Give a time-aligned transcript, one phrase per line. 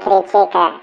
[0.00, 0.80] critica.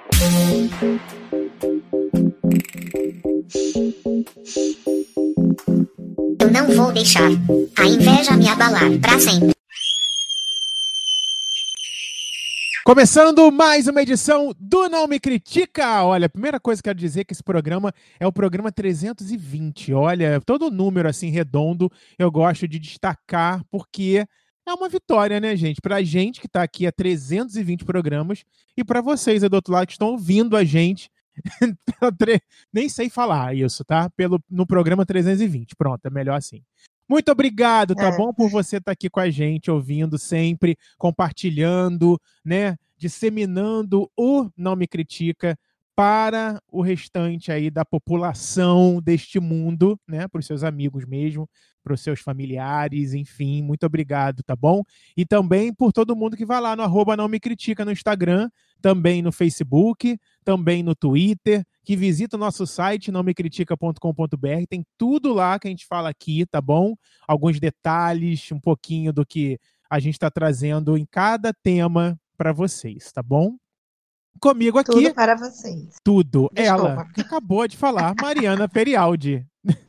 [6.40, 7.30] Eu não vou deixar
[7.78, 9.58] a inveja me abalar para sempre.
[12.86, 16.04] Começando mais uma edição do Não Me Critica.
[16.04, 18.72] Olha, a primeira coisa que eu quero dizer é que esse programa é o programa
[18.72, 19.94] 320.
[19.94, 24.26] Olha, todo número assim redondo eu gosto de destacar porque
[24.70, 25.82] é uma vitória, né, gente?
[25.82, 28.44] Pra gente que tá aqui há 320 programas
[28.76, 31.10] e para vocês aí do outro lado que estão ouvindo a gente.
[32.74, 34.10] Nem sei falar isso, tá?
[34.10, 35.76] Pelo, no programa 320.
[35.76, 36.62] Pronto, é melhor assim.
[37.08, 38.18] Muito obrigado, tá é.
[38.18, 38.34] bom?
[38.34, 42.76] Por você estar tá aqui com a gente, ouvindo sempre, compartilhando, né?
[42.98, 45.58] Disseminando o Não Me Critica
[45.98, 50.28] para o restante aí da população deste mundo, né?
[50.28, 51.50] Para os seus amigos mesmo,
[51.84, 54.84] para os seus familiares, enfim, muito obrigado, tá bom?
[55.18, 58.48] E também por todo mundo que vai lá no arroba não me critica no Instagram,
[58.80, 65.58] também no Facebook, também no Twitter, que visita o nosso site nãomecritica.com.br, tem tudo lá
[65.58, 66.94] que a gente fala aqui, tá bom?
[67.28, 69.58] Alguns detalhes, um pouquinho do que
[69.90, 73.58] a gente está trazendo em cada tema para vocês, tá bom?
[74.40, 74.92] Comigo aqui.
[74.92, 75.96] Tudo para vocês.
[76.04, 76.50] Tudo.
[76.54, 76.90] Desculpa.
[76.90, 79.46] Ela, que acabou de falar, Mariana Perialdi.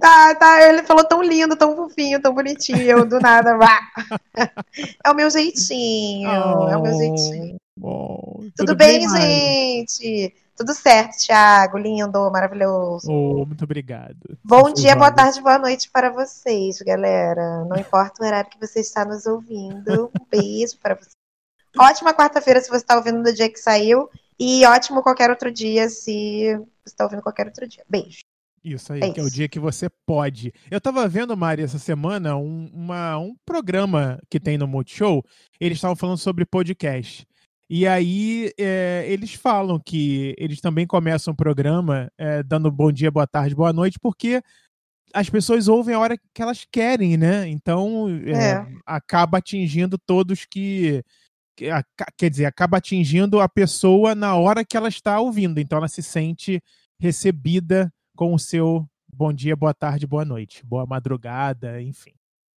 [0.00, 3.58] Tá, tá, ele falou tão lindo, tão fofinho, tão bonitinho, eu do nada.
[5.04, 7.56] é o meu jeitinho, oh, é o meu oh, jeitinho.
[7.80, 10.34] Oh, tudo, tudo, bem, bem gente?
[10.56, 13.10] Tudo certo, Thiago, lindo, maravilhoso.
[13.10, 14.38] Oh, muito obrigado.
[14.44, 17.64] Bom dia, boa tarde, boa noite para vocês, galera.
[17.64, 20.06] Não importa o horário que você está nos ouvindo.
[20.06, 21.17] Um beijo para vocês.
[21.76, 24.08] Ótima quarta-feira se você está ouvindo no dia que saiu.
[24.38, 27.84] E ótimo qualquer outro dia se você está ouvindo qualquer outro dia.
[27.88, 28.20] Beijo.
[28.62, 30.52] Isso aí, é que é o dia que você pode.
[30.70, 35.24] Eu tava vendo, Mari, essa semana, um, uma, um programa que tem no Multishow.
[35.60, 37.26] Eles estavam falando sobre podcast.
[37.70, 43.10] E aí é, eles falam que eles também começam o programa é, dando bom dia,
[43.10, 44.42] boa tarde, boa noite, porque
[45.12, 47.46] as pessoas ouvem a hora que elas querem, né?
[47.46, 51.02] Então é, acaba atingindo todos que.
[52.16, 55.58] Quer dizer, acaba atingindo a pessoa na hora que ela está ouvindo.
[55.58, 56.62] Então ela se sente
[57.00, 62.12] recebida com o seu bom dia, boa tarde, boa noite, boa madrugada, enfim.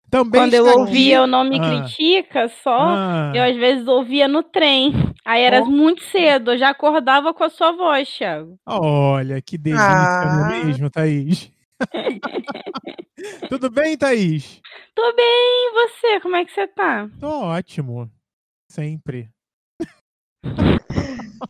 [0.10, 1.84] Também Quando eu ouvia o Não Me ah.
[1.84, 3.32] Critica só, ah.
[3.34, 4.94] eu às vezes ouvia no trem.
[5.26, 5.66] Aí era oh.
[5.66, 8.60] muito cedo, eu já acordava com a sua voz, Thiago.
[8.66, 10.50] Olha, que delícia, ah.
[10.54, 11.50] é mesmo, Thaís?
[13.50, 14.60] Tudo bem, Thaís?
[14.94, 16.20] Tô bem, e você?
[16.20, 17.10] Como é que você tá?
[17.20, 18.12] Tô ótimo.
[18.72, 19.30] Sempre.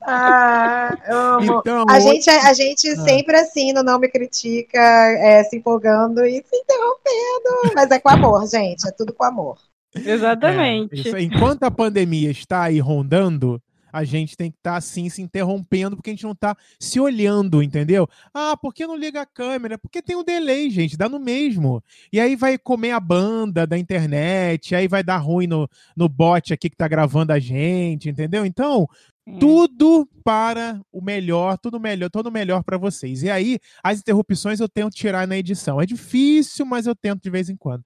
[0.02, 1.60] Ah, amo.
[1.60, 3.04] Então, a, gente, a gente ah.
[3.04, 7.76] sempre assim, no Não Me Critica, é, se empolgando e se interrompendo.
[7.76, 8.88] Mas é com amor, gente.
[8.88, 9.60] É tudo com amor.
[9.94, 11.16] Exatamente.
[11.16, 13.62] É, enquanto a pandemia está aí rondando,
[13.92, 17.00] a gente tem que estar tá, assim se interrompendo porque a gente não está se
[17.00, 18.08] olhando, entendeu?
[18.34, 19.78] Ah, por que não liga a câmera?
[19.78, 21.84] Porque tem um delay, gente, dá no mesmo.
[22.12, 26.54] E aí vai comer a banda da internet, aí vai dar ruim no, no bot
[26.54, 28.46] aqui que tá gravando a gente, entendeu?
[28.46, 28.88] Então,
[29.28, 29.38] é.
[29.38, 33.24] tudo para o melhor, tudo melhor, tudo melhor para vocês.
[33.24, 35.82] E aí, as interrupções eu tento tirar na edição.
[35.82, 37.84] É difícil, mas eu tento de vez em quando.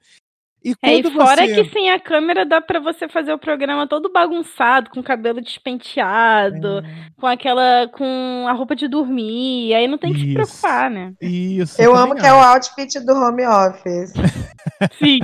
[0.66, 1.64] E, é, e fora você...
[1.64, 5.40] que sem a câmera dá para você fazer o programa todo bagunçado, com o cabelo
[5.40, 7.12] despenteado, é.
[7.20, 7.88] com aquela.
[7.94, 9.76] com a roupa de dormir.
[9.76, 10.28] Aí não tem que Isso.
[10.28, 11.14] se preocupar, né?
[11.22, 11.80] Isso.
[11.80, 14.14] Eu amo que é o outfit do home office.
[14.98, 15.20] Sim.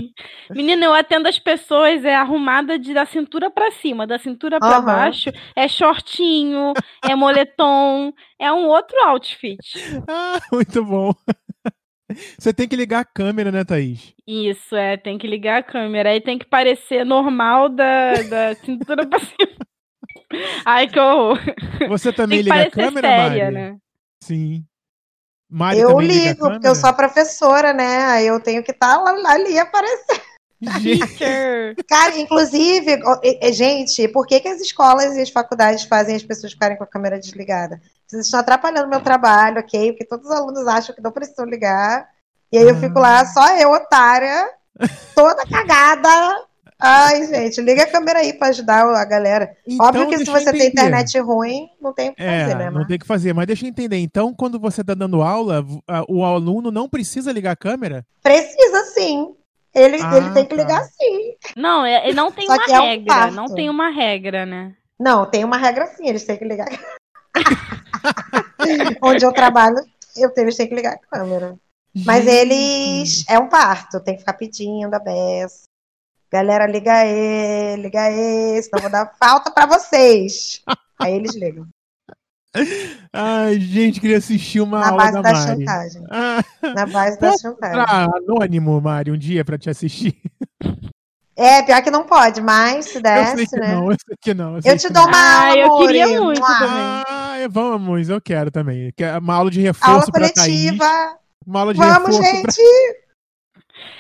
[0.52, 4.80] Menina, eu atendo as pessoas, é arrumada de, da cintura para cima, da cintura para
[4.80, 4.86] uhum.
[4.86, 9.58] baixo, é shortinho, é moletom, é um outro outfit.
[10.08, 11.14] Ah, muito bom.
[12.38, 14.14] Você tem que ligar a câmera, né, Thaís?
[14.28, 16.10] Isso, é, tem que ligar a câmera.
[16.10, 19.62] Aí tem que parecer normal da, da cintura pra cima.
[20.66, 21.40] Ai, que horror.
[21.90, 23.56] Você também liga a câmera, séria, Mari?
[23.56, 23.78] Né?
[24.24, 24.64] Sim.
[25.50, 28.06] Mari eu ligo, porque eu sou professora, né?
[28.06, 30.31] Aí eu tenho que estar tá ali aparecendo.
[31.88, 33.00] Cara, inclusive,
[33.52, 36.88] gente, por que, que as escolas e as faculdades fazem as pessoas ficarem com a
[36.88, 37.82] câmera desligada?
[38.06, 39.92] Vocês estão atrapalhando meu trabalho, ok?
[39.92, 42.08] Porque todos os alunos acham que não precisam ligar.
[42.52, 43.26] E aí eu fico lá, ah.
[43.26, 44.50] só eu, otária,
[45.16, 46.46] toda cagada.
[46.78, 49.56] Ai, gente, liga a câmera aí para ajudar a galera.
[49.68, 52.72] Então, Óbvio que se você tem internet ruim, não tem o que é, fazer, né?
[52.72, 53.98] Não tem o que fazer, mas deixa eu entender.
[53.98, 55.64] Então, quando você está dando aula,
[56.10, 58.04] o aluno não precisa ligar a câmera?
[58.24, 59.36] Precisa sim.
[59.74, 60.88] Ele, ah, ele tem que ligar tá.
[60.88, 61.36] sim.
[61.56, 63.14] Não, é, não tem Só uma regra.
[63.14, 64.76] É um não tem uma regra, né?
[65.00, 66.68] Não, tem uma regra sim, eles têm que ligar.
[69.02, 69.78] Onde eu trabalho,
[70.16, 71.58] eu tenho, eles têm que ligar a câmera.
[72.06, 73.26] Mas eles.
[73.30, 75.64] É um parto, tem que ficar pedindo a beça.
[76.32, 80.62] Galera, liga aí, liga aí, senão vou dar falta para vocês.
[81.00, 81.68] Aí eles ligam.
[83.14, 85.48] Ai, gente, queria assistir uma Na aula base da, da Mari.
[85.60, 86.04] chantagem.
[86.10, 86.44] Ah,
[86.76, 87.84] Na base da chantagem.
[87.86, 90.18] pra anônimo, Mari, um dia pra te assistir.
[91.36, 93.74] É, pior que não pode, mas se eu sei desse, que né?
[93.74, 94.56] não, eu sei que não.
[94.58, 95.10] Eu, sei Eu te que dou não.
[95.10, 97.04] uma Ah, aula, eu queria muito também.
[97.08, 98.92] Ah, vamos, eu quero também.
[98.96, 100.36] Que é Uma aula de Aula reforço pra Thaís.
[100.72, 101.18] coletiva.
[101.48, 102.62] Uma aula de Vamos, reforço gente!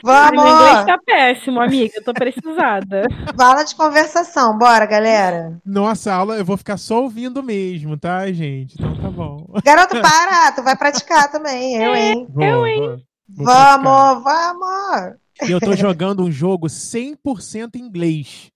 [0.05, 0.85] Ai, Meu inglês Vamos!
[0.85, 1.93] tá péssimo, amiga.
[1.95, 3.03] Eu tô precisada.
[3.37, 5.59] Aula de conversação, bora, galera.
[5.65, 8.75] Nossa, aula eu vou ficar só ouvindo mesmo, tá, gente?
[8.79, 9.45] Então tá bom.
[9.63, 10.51] Garoto, para!
[10.53, 12.27] Tu vai praticar também, eu, hein?
[12.29, 12.79] Vou, Eu, hein?
[12.79, 13.45] vou.
[13.45, 15.13] Vamos, vamos!
[15.47, 18.49] Eu tô jogando um jogo 100% inglês.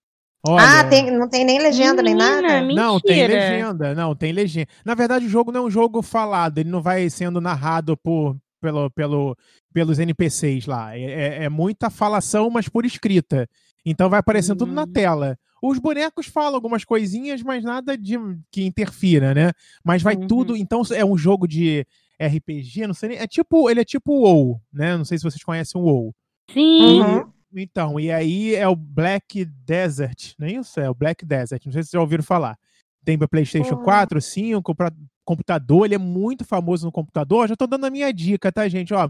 [0.48, 2.62] Olha, Ah, tem, não tem nem legenda, nem Menina, nada?
[2.62, 2.82] mentira.
[2.84, 3.96] Não, tem legenda.
[3.96, 4.68] Não, tem legenda.
[4.86, 6.60] Na verdade, o jogo não é um jogo falado.
[6.60, 9.38] Ele não vai sendo narrado por, pelo, pelo,
[9.74, 10.98] pelos NPCs lá.
[10.98, 13.48] É, é- é muita falação, mas por escrita.
[13.86, 14.92] Então vai aparecendo tudo na Hum.
[14.92, 15.38] tela.
[15.62, 18.16] Os bonecos falam algumas coisinhas, mas nada de
[18.52, 19.52] que interfira, né?
[19.84, 20.28] Mas vai Uhum.
[20.28, 20.56] tudo.
[20.58, 21.86] Então é um jogo de
[22.20, 23.18] RPG, não sei nem.
[23.20, 24.98] É tipo, ele é tipo o WoW, né?
[24.98, 26.16] Não sei se vocês conhecem o WoW.
[26.52, 27.02] Sim.
[27.02, 27.32] Uhum.
[27.58, 30.80] Então, e aí é o Black Desert, não é isso?
[30.80, 32.58] É o Black Desert, não sei se vocês já ouviram falar.
[33.06, 33.84] Tem para PlayStation Uhum.
[33.84, 34.92] 4, 5, para
[35.26, 37.48] computador, ele é muito famoso no computador.
[37.48, 38.94] Já tô dando a minha dica, tá, gente?
[38.94, 39.10] Ó,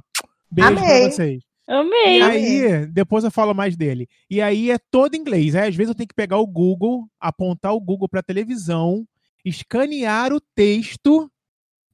[0.49, 1.01] beijo Amei.
[1.01, 1.43] pra vocês.
[1.67, 2.19] Amei.
[2.19, 4.07] E aí, depois eu falo mais dele.
[4.29, 5.55] E aí é todo inglês.
[5.55, 9.05] Aí, às vezes eu tenho que pegar o Google, apontar o Google para televisão,
[9.43, 11.29] escanear o texto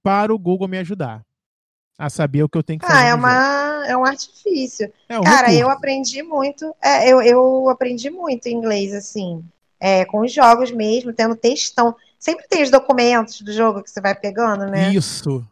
[0.03, 1.23] para o Google me ajudar
[1.97, 2.99] a saber o que eu tenho que fazer.
[2.99, 4.91] Ah, é, uma, é um artifício.
[5.07, 5.77] É um Cara, eu recurso.
[5.77, 6.75] aprendi muito.
[6.83, 9.43] é, eu, eu aprendi muito inglês, assim.
[9.79, 11.95] é, com os jogos mesmo, tendo textão.
[12.21, 14.91] Sempre tem os documentos do jogo que você vai pegando, né?
[14.93, 15.43] Isso.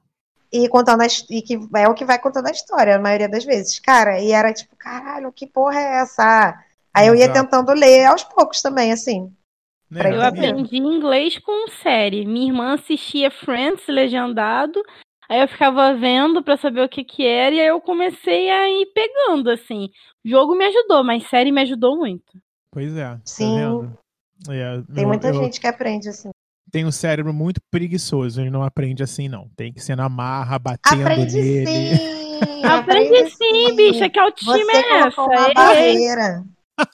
[0.53, 3.27] E contando a, his- e que é o que vai contando a história, a maioria
[3.27, 3.79] das vezes.
[3.79, 6.63] Cara, e era tipo, caralho, que porra é essa?
[6.93, 7.41] Aí eu ia Exato.
[7.41, 9.33] tentando ler aos poucos também, assim.
[9.89, 10.15] Né?
[10.15, 12.23] Eu aprendi inglês com série.
[12.23, 14.79] Minha irmã assistia Friends legendado.
[15.27, 18.69] Aí eu ficava vendo pra saber o que que era e aí eu comecei a
[18.69, 19.89] ir pegando assim.
[20.23, 22.39] O jogo me ajudou, mas série me ajudou muito.
[22.71, 23.15] Pois é.
[23.15, 23.55] tá Sim.
[23.55, 23.97] vendo?
[24.49, 26.29] É, Tem eu- muita eu gente que aprende assim.
[26.71, 29.49] Tenho um cérebro muito preguiçoso, ele não aprende assim, não.
[29.55, 31.97] Tem que ser na marra, batendo Aprende nele.
[31.97, 32.19] sim!
[32.63, 35.21] Aprende sim, bicha, que autoestima Você é essa?
[35.21, 36.43] uma Ei, barreira.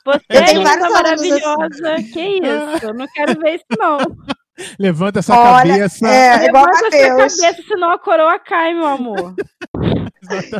[0.05, 0.93] Você é linda, assim.
[0.93, 1.95] maravilhosa.
[2.11, 2.85] Que isso?
[2.85, 3.97] Eu não quero ver isso, não.
[4.79, 6.07] Levanta essa Olha, cabeça.
[6.07, 9.35] É, igual Levanta essa cabeça, senão a coroa cai, meu amor.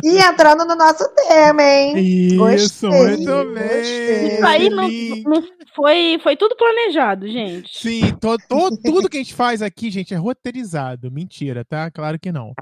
[0.04, 1.98] E entrando no nosso tema, hein?
[1.98, 3.68] Isso, Gostei, muito bem.
[3.68, 4.26] gostei.
[4.34, 4.88] Isso aí não,
[5.30, 5.42] não
[5.74, 7.78] foi, foi tudo planejado, gente.
[7.78, 11.10] Sim, to- to- tudo que a gente faz aqui, gente, é roteirizado.
[11.10, 11.90] Mentira, tá?
[11.90, 12.52] Claro que não.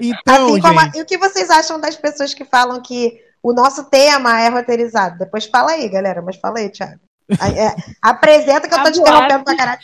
[0.00, 0.98] Então, Assim como a- gente.
[0.98, 5.18] E o que vocês acham das pessoas que falam que o nosso tema é roteirizado?
[5.18, 6.22] Depois fala aí, galera.
[6.22, 7.00] Mas fala aí, Thiago.
[7.40, 9.80] Aí, é, apresenta que eu tô te Agora- interrompendo pra caralho.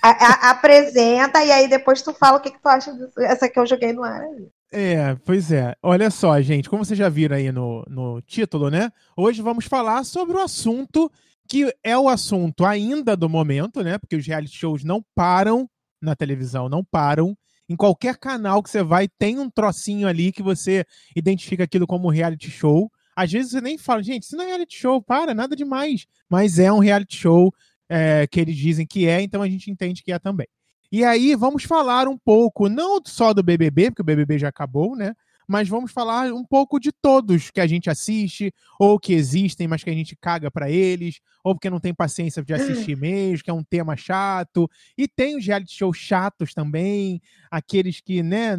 [0.00, 3.18] A- a- apresenta e aí depois tu fala o que, que tu acha disso.
[3.20, 4.22] Essa que eu joguei no ar.
[4.70, 5.74] É, pois é.
[5.82, 8.92] Olha só, gente, como vocês já viram aí no, no título, né?
[9.16, 11.10] Hoje vamos falar sobre o assunto
[11.48, 13.96] que é o assunto ainda do momento, né?
[13.96, 15.68] Porque os reality shows não param
[16.00, 17.36] na televisão, não param.
[17.66, 20.84] Em qualquer canal que você vai, tem um trocinho ali que você
[21.16, 22.90] identifica aquilo como reality show.
[23.16, 26.06] Às vezes você nem fala, gente, isso não é reality show, para, nada demais.
[26.28, 27.52] Mas é um reality show
[27.88, 30.46] é, que eles dizem que é, então a gente entende que é também.
[30.90, 34.96] E aí vamos falar um pouco, não só do BBB, porque o BBB já acabou,
[34.96, 35.14] né?
[35.46, 39.82] Mas vamos falar um pouco de todos que a gente assiste, ou que existem, mas
[39.82, 43.50] que a gente caga pra eles, ou porque não tem paciência de assistir mesmo, que
[43.50, 44.68] é um tema chato.
[44.96, 48.58] E tem os reality shows chatos também, aqueles que, né?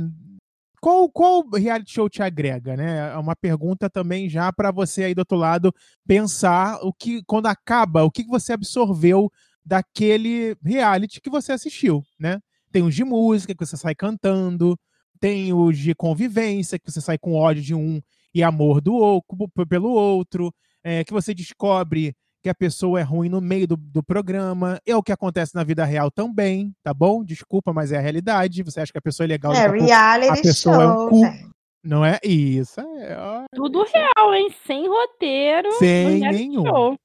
[0.81, 3.11] Qual, qual reality show te agrega, né?
[3.13, 5.73] É uma pergunta também já para você aí do outro lado
[6.07, 9.29] pensar o que quando acaba, o que você absorveu
[9.69, 12.39] daquele reality que você assistiu, né?
[12.71, 14.75] Tem os de música que você sai cantando,
[15.19, 18.01] tem os de convivência que você sai com ódio de um
[18.33, 20.51] e amor do outro, pelo outro,
[20.83, 24.79] é, que você descobre que a pessoa é ruim no meio do, do programa.
[24.87, 27.23] É o que acontece na vida real também, tá bom?
[27.23, 28.63] Desculpa, mas é a realidade.
[28.63, 31.09] Você acha que a pessoa é legal, É, pouco reality a pessoa é um show.
[31.09, 31.21] cu.
[31.21, 31.49] né?
[31.83, 32.19] não é?
[32.23, 33.45] Isso, é.
[33.53, 34.49] Tudo real, hein?
[34.65, 35.71] Sem roteiro.
[35.79, 36.65] Sem nenhum.
[36.65, 36.97] show.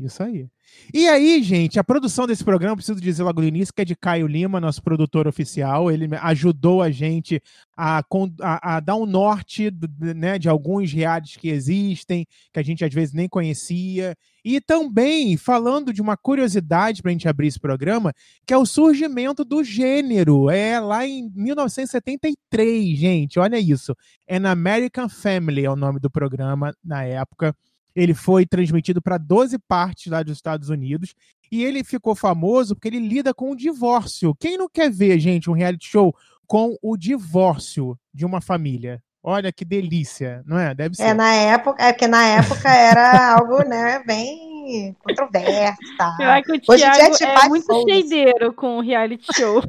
[0.00, 0.46] Isso aí.
[0.94, 3.96] E aí, gente, a produção desse programa, preciso dizer logo no início, que é de
[3.96, 5.90] Caio Lima, nosso produtor oficial.
[5.90, 7.42] Ele ajudou a gente
[7.76, 7.98] a,
[8.40, 12.92] a- a dar um norte né, de alguns realities que existem, que a gente às
[12.94, 14.14] vezes nem conhecia.
[14.44, 18.12] E também falando de uma curiosidade para a gente abrir esse programa,
[18.46, 20.48] que é o surgimento do gênero.
[20.50, 23.94] É lá em 1973, gente, olha isso.
[24.28, 27.54] An American Family é o nome do programa na época.
[27.98, 31.14] Ele foi transmitido para 12 partes lá dos Estados Unidos
[31.50, 34.36] e ele ficou famoso porque ele lida com o divórcio.
[34.38, 36.14] Quem não quer ver, gente, um reality show
[36.46, 39.02] com o divórcio de uma família?
[39.20, 40.72] Olha que delícia, não é?
[40.76, 41.02] Deve é, ser.
[41.02, 46.16] É, na época, é porque na época era algo, né, bem controverso, tá?
[46.20, 49.60] Eu que o Hoje Thiago é, tipo, é muito cheideiro com o reality show.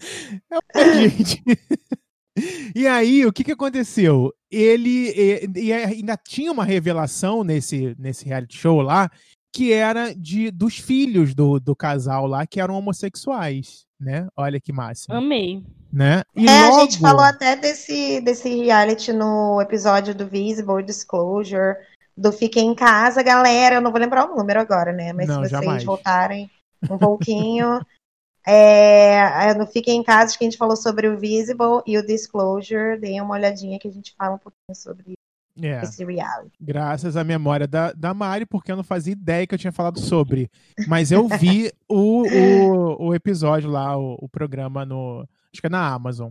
[0.74, 1.40] é, gente.
[2.74, 4.32] E aí, o que, que aconteceu?
[4.50, 9.10] Ele e, e, ainda tinha uma revelação nesse, nesse reality show lá,
[9.52, 14.26] que era de dos filhos do, do casal lá, que eram homossexuais, né?
[14.34, 15.14] Olha que máximo.
[15.14, 15.62] Amei.
[15.92, 16.22] Né?
[16.34, 16.76] E é, logo...
[16.76, 21.76] a gente falou até desse, desse reality no episódio do Visible Disclosure,
[22.16, 23.74] do Fiquem em Casa, galera.
[23.74, 25.12] Eu não vou lembrar o número agora, né?
[25.12, 25.84] Mas não, se vocês jamais.
[25.84, 26.50] voltarem
[26.90, 27.78] um pouquinho.
[28.46, 32.06] É, é, no Fiquem em Casa, que a gente falou sobre o Visible e o
[32.06, 32.98] Disclosure.
[32.98, 35.14] Deem uma olhadinha que a gente fala um pouquinho sobre
[35.60, 36.52] é, esse reality.
[36.60, 40.00] Graças à memória da, da Mari, porque eu não fazia ideia que eu tinha falado
[40.00, 40.50] sobre.
[40.86, 45.28] Mas eu vi o, o, o episódio lá, o, o programa no.
[45.52, 46.30] Acho que é na Amazon.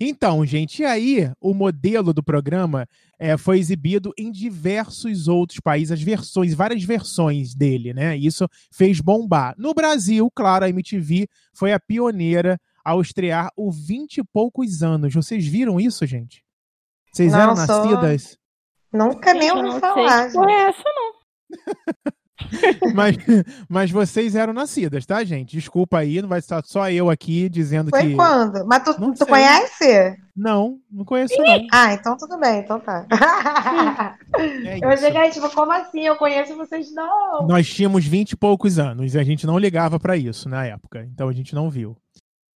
[0.00, 2.86] Então, gente, e aí o modelo do programa
[3.18, 8.16] é, foi exibido em diversos outros países, as versões, várias versões dele, né?
[8.16, 9.54] Isso fez bombar.
[9.56, 15.14] No Brasil, claro, a MTV foi a pioneira ao estrear o 20 e poucos anos.
[15.14, 16.44] Vocês viram isso, gente?
[17.12, 17.66] Vocês não, eram sou...
[17.66, 18.38] nascidas?
[18.92, 20.30] Nunca nem ouvi falar.
[20.32, 22.12] Não é essa, não.
[22.94, 23.16] mas,
[23.68, 25.56] mas vocês eram nascidas, tá, gente?
[25.56, 28.06] Desculpa aí, não vai estar só eu aqui dizendo Foi que.
[28.08, 28.66] Foi quando?
[28.66, 30.16] Mas tu, tu conhece?
[30.36, 31.66] Não, não conheço, não.
[31.72, 33.06] Ah, então tudo bem, então tá.
[34.36, 36.00] É eu cheguei tipo, como assim?
[36.00, 37.46] Eu conheço vocês não.
[37.46, 41.08] Nós tínhamos vinte e poucos anos e a gente não ligava para isso na época,
[41.10, 41.96] então a gente não viu.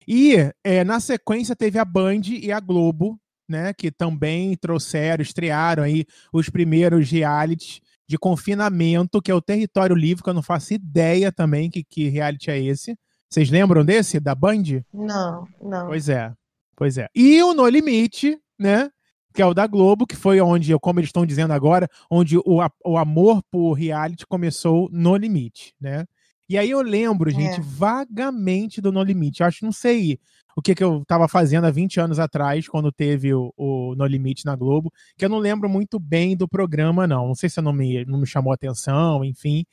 [0.07, 3.19] E é, na sequência teve a Band e a Globo,
[3.49, 7.81] né, que também trouxeram, estrearam aí os primeiros realities
[8.11, 12.09] de confinamento, que é o Território Livre, que eu não faço ideia também que, que
[12.09, 12.99] reality é esse.
[13.31, 14.65] Vocês lembram desse, da Band?
[14.93, 15.87] Não, não.
[15.87, 16.33] Pois é,
[16.75, 17.07] pois é.
[17.15, 18.91] E o No Limite, né?
[19.33, 22.59] Que é o da Globo, que foi onde, como eles estão dizendo agora, onde o,
[22.85, 26.05] o amor por reality começou no limite, né?
[26.49, 27.63] E aí eu lembro, gente, é.
[27.63, 29.41] vagamente do No Limite.
[29.41, 30.19] Eu acho, não sei,
[30.57, 34.07] o que, que eu estava fazendo há 20 anos atrás, quando teve o, o, No
[34.07, 37.29] Limite na Globo, que eu não lembro muito bem do programa, não.
[37.29, 39.65] Não sei se não me, não me chamou atenção, enfim.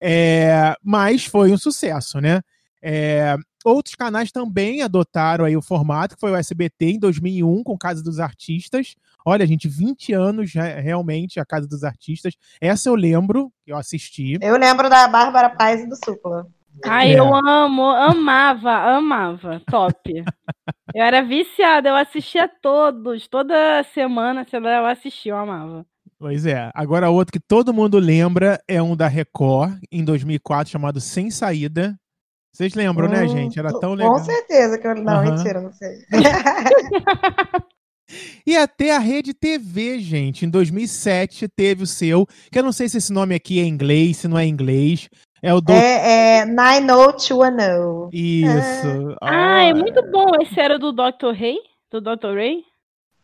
[0.00, 2.42] É, mas foi um sucesso, né?
[2.82, 7.76] É, outros canais também adotaram aí o formato, que foi o SBT em 2001, com
[7.76, 8.94] Casa dos Artistas.
[9.24, 12.34] Olha, gente, 20 anos realmente a Casa dos Artistas.
[12.60, 14.38] Essa eu lembro, eu assisti.
[14.40, 16.46] Eu lembro da Bárbara Paz e do Supla.
[16.84, 17.18] Ai, é.
[17.18, 19.60] eu amo, amava, amava.
[19.70, 20.12] Top.
[20.94, 25.86] eu era viciada, eu assistia todos, toda semana, eu assistia, eu amava.
[26.18, 26.70] Pois é.
[26.74, 31.94] Agora, outro que todo mundo lembra é um da Record, em 2004, chamado Sem Saída.
[32.52, 33.58] Vocês lembram, né, hum, né, gente?
[33.58, 34.14] Era tão legal.
[34.14, 34.94] Com certeza que eu.
[34.94, 35.34] Não, uhum.
[35.34, 35.98] mentira, não sei.
[38.46, 42.88] e até a Rede TV, gente, em 2007 teve o seu, que eu não sei
[42.88, 45.10] se esse nome aqui é inglês, se não é inglês,
[45.46, 45.72] é o do...
[45.72, 48.10] É, é 90210.
[48.12, 49.16] Isso.
[49.22, 50.32] Ah, ah, é muito bom.
[50.42, 51.30] Esse era do Dr.
[51.38, 51.56] Ray?
[51.88, 52.34] Do Dr.
[52.34, 52.64] Ray?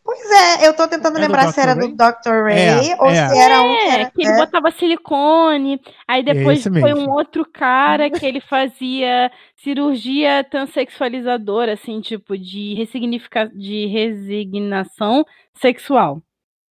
[0.01, 1.89] Pois é, eu tô tentando é lembrar se era Ray?
[1.89, 2.43] do Dr.
[2.45, 3.27] Ray é, ou é.
[3.27, 3.75] se era um.
[3.75, 4.37] Que, era, que ele é.
[4.37, 12.37] botava silicone, aí depois foi um outro cara que ele fazia cirurgia transexualizadora, assim, tipo,
[12.37, 13.51] de, ressignifica...
[13.53, 15.25] de resignação
[15.55, 16.21] sexual.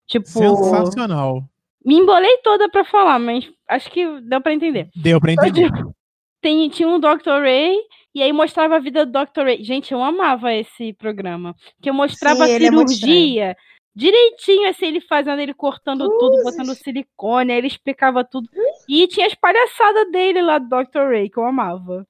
[0.08, 0.27] Tipo.
[0.27, 1.43] Sensacional.
[1.83, 4.89] Me embolei toda pra falar, mas acho que deu pra entender.
[4.95, 5.69] Deu pra entender.
[6.41, 7.41] Tem, tinha um Dr.
[7.41, 7.77] Ray,
[8.15, 9.43] e aí mostrava a vida do Dr.
[9.43, 9.63] Ray.
[9.63, 11.55] Gente, eu amava esse programa.
[11.81, 13.55] Que eu mostrava Sim, a é cirurgia é
[13.95, 18.50] direitinho, assim, ele fazendo, ele cortando tudo, botando silicone, aí ele explicava tudo.
[18.88, 21.09] E tinha as palhaçadas dele lá do Dr.
[21.09, 22.05] Ray, que eu amava.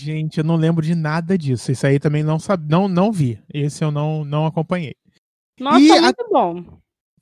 [0.00, 1.70] Gente, eu não lembro de nada disso.
[1.70, 3.40] Isso aí também não, sabe, não, não vi.
[3.52, 4.94] Esse eu não, não acompanhei.
[5.60, 6.28] Nossa, e muito a...
[6.30, 6.64] bom.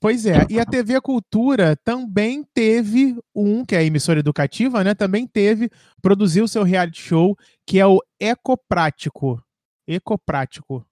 [0.06, 4.94] Pois é, e a TV Cultura também teve um, que é a emissora educativa, né?
[4.94, 5.68] Também teve,
[6.00, 7.36] produziu o seu reality show,
[7.66, 9.42] que é o Ecoprático.
[9.84, 10.86] Ecoprático.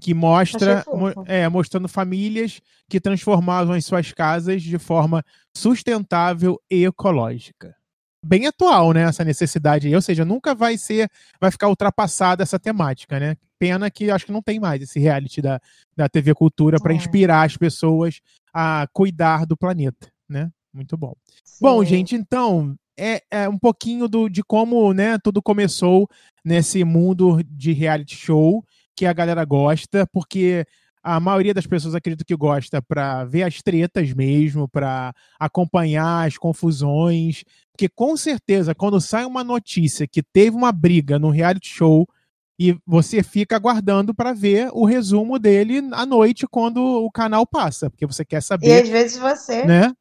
[0.00, 0.84] Que mostra,
[1.26, 5.24] é, mostrando famílias que transformavam as suas casas de forma
[5.56, 7.72] sustentável e ecológica.
[8.26, 9.02] Bem atual, né?
[9.02, 9.94] Essa necessidade aí.
[9.94, 11.08] Ou seja, nunca vai ser,
[11.40, 13.36] vai ficar ultrapassada essa temática, né?
[13.58, 15.60] Pena que acho que não tem mais esse reality da,
[15.96, 16.96] da TV Cultura para é.
[16.96, 18.20] inspirar as pessoas
[18.52, 20.50] a cuidar do planeta, né?
[20.72, 21.14] Muito bom.
[21.44, 21.58] Sim.
[21.60, 26.08] Bom, gente, então é, é, um pouquinho do, de como né, tudo começou
[26.44, 28.64] nesse mundo de reality show
[28.94, 30.66] que a galera gosta, porque
[31.06, 36.36] a maioria das pessoas acredito que gosta para ver as tretas mesmo, para acompanhar as
[36.36, 42.08] confusões, porque com certeza quando sai uma notícia que teve uma briga no reality show
[42.58, 47.88] e você fica aguardando para ver o resumo dele à noite quando o canal passa,
[47.88, 48.66] porque você quer saber.
[48.66, 49.92] E às vezes você, né?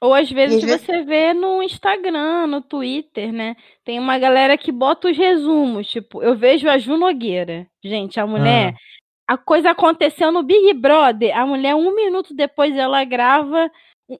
[0.00, 3.54] Ou às vezes você vê no Instagram, no Twitter, né?
[3.84, 5.88] Tem uma galera que bota os resumos.
[5.88, 7.66] Tipo, eu vejo a Ju Nogueira.
[7.84, 8.97] Gente, a mulher ah
[9.28, 11.36] a coisa aconteceu no Big Brother.
[11.36, 13.70] A mulher, um minuto depois, ela grava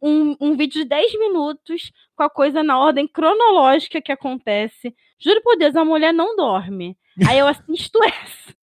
[0.02, 4.94] um, um vídeo de 10 minutos com a coisa na ordem cronológica que acontece.
[5.18, 6.94] Juro por Deus, a mulher não dorme.
[7.26, 8.54] Aí eu assisto essa.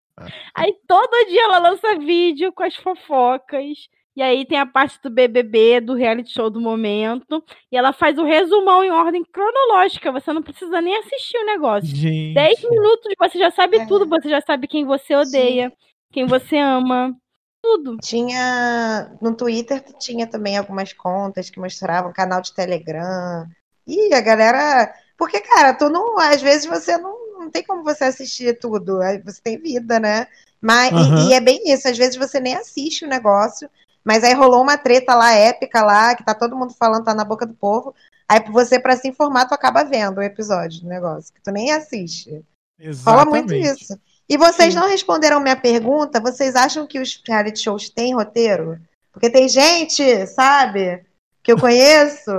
[0.54, 3.90] Aí todo dia ela lança vídeo com as fofocas.
[4.16, 7.44] E aí tem a parte do BBB, do reality show do momento.
[7.72, 10.12] E ela faz o resumão em ordem cronológica.
[10.12, 11.90] Você não precisa nem assistir o negócio.
[11.94, 12.36] Gente.
[12.36, 13.86] 10 minutos, você já sabe é.
[13.88, 14.08] tudo.
[14.08, 15.70] Você já sabe quem você odeia.
[15.70, 17.14] Sim quem você ama,
[17.62, 17.98] tudo.
[17.98, 23.46] Tinha no Twitter tinha também algumas contas que mostravam canal de Telegram.
[23.86, 28.06] E a galera, porque cara, tu não, às vezes você não, não tem como você
[28.06, 30.28] assistir tudo, você tem vida, né?
[30.62, 31.28] Mas uhum.
[31.28, 33.70] e, e é bem isso, às vezes você nem assiste o negócio,
[34.02, 37.26] mas aí rolou uma treta lá épica lá, que tá todo mundo falando, tá na
[37.26, 37.94] boca do povo.
[38.28, 41.72] Aí você, para se informar, tu acaba vendo o episódio do negócio, que tu nem
[41.72, 42.42] assiste.
[42.80, 43.04] Exatamente.
[43.04, 44.00] Fala muito isso.
[44.28, 44.80] E vocês Sim.
[44.80, 46.20] não responderam minha pergunta.
[46.20, 48.80] Vocês acham que os reality shows têm roteiro?
[49.12, 51.06] Porque tem gente, sabe,
[51.42, 52.32] que eu conheço,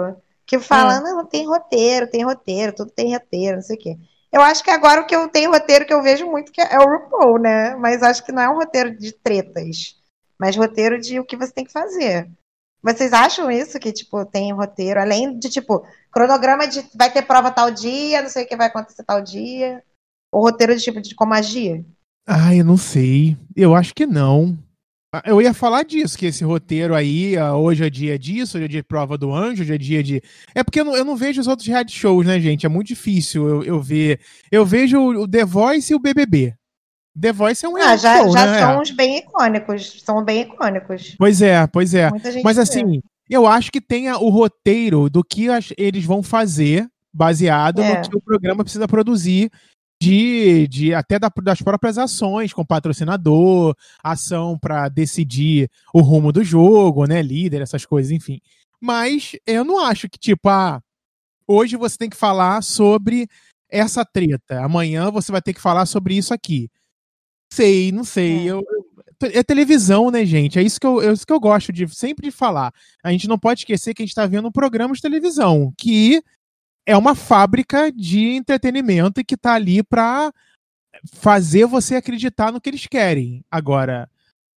[0.45, 3.99] que fala, não, tem roteiro, tem roteiro, tudo tem roteiro, não sei o quê.
[4.33, 6.79] Eu acho que agora o que eu tenho roteiro que eu vejo muito que é
[6.79, 7.75] o RuPaul, né?
[7.77, 9.97] Mas acho que não é um roteiro de tretas,
[10.39, 12.29] mas roteiro de o que você tem que fazer.
[12.83, 17.51] Vocês acham isso que, tipo, tem roteiro, além de, tipo, cronograma de vai ter prova
[17.51, 19.83] tal dia, não sei o que vai acontecer tal dia?
[20.37, 21.83] O roteiro de tipo de como agir?
[22.29, 23.39] Ah, eu não sei.
[23.57, 24.59] Eu acho que não.
[25.11, 28.67] Ah, eu ia falar disso, que esse roteiro aí, ah, hoje é dia disso, hoje
[28.67, 30.23] é dia de prova do anjo, hoje é dia de.
[30.55, 32.67] É porque eu não, eu não vejo os outros reality shows, né, gente?
[32.67, 34.21] É muito difícil eu, eu ver.
[34.53, 36.55] Eu vejo o The Voice e o BBB.
[37.19, 38.59] The Voice é um ah, já, show, já né?
[38.59, 40.03] são os bem icônicos.
[40.05, 41.15] São bem icônicos.
[41.19, 42.11] Pois é, pois é.
[42.45, 45.47] Mas assim, eu acho que tenha o roteiro do que
[45.79, 47.97] eles vão fazer baseado é.
[48.03, 49.51] no que o programa precisa produzir
[50.01, 56.45] de, de até da, das próprias ações com patrocinador, ação para decidir o rumo do
[56.45, 58.41] jogo, né, líder, essas coisas, enfim.
[58.81, 60.81] Mas eu não acho que tipo, ah,
[61.47, 63.27] hoje você tem que falar sobre
[63.69, 66.69] essa treta, amanhã você vai ter que falar sobre isso aqui.
[67.53, 68.51] Sei, não sei, é.
[68.51, 68.63] eu,
[69.23, 70.59] é televisão, né, gente?
[70.59, 72.73] É isso que eu, é isso que eu gosto de sempre de falar.
[73.03, 76.23] A gente não pode esquecer que a gente está vendo um programa de televisão que
[76.87, 80.33] é uma fábrica de entretenimento que está ali para
[81.13, 83.45] fazer você acreditar no que eles querem.
[83.51, 84.09] Agora,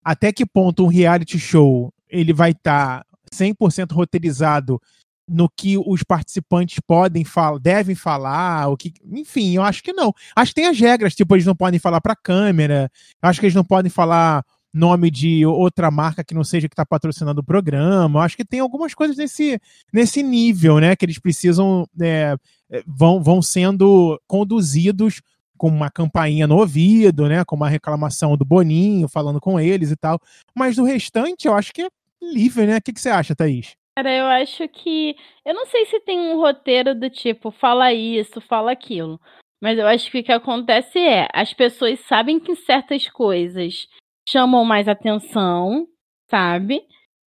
[0.03, 4.79] até que ponto um reality show ele vai estar tá 100% roteirizado
[5.27, 10.11] no que os participantes podem falar, devem falar, o que, enfim, eu acho que não.
[10.35, 13.55] Acho que tem as regras, tipo, eles não podem falar para câmera, acho que eles
[13.55, 18.23] não podem falar nome de outra marca que não seja que está patrocinando o programa.
[18.23, 19.59] Acho que tem algumas coisas nesse,
[19.91, 20.95] nesse nível, né?
[20.95, 22.35] Que eles precisam é,
[22.71, 25.21] é, vão, vão sendo conduzidos
[25.57, 27.43] com uma campainha no ouvido, né?
[27.43, 30.19] Com uma reclamação do Boninho falando com eles e tal.
[30.55, 31.89] Mas do restante, eu acho que é
[32.21, 32.77] livre, né?
[32.77, 33.75] O que, que você acha, Thaís?
[33.97, 35.15] Cara, eu acho que.
[35.45, 39.19] Eu não sei se tem um roteiro do tipo, fala isso, fala aquilo.
[39.61, 43.87] Mas eu acho que o que acontece é, as pessoas sabem que certas coisas
[44.29, 45.87] chamam mais atenção,
[46.29, 46.81] sabe?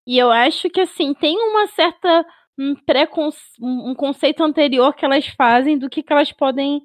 [0.07, 2.25] E eu acho que assim, tem uma certa
[2.57, 3.41] um, preconce...
[3.61, 6.81] um conceito anterior que elas fazem do que, que elas podem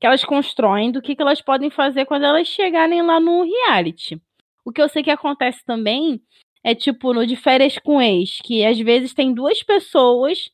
[0.00, 4.18] que elas constroem, do que, que elas podem fazer quando elas chegarem lá no reality.
[4.64, 6.22] O que eu sei que acontece também
[6.64, 10.50] é tipo no de férias com ex, que às vezes tem duas pessoas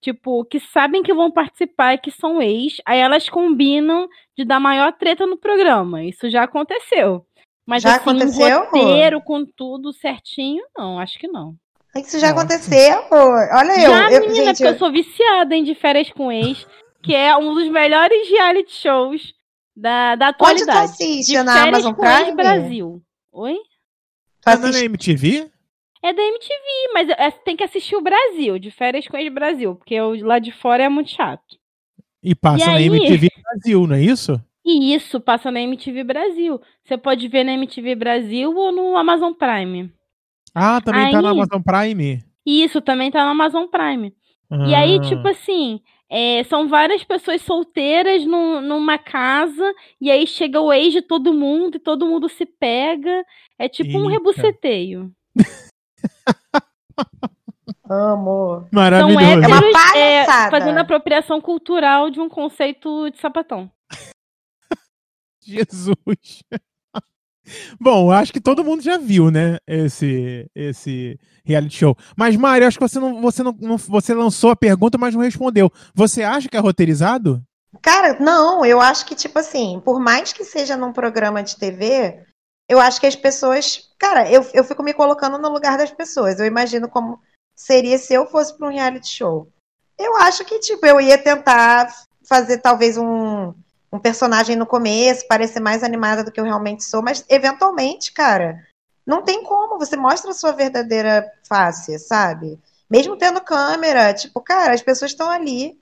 [0.00, 4.60] tipo que sabem que vão participar e que são ex, aí elas combinam de dar
[4.60, 6.04] maior treta no programa.
[6.04, 7.25] Isso já aconteceu.
[7.66, 8.60] Mas já assim, aconteceu?
[8.60, 11.56] Um roteiro com tudo certinho, não, acho que não.
[11.96, 12.42] Isso já Nossa.
[12.42, 13.04] aconteceu?
[13.10, 13.90] Olha eu.
[13.90, 14.72] Já, eu, menina, gente, porque eu...
[14.72, 16.66] eu sou viciada em De Férias com Ex,
[17.02, 19.34] que é um dos melhores reality shows
[19.74, 20.70] da, da atualidade.
[20.70, 21.32] Onde tu assiste?
[21.32, 22.34] De na Amazon Prime?
[22.34, 23.02] Brasil.
[23.32, 23.56] Oi?
[24.40, 25.50] Tu é da MTV?
[26.02, 29.74] É da MTV, mas é, tem que assistir o Brasil, de férias com ex Brasil,
[29.74, 31.58] porque o lá de fora é muito chato.
[32.22, 32.86] E passa e na aí...
[32.86, 34.40] MTV Brasil, não é isso?
[34.66, 36.60] E isso passa na MTV Brasil.
[36.82, 39.92] Você pode ver na MTV Brasil ou no Amazon Prime.
[40.52, 42.24] Ah, também aí, tá no Amazon Prime?
[42.44, 44.12] Isso, também tá no Amazon Prime.
[44.50, 44.66] Ah.
[44.66, 45.00] E aí, ah.
[45.02, 50.92] tipo assim, É, são várias pessoas solteiras num, numa casa, e aí chega o ex
[50.92, 53.24] de todo mundo, e todo mundo se pega.
[53.58, 53.98] É tipo Eita.
[53.98, 55.12] um rebuceteio.
[57.88, 58.66] Amo.
[58.72, 59.20] Maravilhoso.
[59.20, 63.70] São héteros, é, é fazendo apropriação cultural de um conceito de sapatão.
[65.46, 66.42] Jesus.
[67.80, 69.58] Bom, acho que todo mundo já viu, né?
[69.66, 71.96] Esse, esse reality show.
[72.16, 75.22] Mas, Mário, acho que você não, você não, não, você lançou a pergunta, mas não
[75.22, 75.70] respondeu.
[75.94, 77.42] Você acha que é roteirizado?
[77.80, 78.64] Cara, não.
[78.64, 82.20] Eu acho que tipo assim, por mais que seja num programa de TV,
[82.68, 86.40] eu acho que as pessoas, cara, eu, eu fico me colocando no lugar das pessoas.
[86.40, 87.20] Eu imagino como
[87.54, 89.48] seria se eu fosse para um reality show.
[89.98, 91.88] Eu acho que tipo eu ia tentar
[92.28, 93.54] fazer talvez um
[93.92, 98.66] um personagem no começo, parecer mais animada do que eu realmente sou, mas eventualmente, cara,
[99.06, 102.58] não tem como, você mostra a sua verdadeira face, sabe?
[102.90, 105.78] Mesmo tendo câmera, tipo, cara, as pessoas estão ali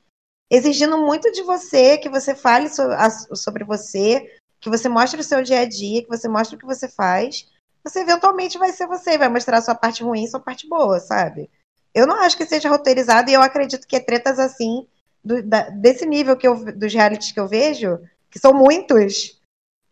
[0.50, 5.60] exigindo muito de você, que você fale sobre você, que você mostre o seu dia
[5.60, 7.46] a dia, que você mostre o que você faz.
[7.82, 11.50] Você eventualmente vai ser você, vai mostrar a sua parte ruim sua parte boa, sabe?
[11.94, 14.86] Eu não acho que seja roteirizado e eu acredito que é tretas assim
[15.24, 17.98] do, da, desse nível que eu, dos realities que eu vejo,
[18.30, 19.40] que são muitos.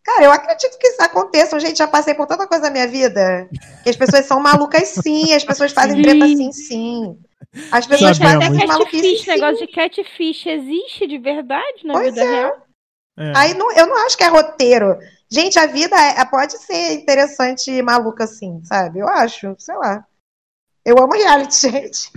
[0.03, 1.59] Cara, eu acredito que isso aconteça.
[1.59, 3.49] Gente, já passei por tanta coisa na minha vida.
[3.83, 5.33] Que as pessoas são malucas, sim.
[5.33, 6.01] As pessoas fazem sim.
[6.01, 7.17] treta assim, sim.
[7.71, 8.45] As pessoas Sabemos.
[8.45, 9.31] fazem maluquice, sim.
[9.31, 12.31] negócio de catfish existe de verdade na pois vida é.
[12.31, 12.67] real?
[13.17, 13.33] É.
[13.35, 14.97] Aí não, eu não acho que é roteiro.
[15.29, 18.99] Gente, a vida é, pode ser interessante e maluca assim, sabe?
[18.99, 20.05] Eu acho, sei lá.
[20.85, 22.11] Eu amo reality, gente.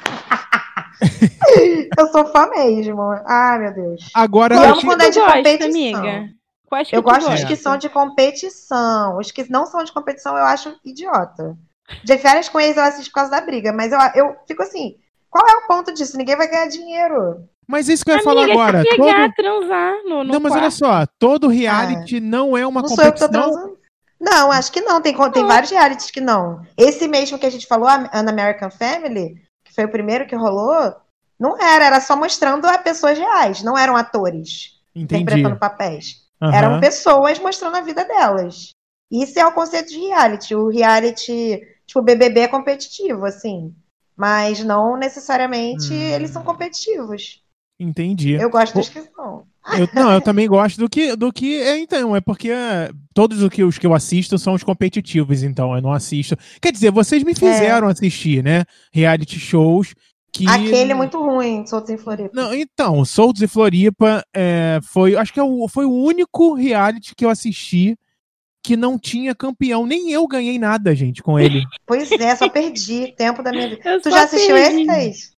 [1.98, 3.02] Eu sou fã mesmo.
[3.26, 4.08] Ai, meu Deus.
[4.14, 6.00] Agora, eu amo quando é de gosta, competição.
[6.00, 6.28] Amiga?
[6.66, 9.18] Quais eu gosto dos que são de competição.
[9.18, 11.56] Os que não são de competição eu acho idiota.
[12.02, 14.96] De férias com eles eu assisto por causa da briga, mas eu, eu fico assim,
[15.30, 16.16] qual é o ponto disso?
[16.16, 17.44] Ninguém vai ganhar dinheiro.
[17.68, 18.82] Mas isso que eu ia falar agora.
[18.82, 19.34] Pegar, todo...
[19.34, 20.62] transar no, no Não, mas quarto.
[20.62, 23.76] olha só, todo reality ah, não é uma não competição.
[24.18, 25.00] Não, acho que não.
[25.00, 26.62] Tem, tem vários realities que não.
[26.76, 29.45] Esse mesmo que a gente falou, An American Family, que
[29.76, 30.96] foi o primeiro que rolou,
[31.38, 35.22] não era, era só mostrando a pessoas reais, não eram atores Entendi.
[35.22, 36.26] interpretando papéis.
[36.40, 36.52] Uhum.
[36.52, 38.70] Eram pessoas mostrando a vida delas.
[39.10, 40.54] Isso é o conceito de reality.
[40.54, 43.74] O reality, tipo, o BBB é competitivo, assim.
[44.16, 45.96] Mas não necessariamente hum.
[45.96, 47.42] eles são competitivos.
[47.78, 48.32] Entendi.
[48.32, 49.46] Eu gosto dos que são.
[49.72, 52.50] Eu, não, eu também gosto do que, do que é, então, é porque
[53.12, 56.36] todos os que, os que eu assisto são os competitivos, então, eu não assisto.
[56.60, 57.92] Quer dizer, vocês me fizeram é.
[57.92, 58.64] assistir, né?
[58.92, 59.94] Reality shows.
[60.32, 60.46] Que...
[60.46, 62.30] Aquele é muito ruim, Soltos em Floripa.
[62.34, 67.14] Não, então, Soltos em Floripa é, foi, acho que é o, foi o único reality
[67.14, 67.96] que eu assisti
[68.62, 69.86] que não tinha campeão.
[69.86, 71.62] Nem eu ganhei nada, gente, com ele.
[71.86, 73.80] Pois é, só perdi tempo da minha vida.
[73.88, 74.90] Eu tu já assistiu perdi.
[74.90, 75.35] esse,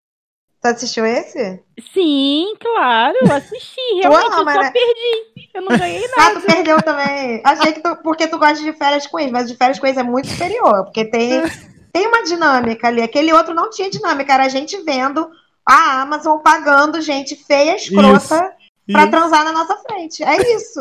[0.60, 1.62] Tu assistiu esse?
[1.94, 3.80] Sim, claro, assisti.
[4.02, 4.72] Realmente, ama, eu só né?
[4.72, 5.48] perdi.
[5.54, 6.22] Eu não ganhei nada.
[6.22, 7.40] Ah, tu perdeu também.
[7.44, 9.98] Achei que tu, porque tu gosta de férias com eles, mas de férias com eles
[9.98, 11.42] é muito superior, porque tem,
[11.92, 13.02] tem uma dinâmica ali.
[13.02, 15.30] Aquele outro não tinha dinâmica, era a gente vendo
[15.64, 19.10] a Amazon pagando gente feia, escrota, isso, pra isso.
[19.10, 20.24] transar na nossa frente.
[20.24, 20.80] É isso.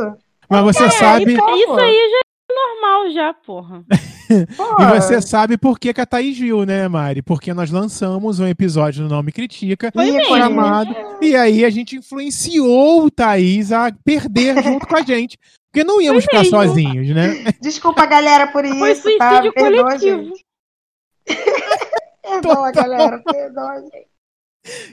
[0.50, 1.34] Mas você é, sabe.
[1.34, 3.84] Isso, isso aí já normal já, porra.
[4.30, 7.22] e você sabe por que, que a Thaís viu, né, Mari?
[7.22, 10.96] Porque nós lançamos um episódio no Nome Critica Foi chamado.
[11.22, 15.38] E aí a gente influenciou o Thaís a perder junto com a gente.
[15.72, 16.74] Porque não íamos Foi ficar mesmo.
[16.74, 17.54] sozinhos, né?
[17.62, 18.80] Desculpa, galera, por isso.
[18.80, 19.60] Foi suicídio tá?
[19.60, 20.34] coletivo.
[22.24, 23.20] Perdoa, galera.
[23.20, 24.17] Perdoa, gente.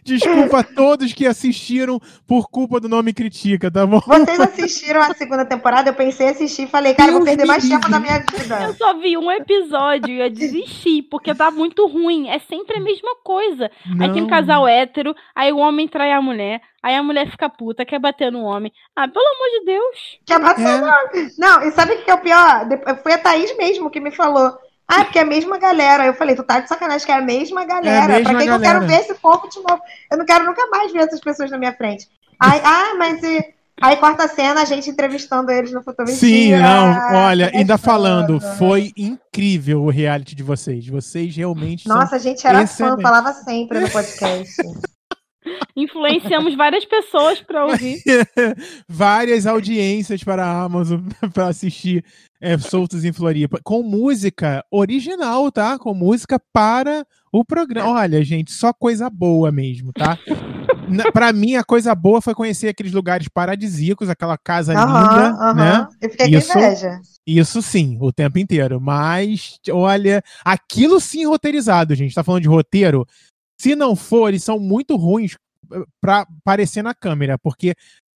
[0.02, 4.00] Desculpa a todos que assistiram por culpa do nome Critica, tá bom?
[4.00, 7.46] Vocês assistiram a segunda temporada, eu pensei em assistir e falei, cara, Deus vou perder
[7.46, 8.64] mais tempo da minha vida.
[8.64, 12.28] Eu só vi um episódio e eu desisti, porque tá muito ruim.
[12.28, 13.70] É sempre a mesma coisa.
[13.86, 14.04] Não.
[14.04, 17.48] Aí tem um casal hétero, aí o homem trai a mulher, aí a mulher fica
[17.48, 18.72] puta, quer bater no homem.
[18.94, 20.18] Ah, pelo amor de Deus.
[20.26, 20.78] Quer bater é.
[20.78, 21.30] no homem.
[21.38, 22.66] Não, e sabe o que é o pior?
[23.02, 24.52] Foi a Thaís mesmo que me falou.
[24.86, 26.06] Ah, porque é a mesma galera.
[26.06, 28.12] Eu falei, tu tá de sacanagem que é a mesma galera.
[28.12, 29.80] É a mesma pra que, eu quero ver esse povo de novo?
[30.10, 32.08] Eu não quero nunca mais ver essas pessoas na minha frente.
[32.38, 33.54] Aí, ah, mas e...
[33.80, 36.16] Aí corta a cena, a gente entrevistando eles no Fotomentira.
[36.16, 40.86] Sim, não, olha, ainda falando, foi incrível o reality de vocês.
[40.86, 42.96] Vocês realmente Nossa, a gente era excelente.
[42.96, 44.62] fã, falava sempre no podcast.
[45.76, 47.98] Influenciamos várias pessoas para ouvir.
[48.88, 51.00] várias audiências para a Amazon
[51.32, 52.04] para assistir
[52.40, 53.60] é, Soltos em Floripa.
[53.62, 55.78] Com música original, tá?
[55.78, 57.90] Com música para o programa.
[57.90, 60.18] Olha, gente, só coisa boa mesmo, tá?
[61.12, 65.54] para mim, a coisa boa foi conhecer aqueles lugares paradisíacos, aquela casa uhum, linda, uhum.
[65.54, 65.88] né?
[66.00, 67.00] Eu fiquei isso, com inveja.
[67.26, 68.80] Isso sim, o tempo inteiro.
[68.80, 72.14] Mas, olha, aquilo sim roteirizado, gente.
[72.14, 73.06] Tá falando de roteiro.
[73.56, 75.36] Se não for, eles são muito ruins
[76.00, 77.74] para aparecer na câmera, porque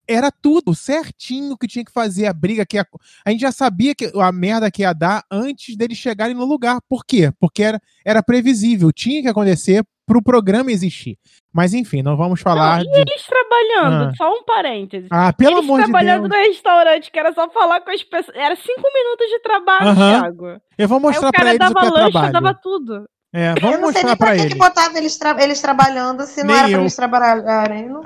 [0.08, 2.86] era tudo certinho que tinha que fazer a briga que a,
[3.24, 6.80] a gente já sabia que a merda que ia dar antes deles chegarem no lugar.
[6.88, 7.30] Por quê?
[7.38, 11.18] Porque era, era previsível, tinha que acontecer para o programa existir.
[11.52, 12.78] Mas enfim, não vamos falar.
[12.78, 13.00] Não, e de...
[13.00, 14.12] eles trabalhando, ah.
[14.16, 15.08] só um parênteses.
[15.12, 15.90] Ah, pelo eles amor de Deus.
[15.90, 18.34] trabalhando no restaurante, que era só falar com as pessoas.
[18.36, 20.20] Era cinco minutos de trabalho, uh -huh.
[20.20, 20.62] Thiago.
[20.78, 22.32] Eu vou mostrar para eles o que é lanche, trabalho.
[22.32, 23.06] dava tudo.
[23.32, 26.42] É, vamos eu não sei nem pra, que, que botava eles, tra eles trabalhando se
[26.42, 27.82] não nem era pra eles trabalharem.
[27.84, 28.02] Eu não,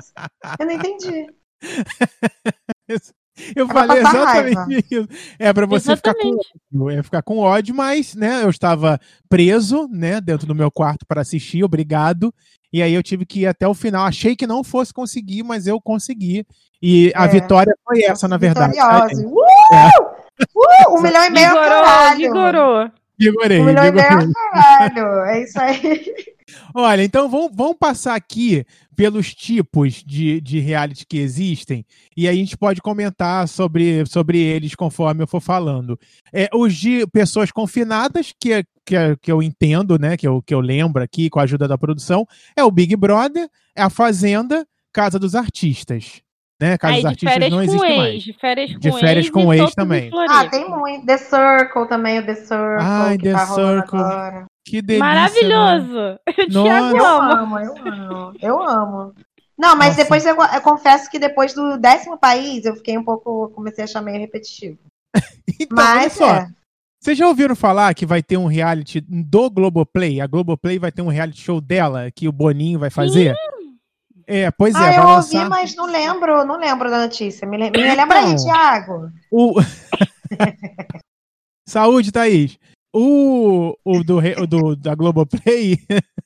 [0.59, 1.27] eu não entendi.
[3.55, 4.67] Eu falei exatamente raiva.
[4.69, 5.07] isso.
[5.39, 9.87] É para você ficar com ódio, é ficar com ódio, mas, né, eu estava preso,
[9.91, 12.33] né, dentro do meu quarto para assistir, obrigado.
[12.71, 14.05] E aí eu tive que ir até o final.
[14.05, 16.45] Achei que não fosse conseguir, mas eu consegui.
[16.81, 17.27] E a é.
[17.27, 18.73] vitória foi essa, na verdade.
[18.83, 19.75] Uh!
[19.75, 19.89] É.
[20.55, 20.97] Uh!
[20.97, 22.19] Um milhão e meio vigorou, caralho.
[22.19, 22.91] Vigorou.
[23.23, 25.07] Vigorei, e meio caralho.
[25.25, 26.13] É isso aí.
[26.73, 32.35] Olha, então vamos, vamos passar aqui pelos tipos de, de reality que existem e aí
[32.35, 35.99] a gente pode comentar sobre, sobre eles conforme eu for falando.
[36.31, 40.41] É, os de pessoas confinadas, que, é, que, é, que eu entendo, né, que eu,
[40.41, 43.89] que eu lembro aqui com a ajuda da produção, é o Big Brother, é a
[43.89, 46.21] Fazenda, Casa dos Artistas.
[46.61, 46.77] Né?
[46.77, 48.23] Casa dos Artistas não existe ex, mais.
[48.23, 50.11] De férias com de férias ex, com ex também.
[50.29, 51.05] Ah, tem muito.
[51.05, 52.77] The Circle também, o The Circle.
[52.79, 54.47] Ai, The tá Circle.
[54.65, 55.05] Que delícia.
[55.05, 56.19] Maravilhoso.
[56.25, 56.91] Né?
[56.93, 58.33] Eu amo, eu amo.
[58.41, 59.13] Eu amo.
[59.57, 60.03] Não, mas Nossa.
[60.03, 63.49] depois eu, eu, confesso que depois do décimo país eu fiquei um pouco.
[63.49, 64.77] Comecei a achar meio repetitivo.
[65.59, 66.35] então, mas olha só.
[66.35, 66.49] É.
[66.99, 70.21] Vocês já ouviram falar que vai ter um reality do Globoplay?
[70.21, 73.35] A Globoplay vai ter um reality show dela que o Boninho vai fazer?
[73.35, 73.52] Sim.
[74.27, 74.77] É, pois é.
[74.77, 75.37] Ah, eu lançar...
[75.37, 77.47] ouvi, mas não lembro, não lembro da notícia.
[77.47, 79.11] Me, me lembra aí, então, Thiago.
[79.31, 79.55] O...
[81.67, 82.57] Saúde, Thaís.
[82.95, 85.79] O, o, do, o do, da Globoplay,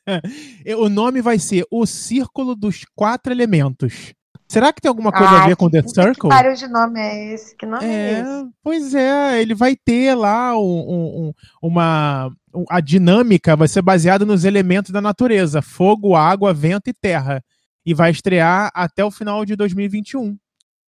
[0.77, 4.13] o nome vai ser O Círculo dos Quatro Elementos.
[4.49, 6.29] Será que tem alguma coisa ah, a ver com The Circle?
[6.29, 7.55] Que de nome é esse?
[7.55, 8.49] Que nome é, é esse?
[8.63, 12.31] Pois é, ele vai ter lá um, um, uma.
[12.69, 17.43] A dinâmica vai ser baseada nos elementos da natureza: fogo, água, vento e terra.
[17.87, 20.37] E vai estrear até o final de 2021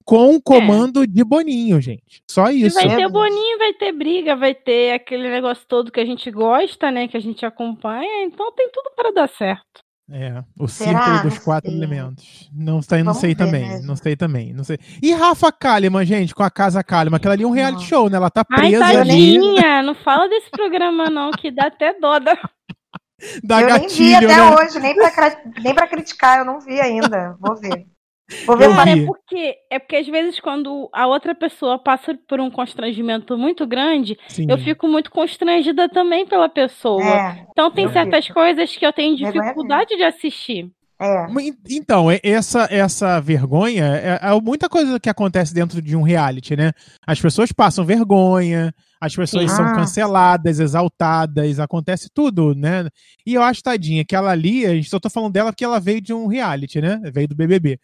[0.04, 1.06] com o comando é.
[1.06, 2.22] de Boninho, gente.
[2.28, 2.74] Só isso.
[2.74, 6.90] Vai ter Boninho, vai ter briga, vai ter aquele negócio todo que a gente gosta,
[6.90, 7.06] né?
[7.06, 8.24] Que a gente acompanha.
[8.24, 9.80] Então tem tudo para dar certo.
[10.10, 11.04] É, o Será?
[11.04, 12.50] círculo dos quatro elementos.
[12.52, 13.80] Não sei, não sei ver, também, né?
[13.84, 14.78] não sei também, não sei.
[15.02, 17.88] E Rafa Kalimann, gente, com a Casa Kalimann, aquela ali é um reality não.
[17.88, 18.16] show, né?
[18.16, 19.86] Ela tá presa Ai, tadinha, ali.
[19.86, 22.38] não fala desse programa não, que dá até dó da...
[23.42, 24.56] da eu gatilho, nem vi até né?
[24.56, 27.36] hoje, nem pra, nem pra criticar, eu não vi ainda.
[27.40, 27.86] Vou ver.
[28.44, 32.38] Vou ver Cara, é porque é porque às vezes quando a outra pessoa passa por
[32.40, 34.46] um constrangimento muito grande, Sim.
[34.50, 37.02] eu fico muito constrangida também pela pessoa.
[37.02, 38.34] É, então tem certas vi.
[38.34, 40.70] coisas que eu tenho dificuldade de assistir.
[41.00, 41.26] É.
[41.70, 46.72] Então, essa essa vergonha é, é, muita coisa que acontece dentro de um reality, né?
[47.06, 49.56] As pessoas passam vergonha, as pessoas Sim.
[49.56, 49.74] são ah.
[49.74, 52.88] canceladas, exaltadas, acontece tudo, né?
[53.24, 55.78] E eu acho, tadinha, que ela ali, a gente só tô falando dela porque ela
[55.78, 57.00] veio de um reality, né?
[57.12, 57.78] Veio do BBB.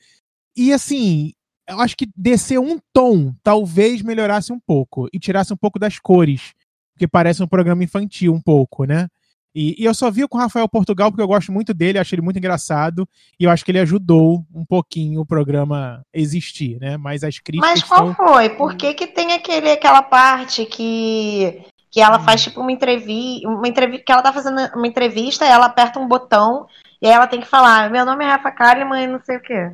[0.57, 1.33] E assim,
[1.68, 5.98] eu acho que descer um tom talvez melhorasse um pouco e tirasse um pouco das
[5.98, 6.53] cores,
[6.92, 9.09] porque parece um programa infantil um pouco, né?
[9.55, 12.14] E, e, eu só vi com o Rafael Portugal porque eu gosto muito dele, acho
[12.14, 16.97] ele muito engraçado e eu acho que ele ajudou um pouquinho o programa existir, né?
[16.97, 17.71] Mas as críticas.
[17.71, 18.14] Mas qual são...
[18.14, 18.51] foi?
[18.51, 23.69] Por que, que tem aquele, aquela parte que que ela faz tipo uma entrevista, uma
[23.69, 26.67] entrevista que ela tá fazendo uma entrevista, ela aperta um botão
[27.01, 29.40] e aí ela tem que falar: "Meu nome é Rafa Kalimann e não sei o
[29.40, 29.73] quê".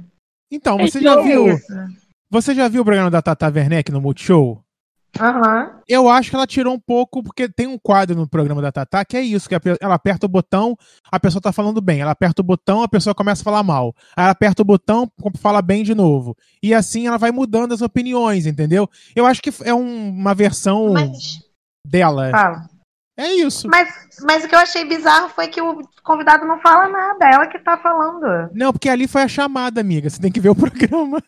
[0.52, 1.54] Então, você é já viu.
[1.54, 1.72] Isso.
[2.28, 4.62] Você já viu o programa da Tata Werneck no Multishow?
[5.18, 5.80] Uhum.
[5.88, 9.04] Eu acho que ela tirou um pouco, porque tem um quadro no programa da Tata
[9.04, 10.76] que é isso: que ela aperta o botão,
[11.10, 12.00] a pessoa tá falando bem.
[12.00, 13.94] Ela aperta o botão, a pessoa começa a falar mal.
[14.16, 16.36] Aí ela aperta o botão, fala bem de novo.
[16.62, 18.88] E assim ela vai mudando as opiniões, entendeu?
[19.14, 21.40] Eu acho que é um, uma versão Mas...
[21.86, 22.30] dela.
[22.30, 22.70] Fala.
[23.20, 23.68] É isso.
[23.68, 27.34] Mas, mas o que eu achei bizarro foi que o convidado não fala nada, é
[27.34, 28.50] ela que tá falando.
[28.54, 30.08] Não, porque ali foi a chamada, amiga.
[30.08, 31.22] Você tem que ver o programa.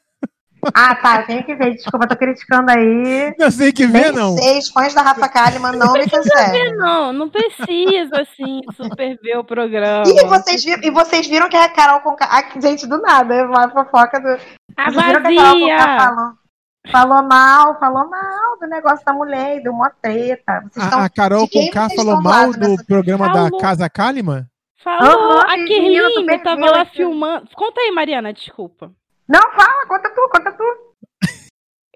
[0.74, 1.74] Ah, tá, eu tenho que ver.
[1.74, 3.34] Desculpa, tô criticando aí.
[3.38, 4.36] Não sei que ver, não.
[4.36, 6.76] Seis fãs da Rafa Kalimann não me cancelem.
[6.76, 10.04] Não, não precisa, assim, super ver o programa.
[10.06, 12.28] E vocês, viram, e vocês viram que a Carol Conká...
[12.30, 14.28] Ah, gente, do nada, uma fofoca do...
[14.76, 15.20] A vocês vazia.
[15.20, 16.42] que a Carol Conká falou?
[16.90, 20.64] Falou mal, falou mal do negócio da mulher e deu uma treta.
[20.76, 23.50] A, a, Carol Conká falou mal do programa falou.
[23.50, 24.46] da Casa Kalimann?
[24.82, 27.48] Falou, uhum, a Kerline tava lá filmando.
[27.54, 28.90] Conta aí, Mariana, desculpa.
[29.28, 30.92] Não, fala, conta tu, conta tu.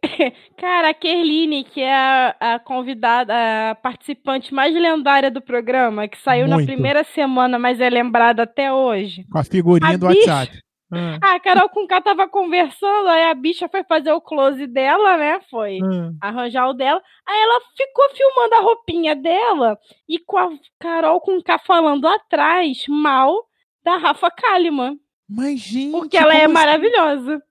[0.57, 3.35] Cara, a Kerline, que é a, a, convidada,
[3.71, 6.61] a participante mais lendária do programa, que saiu Muito.
[6.61, 9.25] na primeira semana, mas é lembrada até hoje.
[9.31, 10.61] Com a figurinha a do bicha, WhatsApp.
[10.93, 11.19] Hum.
[11.21, 15.41] A Carol com K tava conversando, aí a bicha foi fazer o close dela, né?
[15.51, 16.17] Foi hum.
[16.21, 17.03] arranjar o dela.
[17.29, 19.77] Aí ela ficou filmando a roupinha dela
[20.09, 23.47] e com a Carol com K falando atrás mal
[23.85, 24.97] da Rafa Kalimann.
[25.29, 25.93] Mas, gente.
[25.93, 26.53] Porque ela é assim?
[26.53, 27.43] maravilhosa.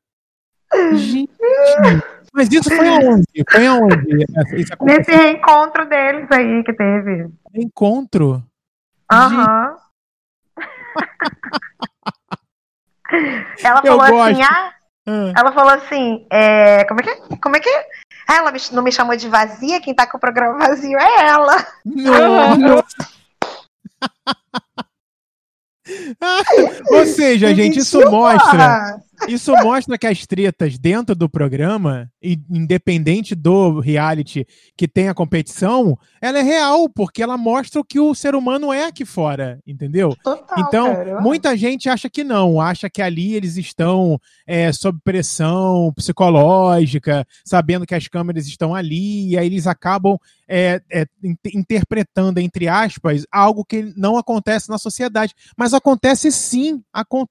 [0.94, 1.32] Gente.
[2.34, 3.26] Mas isso foi aonde?
[3.50, 4.26] Foi aonde?
[4.82, 7.30] Nesse reencontro deles aí que teve.
[7.54, 8.44] Encontro?
[9.12, 9.78] Aham.
[13.64, 14.74] ela falou assim, ah,
[15.08, 15.34] hum.
[15.38, 17.38] ela falou assim, é, como é que é?
[17.38, 17.88] Como é que é?
[18.28, 21.56] Ah, ela não me chamou de vazia, quem tá com o programa vazio é ela.
[21.86, 22.84] Não.
[26.90, 33.80] Ou seja, gente, isso mostra isso mostra que as tretas dentro do programa, independente do
[33.80, 34.46] reality
[34.78, 38.72] que tem a competição, ela é real, porque ela mostra o que o ser humano
[38.72, 40.16] é aqui fora, entendeu?
[40.24, 45.00] Total, então, cara, muita gente acha que não, acha que ali eles estão é, sob
[45.04, 51.06] pressão psicológica, sabendo que as câmeras estão ali, e aí eles acabam é, é,
[51.54, 55.34] interpretando, entre aspas, algo que não acontece na sociedade.
[55.58, 56.84] Mas acontece sim.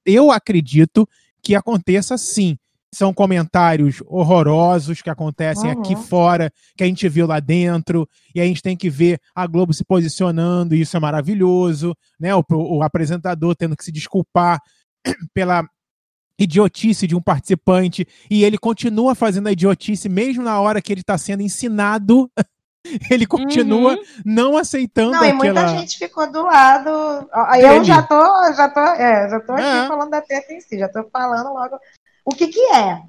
[0.04, 1.08] Eu acredito
[1.44, 2.56] que aconteça sim.
[2.92, 5.80] São comentários horrorosos que acontecem uhum.
[5.80, 9.46] aqui fora, que a gente viu lá dentro, e a gente tem que ver a
[9.46, 12.34] Globo se posicionando, e isso é maravilhoso, né?
[12.34, 14.60] O, o apresentador tendo que se desculpar
[15.34, 15.68] pela
[16.38, 21.00] idiotice de um participante, e ele continua fazendo a idiotice mesmo na hora que ele
[21.00, 22.30] está sendo ensinado
[23.10, 24.02] ele continua uhum.
[24.24, 25.30] não aceitando não, aquela...
[25.30, 26.90] e muita gente ficou do lado.
[27.58, 29.88] Eu já tô, já tô, é, já tô aqui é.
[29.88, 31.78] falando da teta em si, já tô falando logo
[32.24, 33.02] o que que é.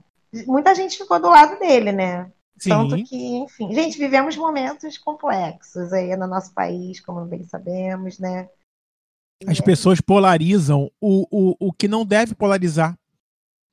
[0.45, 2.29] Muita gente ficou do lado dele, né?
[2.57, 2.69] Sim.
[2.69, 8.49] Tanto que, enfim, gente, vivemos momentos complexos aí no nosso país, como bem sabemos, né?
[9.47, 12.97] As pessoas polarizam o, o, o que não deve polarizar.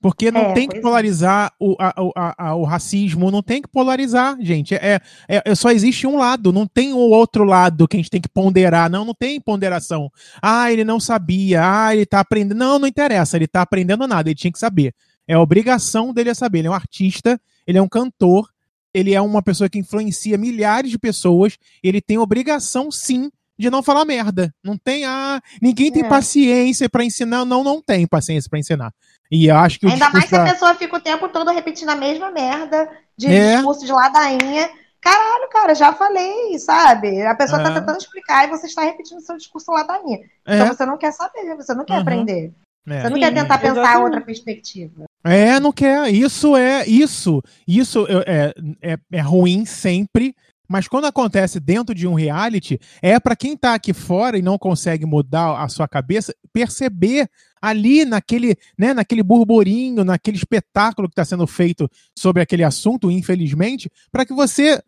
[0.02, 0.80] Porque não é, tem que é.
[0.80, 4.74] polarizar o, a, a, o racismo, não tem que polarizar, gente.
[4.74, 8.10] É, é, é, só existe um lado, não tem o outro lado que a gente
[8.10, 8.90] tem que ponderar.
[8.90, 10.10] Não, não tem ponderação.
[10.42, 12.58] Ah, ele não sabia, ah, ele tá aprendendo.
[12.58, 14.92] Não, não interessa, ele tá aprendendo nada, ele tinha que saber.
[15.26, 16.58] É obrigação dele a saber.
[16.58, 18.50] Ele é um artista, ele é um cantor,
[18.92, 23.82] ele é uma pessoa que influencia milhares de pessoas, ele tem obrigação, sim, de não
[23.82, 24.52] falar merda.
[24.62, 26.08] Não tem, ah, ninguém tem é.
[26.08, 27.44] paciência para ensinar.
[27.44, 28.92] Não, não tem paciência para ensinar.
[29.33, 32.31] E acho que Ainda mais que a pessoa fica o tempo todo repetindo a mesma
[32.31, 33.55] merda de é.
[33.55, 34.68] discurso de ladainha.
[35.01, 37.23] Caralho, cara, já falei, sabe?
[37.23, 37.73] A pessoa tá é.
[37.73, 40.18] tá tentando explicar e você está repetindo seu discurso ladainha.
[40.47, 40.57] É.
[40.57, 42.01] Então você não quer saber, você não quer uhum.
[42.01, 42.53] aprender.
[42.87, 43.01] É.
[43.01, 44.05] Você não Sim, quer tentar pensar exatamente.
[44.05, 45.05] outra perspectiva.
[45.25, 46.12] É, não quer.
[46.12, 47.42] Isso é isso.
[47.66, 50.37] Isso é, é, é ruim sempre.
[50.72, 54.56] Mas quando acontece dentro de um reality, é para quem tá aqui fora e não
[54.56, 57.28] consegue mudar a sua cabeça, perceber
[57.61, 63.92] ali naquele, né, naquele burburinho, naquele espetáculo que está sendo feito sobre aquele assunto, infelizmente,
[64.11, 64.82] para que você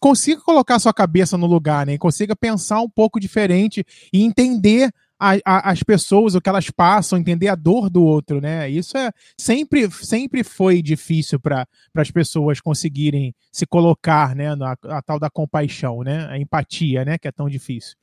[0.00, 1.98] consiga colocar sua cabeça no lugar, né?
[1.98, 7.18] Consiga pensar um pouco diferente e entender a, a, as pessoas, o que elas passam,
[7.18, 8.70] entender a dor do outro, né?
[8.70, 14.54] Isso é sempre, sempre foi difícil para as pessoas conseguirem se colocar, né?
[14.56, 16.26] Na, a tal da compaixão, né?
[16.30, 17.18] A empatia, né?
[17.18, 17.96] Que é tão difícil.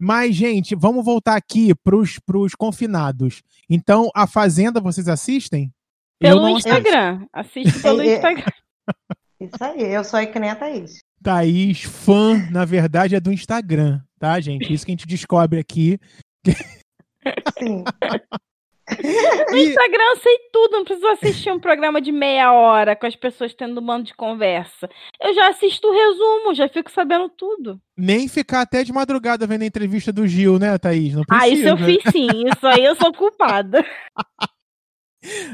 [0.00, 3.42] Mas, gente, vamos voltar aqui para os confinados.
[3.68, 5.72] Então, a Fazenda vocês assistem?
[6.18, 7.26] Pelo Instagram.
[7.32, 8.46] Assiste pelo Instagram.
[9.40, 11.00] Isso aí, eu sou a que nem a Thaís.
[11.20, 14.72] Thaís, fã, na verdade, é do Instagram, tá, gente?
[14.72, 15.98] Isso que a gente descobre aqui.
[17.58, 17.84] Sim.
[19.50, 23.14] No Instagram eu sei tudo, não preciso assistir um programa de meia hora com as
[23.16, 24.88] pessoas tendo um bando de conversa.
[25.20, 27.80] Eu já assisto o resumo, já fico sabendo tudo.
[27.96, 31.14] Nem ficar até de madrugada vendo a entrevista do Gil, né, Thaís?
[31.14, 31.44] Não precisa.
[31.44, 33.84] Ah, isso eu fiz sim, isso aí eu sou culpada.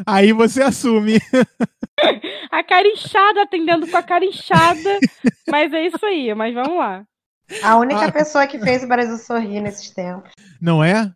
[0.06, 1.18] Aí você assume.
[2.50, 4.98] A carinchada atendendo com a carinchada.
[5.46, 7.04] Mas é isso aí, mas vamos lá.
[7.62, 8.12] A única ah.
[8.12, 10.30] pessoa que fez o Brasil sorrir nesses tempos.
[10.60, 11.12] Não é?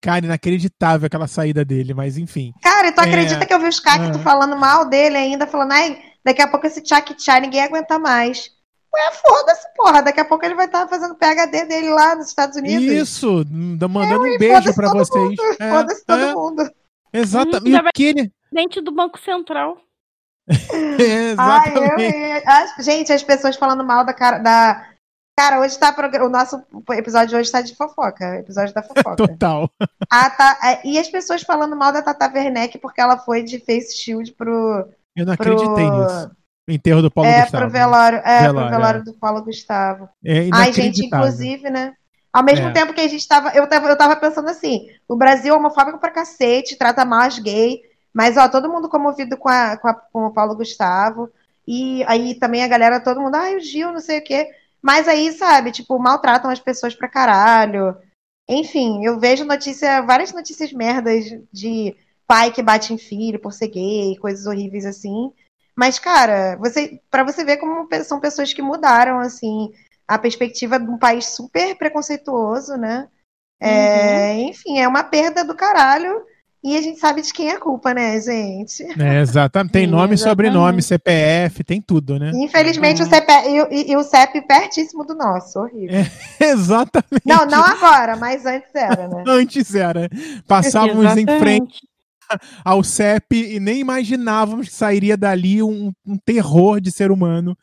[0.00, 2.52] Cara, inacreditável aquela saída dele, mas enfim.
[2.62, 3.04] Cara, e tu é...
[3.04, 4.22] acredita que eu vi os cactos ah.
[4.22, 8.50] falando mal dele ainda, falando, ai, daqui a pouco esse tchak tchá ninguém aguenta mais.
[8.94, 10.02] Ué, foda-se, porra.
[10.02, 12.84] Daqui a pouco ele vai estar tá fazendo PHD dele lá nos Estados Unidos.
[12.84, 15.38] Isso, mandando é, um beijo pra vocês.
[15.60, 16.34] É, foda-se todo é.
[16.34, 16.70] mundo.
[17.12, 17.76] Exatamente.
[17.76, 19.76] Hum, que Dentro do Banco Central.
[20.48, 22.14] exatamente.
[22.46, 24.95] Ai, eu, gente, as pessoas falando mal da cara da
[25.38, 25.94] Cara, hoje tá.
[26.24, 26.62] O nosso
[26.92, 28.38] episódio de hoje tá de fofoca.
[28.38, 29.16] Episódio da fofoca.
[29.16, 29.70] Total.
[30.10, 30.80] Ah, tá.
[30.82, 34.88] E as pessoas falando mal da Tata Werneck porque ela foi de face shield pro.
[35.14, 35.98] Eu não acreditei pro...
[35.98, 36.30] nisso.
[36.68, 37.64] O enterro do Paulo é, Gustavo.
[37.64, 39.04] Pro velório, é, velório, pro velório é.
[39.04, 40.08] do Paulo Gustavo.
[40.24, 41.94] É Ai, gente, inclusive, né?
[42.32, 42.72] Ao mesmo é.
[42.72, 43.88] tempo que a gente tava eu, tava.
[43.88, 47.82] eu tava pensando assim: o Brasil é homofóbico pra cacete, trata mal as gay.
[48.12, 51.30] Mas, ó, todo mundo comovido com, a, com, a, com o Paulo Gustavo.
[51.68, 54.48] E aí também a galera, todo mundo, ai, o Gil, não sei o quê.
[54.86, 57.96] Mas aí, sabe, tipo, maltratam as pessoas pra caralho.
[58.48, 63.66] Enfim, eu vejo notícia, várias notícias merdas de pai que bate em filho por ser
[63.66, 65.32] gay, coisas horríveis assim.
[65.74, 69.72] Mas, cara, você, para você ver como são pessoas que mudaram, assim,
[70.06, 73.08] a perspectiva de um país super preconceituoso, né?
[73.58, 74.48] É, uhum.
[74.50, 76.24] Enfim, é uma perda do caralho.
[76.66, 78.82] E a gente sabe de quem é a culpa, né, gente?
[79.00, 79.70] É, exatamente.
[79.70, 80.18] Tem nome, exatamente.
[80.18, 82.32] sobrenome, CPF, tem tudo, né?
[82.34, 83.06] Infelizmente, uhum.
[83.06, 85.96] o, CPF, e, e, o CEP pertíssimo do nosso, horrível.
[85.96, 86.10] É,
[86.50, 87.22] exatamente.
[87.24, 89.22] Não, não agora, mas antes era, né?
[89.28, 90.10] antes era.
[90.48, 91.86] Passávamos em frente
[92.64, 97.56] ao CEP e nem imaginávamos que sairia dali um, um terror de ser humano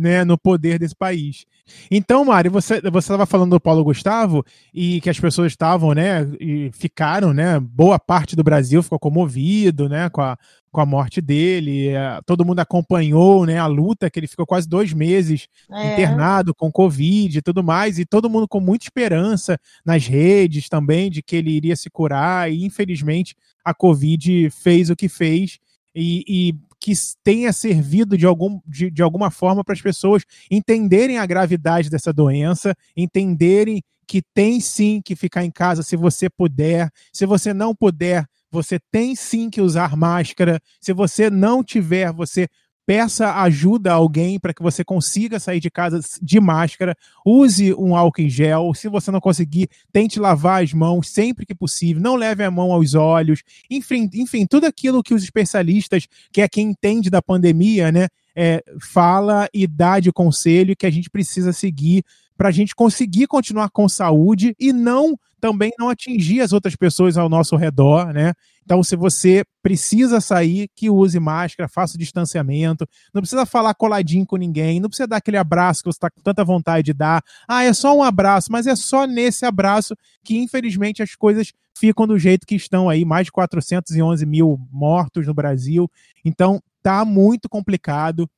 [0.00, 1.44] né, no poder desse país.
[1.90, 6.28] Então, Mari, você você estava falando do Paulo Gustavo e que as pessoas estavam, né,
[6.40, 10.38] e ficaram, né, boa parte do Brasil ficou comovido, né, com a,
[10.70, 11.88] com a morte dele.
[11.88, 15.92] É, todo mundo acompanhou, né, a luta que ele ficou quase dois meses é.
[15.92, 21.10] internado com Covid e tudo mais, e todo mundo com muita esperança nas redes também
[21.10, 22.50] de que ele iria se curar.
[22.50, 25.58] E infelizmente a Covid fez o que fez
[25.94, 26.92] e, e que
[27.24, 32.12] tenha servido de, algum, de, de alguma forma para as pessoas entenderem a gravidade dessa
[32.12, 36.88] doença, entenderem que tem sim que ficar em casa se você puder.
[37.12, 40.60] Se você não puder, você tem sim que usar máscara.
[40.80, 42.46] Se você não tiver, você
[42.86, 47.96] peça ajuda a alguém para que você consiga sair de casa de máscara, use um
[47.96, 52.14] álcool em gel, se você não conseguir, tente lavar as mãos sempre que possível, não
[52.14, 56.68] leve a mão aos olhos, enfim, enfim, tudo aquilo que os especialistas, que é quem
[56.70, 58.06] entende da pandemia, né,
[58.36, 62.04] é, fala e dá de conselho que a gente precisa seguir
[62.36, 67.16] para a gente conseguir continuar com saúde e não também não atingir as outras pessoas
[67.16, 68.32] ao nosso redor, né?
[68.64, 72.84] Então, se você precisa sair, que use máscara, faça o distanciamento,
[73.14, 76.20] não precisa falar coladinho com ninguém, não precisa dar aquele abraço que você está com
[76.20, 77.22] tanta vontade de dar.
[77.46, 82.06] Ah, é só um abraço, mas é só nesse abraço que, infelizmente, as coisas ficam
[82.06, 85.88] do jeito que estão aí, mais de 411 mil mortos no Brasil.
[86.24, 88.28] Então, tá muito complicado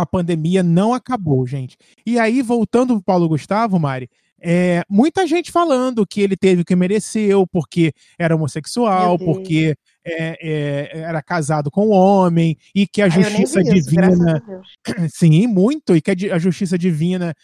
[0.00, 1.76] a pandemia não acabou, gente.
[2.04, 4.08] E aí, voltando para Paulo Gustavo, Mari,
[4.42, 10.38] é, muita gente falando que ele teve o que mereceu porque era homossexual, porque é,
[10.40, 14.42] é, era casado com um homem e que a ah, justiça divina.
[15.12, 17.34] Sim, muito, e que a, a justiça divina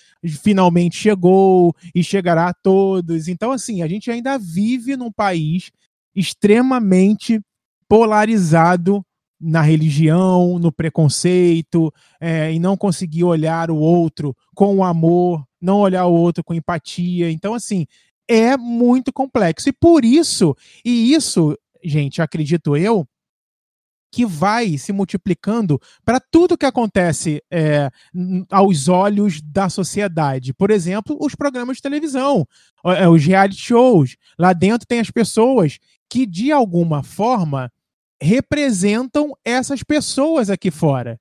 [0.42, 3.28] finalmente chegou e chegará a todos.
[3.28, 5.70] Então, assim, a gente ainda vive num país
[6.14, 7.40] extremamente
[7.86, 9.04] polarizado
[9.41, 16.07] na religião, no preconceito, é, e não conseguir olhar o outro com amor, não olhar
[16.07, 17.30] o outro com empatia.
[17.30, 17.87] Então, assim,
[18.28, 19.68] é muito complexo.
[19.68, 23.07] E por isso, e isso, gente, acredito eu,
[24.11, 27.91] que vai se multiplicando para tudo que acontece é,
[28.51, 30.55] aos olhos da sociedade.
[30.55, 32.47] Por exemplo, os programas de televisão,
[32.84, 34.16] é, os reality shows.
[34.39, 35.78] Lá dentro tem as pessoas
[36.09, 37.70] que, de alguma forma,
[38.20, 41.20] representam essas pessoas aqui fora.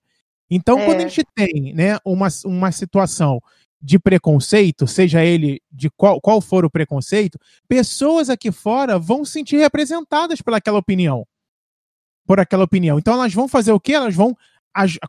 [0.49, 0.85] Então, é.
[0.85, 3.41] quando a gente tem né, uma, uma situação
[3.81, 9.33] de preconceito, seja ele de qual, qual for o preconceito, pessoas aqui fora vão se
[9.33, 11.25] sentir representadas pelaquela opinião.
[12.25, 12.97] Por aquela opinião.
[12.97, 13.93] Então elas vão fazer o quê?
[13.93, 14.35] Elas vão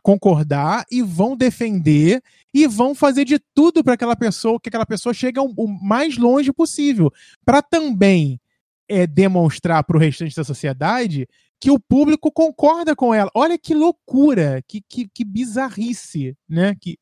[0.03, 2.21] concordar e vão defender
[2.53, 6.53] e vão fazer de tudo para aquela pessoa, que aquela pessoa chegue o mais longe
[6.53, 7.11] possível,
[7.43, 8.39] para também
[8.87, 11.27] é, demonstrar para o restante da sociedade
[11.59, 13.31] que o público concorda com ela.
[13.33, 16.75] Olha que loucura, que, que, que bizarrice, né?
[16.79, 16.97] Que,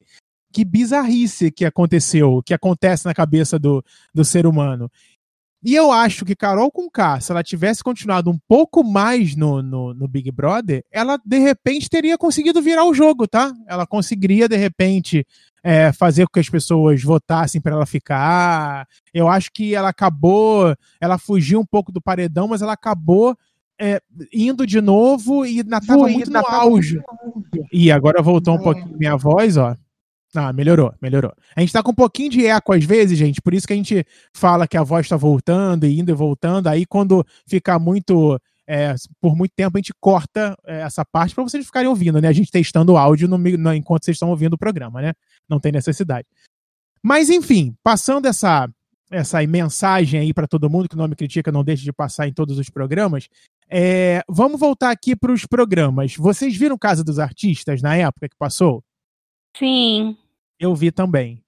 [0.52, 3.84] que bizarrice que aconteceu, que acontece na cabeça do,
[4.14, 4.90] do ser humano.
[5.66, 9.64] E eu acho que Carol com K, se ela tivesse continuado um pouco mais no,
[9.64, 13.52] no, no, Big Brother, ela de repente teria conseguido virar o jogo, tá?
[13.68, 15.26] Ela conseguiria de repente
[15.64, 18.88] é, fazer com que as pessoas votassem para ela ficar.
[19.12, 23.36] Eu acho que ela acabou, ela fugiu um pouco do paredão, mas ela acabou
[23.80, 24.02] é,
[24.34, 27.02] indo de novo e ainda estava muito no auge.
[27.72, 28.64] E agora voltou um é.
[28.64, 29.76] pouquinho minha voz, ó.
[30.34, 31.34] Ah, melhorou, melhorou.
[31.56, 33.76] A gente tá com um pouquinho de eco às vezes, gente, por isso que a
[33.76, 36.68] gente fala que a voz tá voltando e indo e voltando.
[36.68, 38.40] Aí quando ficar muito.
[38.68, 42.28] É, por muito tempo a gente corta é, essa parte para vocês ficarem ouvindo, né?
[42.28, 45.14] A gente testando o áudio no, no, enquanto vocês estão ouvindo o programa, né?
[45.48, 46.28] Não tem necessidade.
[47.02, 48.68] Mas enfim, passando essa
[49.12, 52.34] essa mensagem aí para todo mundo que não me critica, não deixe de passar em
[52.34, 53.30] todos os programas.
[53.70, 56.16] É, vamos voltar aqui para os programas.
[56.16, 58.84] Vocês viram Casa dos Artistas na época que passou?
[59.58, 60.18] Sim.
[60.60, 61.44] Eu vi também.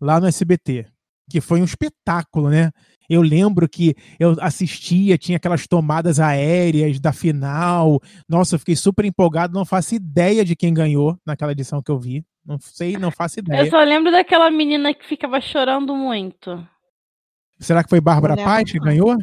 [0.00, 0.86] Lá no SBT.
[1.30, 2.70] que foi um espetáculo, né?
[3.08, 8.00] Eu lembro que eu assistia, tinha aquelas tomadas aéreas da final.
[8.28, 11.98] Nossa, eu fiquei super empolgado, não faço ideia de quem ganhou naquela edição que eu
[11.98, 12.24] vi.
[12.44, 13.62] Não sei, não faço ideia.
[13.62, 16.66] Eu só lembro daquela menina que ficava chorando muito.
[17.58, 19.16] Será que foi Bárbara Paz que ganhou?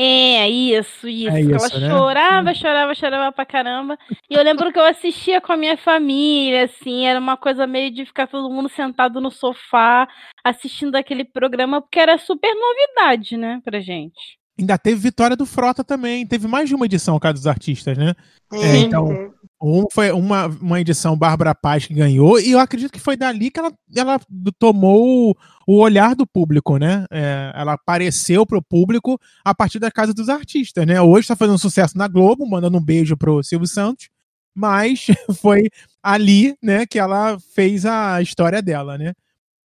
[0.00, 1.36] É, isso, isso.
[1.36, 1.90] É isso ela né?
[1.90, 3.98] chorava, chorava, chorava pra caramba.
[4.30, 7.90] E eu lembro que eu assistia com a minha família, assim, era uma coisa meio
[7.90, 10.06] de ficar todo mundo sentado no sofá
[10.44, 14.38] assistindo aquele programa, porque era super novidade, né, pra gente.
[14.58, 16.26] Ainda teve vitória do Frota também.
[16.26, 18.14] Teve mais de uma edição, cara, dos artistas, né?
[18.52, 19.32] É, então,
[19.62, 23.50] um foi uma, uma edição Bárbara Paz que ganhou, e eu acredito que foi dali
[23.50, 24.20] que ela, ela
[24.58, 25.36] tomou
[25.66, 27.04] o, olhar do público, né?
[27.10, 31.00] É, ela apareceu pro público a partir da Casa dos Artistas, né?
[31.00, 34.08] Hoje está fazendo sucesso na Globo, mandando um beijo pro Silvio Santos,
[34.54, 35.06] mas
[35.40, 35.68] foi
[36.02, 39.12] ali, né, que ela fez a história dela, né?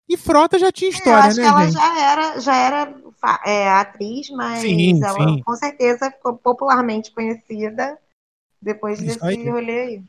[0.09, 1.43] E Frota já tinha história, é, eu acho né?
[1.43, 1.73] Que ela gente?
[1.73, 2.95] já era, já era
[3.45, 5.41] é, atriz, mas sim, ela sim.
[5.41, 7.97] com certeza ficou popularmente conhecida
[8.61, 9.49] depois Isso desse aí.
[9.49, 10.03] rolê aí.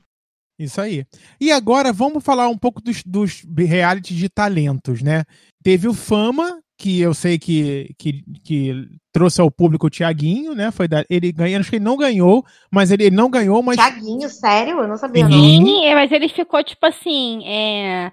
[0.59, 1.05] Isso aí.
[1.41, 5.25] E agora vamos falar um pouco dos, dos reality de talentos, né?
[5.63, 10.71] Teve o Fama, que eu sei que, que, que trouxe ao público o Tiaguinho, né?
[10.71, 13.77] Foi da, ele ganhou, acho que ele não ganhou, mas ele, ele não ganhou, mas.
[13.77, 14.79] Tiaguinho, sério?
[14.81, 15.27] Eu não sabia.
[15.27, 15.85] Sim, não.
[15.85, 17.45] É, mas ele ficou tipo assim.
[17.47, 18.13] É...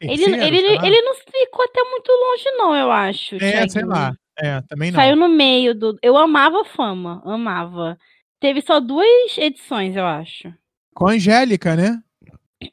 [0.00, 3.34] Ele, ele, ele não ficou até muito longe, não, eu acho.
[3.34, 3.70] É, Thiaguinho.
[3.70, 4.14] sei lá.
[4.38, 4.98] É, também não.
[4.98, 5.98] Saiu no meio do.
[6.02, 7.98] Eu amava fama, amava.
[8.40, 10.52] Teve só duas edições, eu acho.
[10.94, 12.00] Com a Angélica, né?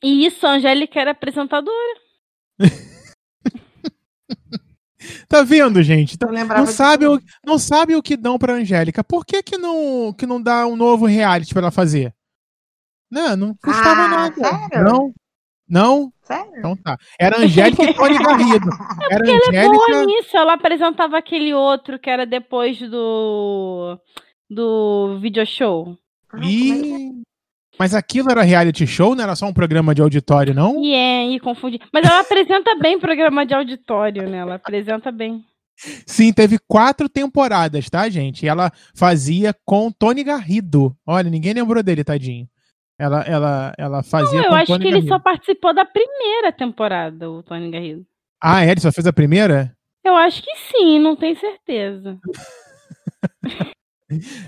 [0.02, 2.00] E isso, a Angélica era apresentadora.
[5.28, 6.18] tá vendo, gente?
[6.22, 9.04] Não, não sabe, o, não sabe o que dão pra Angélica.
[9.04, 12.14] Por que que não, que não dá um novo reality pra ela fazer?
[13.12, 14.36] Não, não custava ah, nada.
[14.36, 14.84] Sério?
[14.84, 15.14] Não,
[15.68, 16.14] não?
[16.28, 16.52] Sério?
[16.58, 16.98] Então tá.
[17.18, 18.68] Era Angélica e Tony Garrido.
[19.10, 19.56] É era Angélica...
[19.56, 20.36] ela é boa nisso.
[20.38, 23.98] Ela apresentava aquele outro que era depois do
[24.50, 25.98] do video show.
[26.44, 27.12] E...
[27.80, 30.84] Mas aquilo era reality show, não era só um programa de auditório, não?
[30.84, 31.80] E é, e confundi.
[31.94, 34.40] Mas ela apresenta bem programa de auditório, né?
[34.40, 35.46] Ela apresenta bem.
[36.06, 38.44] Sim, teve quatro temporadas, tá, gente?
[38.44, 40.96] E ela fazia com Tony Garrido.
[41.06, 42.48] Olha, ninguém lembrou dele, tadinho.
[43.00, 44.42] Ela, ela, ela fazia.
[44.42, 45.06] Não, eu acho Tony que Garrido.
[45.06, 48.06] ele só participou da primeira temporada, o Tony Garrido.
[48.42, 48.72] Ah, é?
[48.72, 49.72] Ele só fez a primeira?
[50.04, 52.18] Eu acho que sim, não tenho certeza.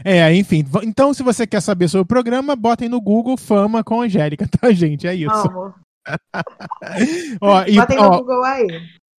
[0.05, 0.63] É, enfim.
[0.83, 4.71] Então, se você quer saber sobre o programa, botem no Google Fama com Angélica, tá,
[4.71, 5.05] gente?
[5.05, 5.73] É isso.
[7.41, 8.67] ó, e, botem ó, no Google aí.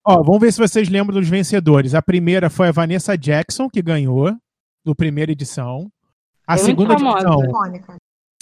[0.03, 1.95] Ó, vamos ver se vocês lembram dos vencedores.
[1.95, 4.35] A primeira foi a Vanessa Jackson, que ganhou,
[4.83, 5.91] no primeira edição.
[6.47, 7.43] A Eu segunda edição.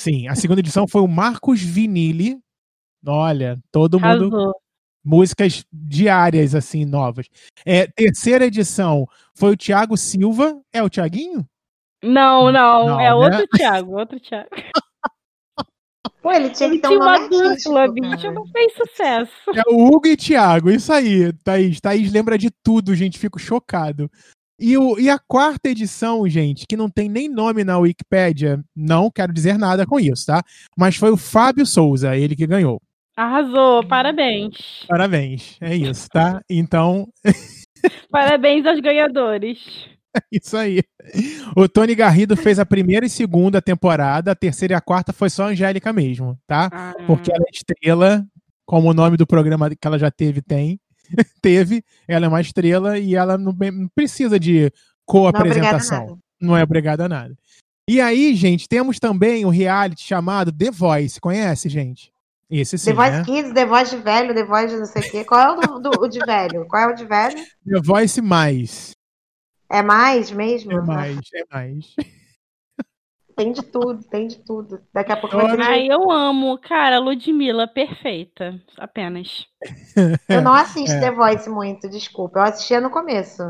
[0.01, 2.39] Sim, a segunda edição foi o Marcos Vinili.
[3.05, 4.55] Olha, todo mundo.
[5.05, 7.27] Músicas diárias, assim, novas.
[7.65, 10.61] É, terceira edição foi o Thiago Silva.
[10.73, 11.49] É o Tiaguinho?
[12.03, 13.15] Não, não, não é né?
[13.15, 14.51] outro Thiago, outro Thiago.
[16.23, 19.33] Pô, ele tinha ele que ter um uma dupla, bicho, não fez sucesso.
[19.55, 21.81] É o Hugo e Thiago, isso aí, Thaís.
[21.81, 24.11] Thaís lembra de tudo, gente, fico chocado.
[24.61, 29.11] E, o, e a quarta edição, gente, que não tem nem nome na Wikipédia, não
[29.11, 30.43] quero dizer nada com isso, tá?
[30.77, 32.81] Mas foi o Fábio Souza, ele que ganhou.
[33.17, 34.85] Arrasou, parabéns.
[34.89, 36.41] Parabéns, é isso, tá?
[36.49, 37.09] Então.
[38.11, 39.59] parabéns aos ganhadores.
[40.33, 40.83] Isso aí.
[41.57, 45.31] O Tony Garrido fez a primeira e segunda temporada, a terceira e a quarta foi
[45.31, 46.71] só a Angélica mesmo, tá?
[46.73, 46.95] Ah.
[47.07, 48.27] Porque ela é estrela,
[48.67, 50.81] como o nome do programa que ela já teve tem.
[51.43, 54.73] teve, ela é uma estrela e ela não, não precisa de
[55.05, 56.07] co-apresentação.
[56.41, 57.37] Não, não é obrigada a nada.
[57.89, 61.21] E aí, gente, temos também um reality chamado The Voice.
[61.21, 62.13] Conhece, gente?
[62.51, 63.25] Esse sim, The Voice né?
[63.25, 65.25] Kids, The Voice de velho, The Voice de não sei o quê.
[65.25, 66.67] Qual é o do, do, de velho?
[66.67, 67.37] Qual é o de velho?
[67.67, 68.93] The Voice Mais.
[69.71, 70.73] É mais mesmo?
[70.73, 71.95] É mais, é mais.
[73.39, 74.81] Tem de tudo, tem de tudo.
[74.93, 75.63] Daqui a pouco vai ter.
[75.63, 76.59] Ai, eu amo.
[76.59, 78.61] Cara, Ludmilla, perfeita.
[78.77, 79.47] Apenas.
[80.29, 81.01] Eu não assisto é.
[81.01, 82.41] The Voice muito, desculpa.
[82.41, 83.45] Eu assistia no começo.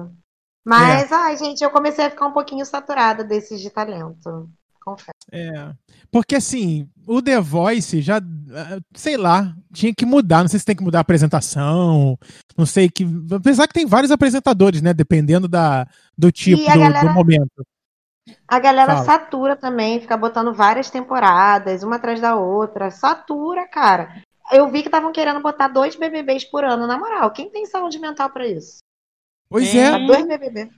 [0.63, 1.15] Mas, é.
[1.15, 4.51] ai, gente, eu comecei a ficar um pouquinho saturada desses de talento.
[4.85, 5.17] Confesso.
[5.33, 5.73] É.
[6.11, 8.21] Porque, assim, o The Voice já,
[8.95, 10.43] sei lá, tinha que mudar.
[10.43, 12.19] Não sei se tem que mudar a apresentação.
[12.59, 13.07] Não sei que.
[13.35, 14.93] Apesar que tem vários apresentadores, né?
[14.93, 17.09] Dependendo da, do tipo, do, galera...
[17.09, 17.65] do momento.
[18.47, 19.05] A galera Fala.
[19.05, 22.91] satura também, fica botando várias temporadas, uma atrás da outra.
[22.91, 24.23] Satura, cara.
[24.51, 27.31] Eu vi que estavam querendo botar dois BBBs por ano, na moral.
[27.31, 28.79] Quem tem saúde mental para isso?
[29.49, 29.79] Pois é.
[29.79, 30.07] é.
[30.07, 30.71] Dois BBB.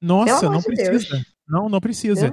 [0.00, 0.90] Nossa, não de precisa.
[0.90, 1.24] Deus.
[1.48, 2.32] Não, não precisa.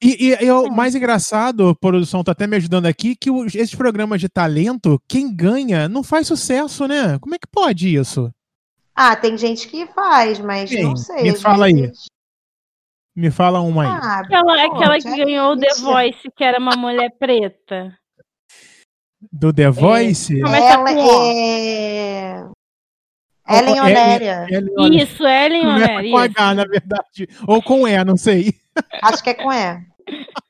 [0.00, 3.54] E, e, e o mais engraçado, a produção tá até me ajudando aqui, que os,
[3.54, 7.18] esses programas de talento, quem ganha não faz sucesso, né?
[7.18, 8.30] Como é que pode isso?
[8.94, 11.22] Ah, tem gente que faz, mas Sim, não sei.
[11.24, 11.82] Me fala vezes...
[11.82, 12.15] aí.
[13.16, 13.88] Me fala uma aí.
[13.88, 17.98] Ah, aquela aquela que ganhou o The Voice, que era uma mulher preta.
[19.32, 20.34] Do The Voice?
[20.34, 20.40] É.
[20.44, 22.44] Ela é...
[23.48, 24.46] Ellen Onéria.
[24.92, 26.10] Isso, Ellen Onéria.
[26.10, 27.26] Com H, na verdade.
[27.46, 28.52] Ou com E, não sei.
[29.02, 29.80] Acho que é com E.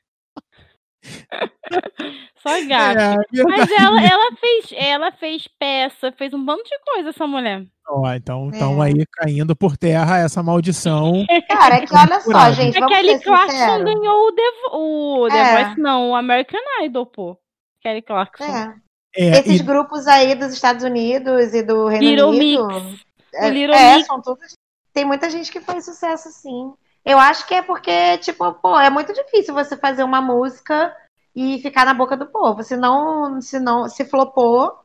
[2.43, 2.99] Só gato.
[2.99, 7.65] É, Mas ela, ela, fez, ela fez peça, fez um bando de coisa, essa mulher.
[7.89, 8.87] Oh, então estão é.
[8.87, 11.25] aí caindo por terra essa maldição.
[11.47, 12.77] Cara, é que olha só, gente.
[12.83, 14.41] A Kelly Clarkson ganhou o The,
[14.73, 15.63] o The é.
[15.63, 17.37] Voice, não, o American Idol, pô.
[17.81, 18.43] Kelly Clarkson.
[18.43, 18.75] É.
[19.15, 19.63] É, Esses e...
[19.63, 22.67] grupos aí dos Estados Unidos e do Reino Little Unido.
[22.67, 23.05] Mix.
[23.33, 24.07] É, Little é, Mix.
[24.07, 24.53] são todos.
[24.93, 26.73] Tem muita gente que faz sucesso, sim.
[27.05, 30.95] Eu acho que é porque, tipo, pô, é muito difícil você fazer uma música
[31.35, 32.63] e ficar na boca do povo.
[32.63, 34.77] Se não, se não, se flopou,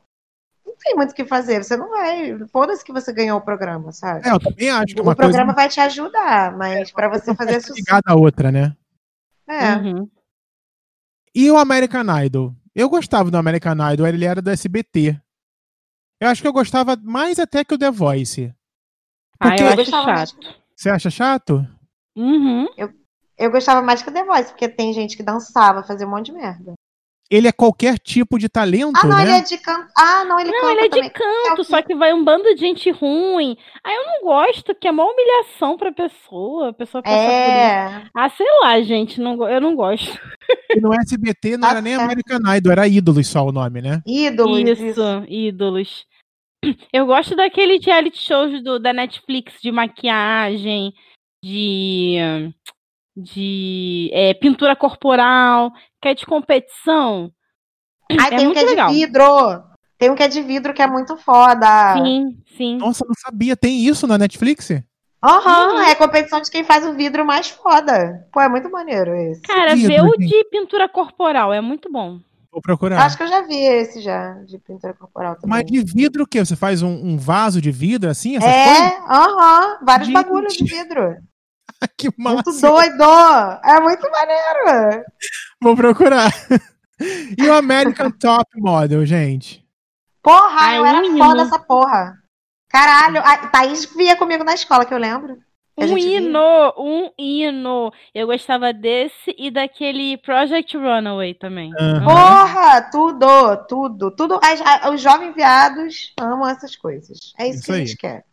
[0.65, 1.63] não tem muito o que fazer.
[1.63, 2.37] Você não vai.
[2.47, 4.27] Foda-se que você ganhou o programa, sabe?
[4.27, 5.53] É, eu também acho que O programa coisa...
[5.53, 7.75] vai te ajudar, mas é, para você fazer sucesso.
[7.75, 8.75] Ligada a outra, né?
[9.47, 9.75] É.
[9.75, 10.09] Uhum.
[11.35, 12.55] E o American Idol?
[12.73, 15.19] Eu gostava do American Idol, ele era do SBT.
[16.19, 18.53] Eu acho que eu gostava mais até que o The Voice.
[19.39, 19.63] Porque...
[19.63, 20.63] Ah, eu acho chato.
[20.75, 21.67] Você acha chato?
[22.15, 22.67] Uhum.
[22.77, 22.93] Eu,
[23.37, 26.27] eu gostava mais que o The Voice, porque tem gente que dançava, fazia um monte
[26.27, 26.73] de merda
[27.29, 29.23] ele é qualquer tipo de talento, ah, não, né?
[29.23, 29.91] ele é de canto.
[29.97, 31.03] Ah, não, ele não, canta ele é também.
[31.03, 33.57] de canto, só que vai um bando de gente ruim.
[33.83, 37.89] Aí eu não gosto, que é uma humilhação pra pessoa, a pessoa passar é.
[37.89, 38.11] por isso.
[38.15, 40.19] Ah, sei lá, gente, não, eu não gosto.
[40.69, 44.01] E no SBT não era nem American Idol, era Ídolos só o nome, né?
[44.05, 44.59] Ídolos.
[44.59, 45.25] Isso, isso.
[45.27, 46.05] Ídolos.
[46.93, 50.93] Eu gosto daquele reality shows do, da Netflix de maquiagem,
[51.43, 52.53] de
[53.15, 57.31] de é, pintura corporal, que é de competição.
[58.11, 58.89] Ah, é tem um que é legal.
[58.89, 59.63] de vidro.
[59.97, 61.93] Tem um que é de vidro que é muito foda.
[61.93, 62.77] Sim, sim.
[62.77, 63.55] Nossa, não sabia.
[63.55, 64.69] Tem isso na Netflix?
[65.23, 68.27] Aham, uhum, é competição de quem faz o vidro mais foda.
[68.31, 69.41] Pô, é muito maneiro esse.
[69.41, 72.19] Cara, vê o de pintura corporal, é muito bom.
[72.51, 73.01] Vou procurar.
[73.03, 75.49] Acho que eu já vi esse já, de pintura corporal também.
[75.49, 76.43] Mas de vidro o quê?
[76.43, 78.35] Você faz um, um vaso de vidro assim?
[78.35, 80.13] é, aham, vários Gente.
[80.13, 81.15] bagulhos de vidro.
[81.97, 82.49] que massa.
[82.49, 83.03] Muito doido!
[83.63, 85.05] É muito maneiro!
[85.61, 86.31] Vou procurar.
[87.37, 89.65] E o American Top Model, gente?
[90.21, 91.17] Porra, Ai, eu era menino.
[91.17, 92.13] foda dessa porra.
[92.69, 95.37] Caralho, a Thaís via comigo na escola, que eu lembro.
[95.77, 97.91] Um hino, um hino.
[98.13, 101.71] Eu gostava desse e daquele Project Runaway também.
[101.71, 102.03] Uhum.
[102.05, 104.39] Porra, tudo, tudo, tudo.
[104.43, 107.33] As, as, os jovens viados amam essas coisas.
[107.39, 108.23] É isso, isso que a gente quer.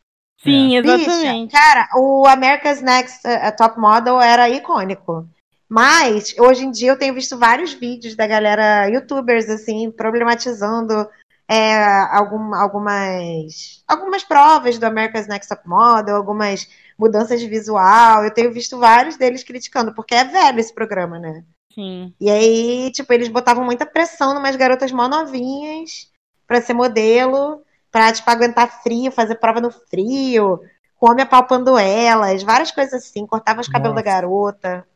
[0.43, 0.80] Sim, é.
[0.80, 1.47] exatamente.
[1.47, 5.28] Bicha, cara, o America's Next uh, Top Model era icônico.
[5.68, 11.09] Mas, hoje em dia, eu tenho visto vários vídeos da galera, youtubers, assim, problematizando
[11.47, 11.74] é,
[12.11, 16.68] algum, algumas, algumas provas do America's Next Top Model, algumas
[16.99, 18.24] mudanças de visual.
[18.24, 21.45] Eu tenho visto vários deles criticando, porque é velho esse programa, né?
[21.72, 22.12] Sim.
[22.20, 26.11] E aí, tipo, eles botavam muita pressão numas garotas mó novinhas
[26.47, 30.61] pra ser modelo pra, tipo, aguentar frio, fazer prova no frio,
[30.97, 34.86] com homem apalpando elas, várias coisas assim, cortava os cabelos da garota.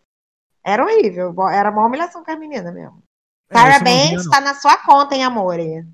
[0.63, 3.03] Era horrível, era uma humilhação com a menina mesmo.
[3.51, 5.59] É, Sarah Banks tá na sua conta, hein, amor?
[5.59, 5.85] É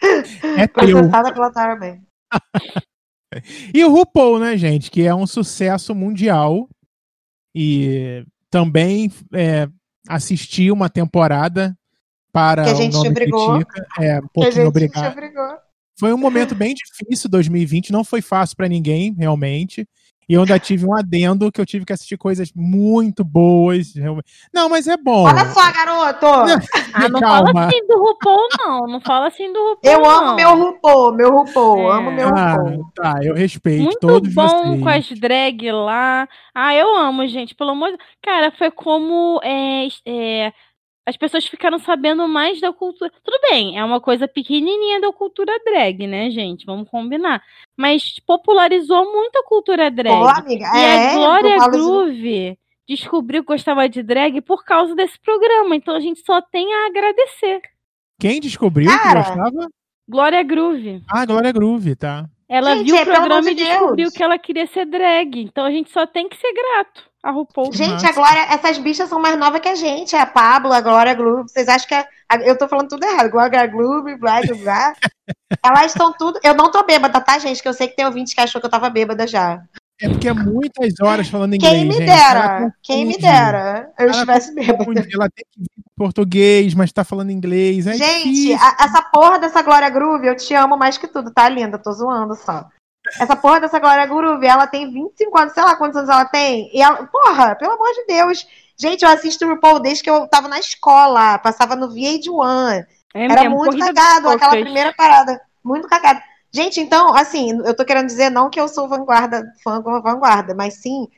[0.72, 2.06] Processada pela Sarah Banks.
[3.74, 4.90] e o RuPaul, né, gente?
[4.90, 6.68] Que é um sucesso mundial.
[7.54, 9.68] E também é,
[10.08, 11.77] assisti uma temporada
[12.32, 13.64] para que a gente o nome obrigou.
[13.64, 13.86] Critica.
[14.00, 15.14] É, um pouquinho obrigado.
[15.98, 19.86] Foi um momento bem difícil, 2020, não foi fácil para ninguém, realmente.
[20.28, 23.94] E eu ainda tive um adendo que eu tive que assistir coisas muito boas.
[24.52, 25.24] Não, mas é bom.
[25.24, 26.26] Olha só, garoto!
[26.92, 27.50] Ah, não Calma.
[27.50, 28.86] fala assim do RuPaul, não.
[28.86, 29.94] Não fala assim do RuPaul.
[29.94, 31.80] Eu amo meu RuPaul, meu RuPaul.
[31.80, 31.96] É.
[31.96, 32.92] Amo meu ah, RuPaul.
[32.94, 34.82] Tá, eu respeito muito todos bom vocês.
[34.82, 36.28] com as drag lá.
[36.54, 37.54] Ah, eu amo, gente.
[37.54, 39.40] Pelo amor de Cara, foi como.
[39.42, 40.52] É, é,
[41.08, 43.10] as pessoas ficaram sabendo mais da cultura.
[43.24, 46.66] Tudo bem, é uma coisa pequenininha da cultura drag, né, gente?
[46.66, 47.42] Vamos combinar.
[47.74, 50.18] Mas popularizou muito a cultura drag.
[50.18, 52.58] Pô, amiga, e é, a Glória Groove de...
[52.86, 55.74] descobriu que gostava de drag por causa desse programa.
[55.74, 57.62] Então a gente só tem a agradecer.
[58.20, 59.68] Quem descobriu Cara, que gostava?
[60.06, 61.02] Glória Groove.
[61.10, 62.28] Ah, Glória Groove, tá.
[62.46, 65.40] Ela gente, viu o é, programa e descobriu que ela queria ser drag.
[65.40, 67.72] Então a gente só tem que ser grato a RuPaul.
[67.72, 70.14] Gente, a Glória, essas bichas são mais novas que a gente.
[70.14, 71.48] A Pablo, a Glória Groove.
[71.48, 73.30] Vocês acham que a, a, eu tô falando tudo errado?
[73.30, 74.92] Glória Groove, blá, blá, blá.
[75.64, 76.38] Elas estão tudo.
[76.42, 77.62] Eu não tô bêbada, tá, gente?
[77.62, 79.62] Que eu sei que tem ouvintes que achou que eu tava bêbada já.
[80.00, 81.74] É porque é muitas horas falando inglês.
[81.74, 83.90] Quem me dera, quem me dera.
[83.98, 84.92] Eu estivesse bêbado.
[84.92, 87.88] Ela tem que vir português, mas tá falando inglês.
[87.88, 91.48] É Gente, a, essa porra dessa Glória Groove, eu te amo mais que tudo, tá
[91.48, 91.76] linda?
[91.78, 92.68] Tô zoando só.
[93.18, 96.70] Essa porra dessa Glória Groove, ela tem 25 anos, sei lá quantos anos ela tem.
[96.74, 98.46] E ela, porra, pelo amor de Deus.
[98.76, 102.86] Gente, eu assisto o RuPaul desde que eu tava na escola, passava no VH1.
[103.14, 105.40] É Era mesmo, muito cagado, aquela primeira parada.
[105.64, 106.20] Muito cagado.
[106.52, 110.74] Gente, então, assim, eu tô querendo dizer não que eu sou vanguarda, fã vanguarda, mas
[110.74, 111.08] sim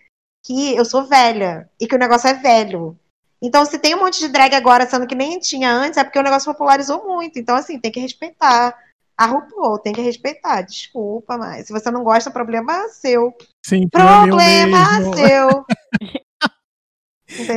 [0.42, 2.98] que eu sou velha e que o negócio é velho.
[3.42, 6.18] Então, se tem um monte de drag agora, sendo que nem tinha antes, é porque
[6.18, 7.38] o negócio popularizou muito.
[7.38, 8.76] Então, assim, tem que respeitar.
[9.20, 10.62] A RuPaul tem que respeitar.
[10.62, 13.34] Desculpa, mas se você não gosta, problema seu.
[13.62, 15.64] Sim, problema seu.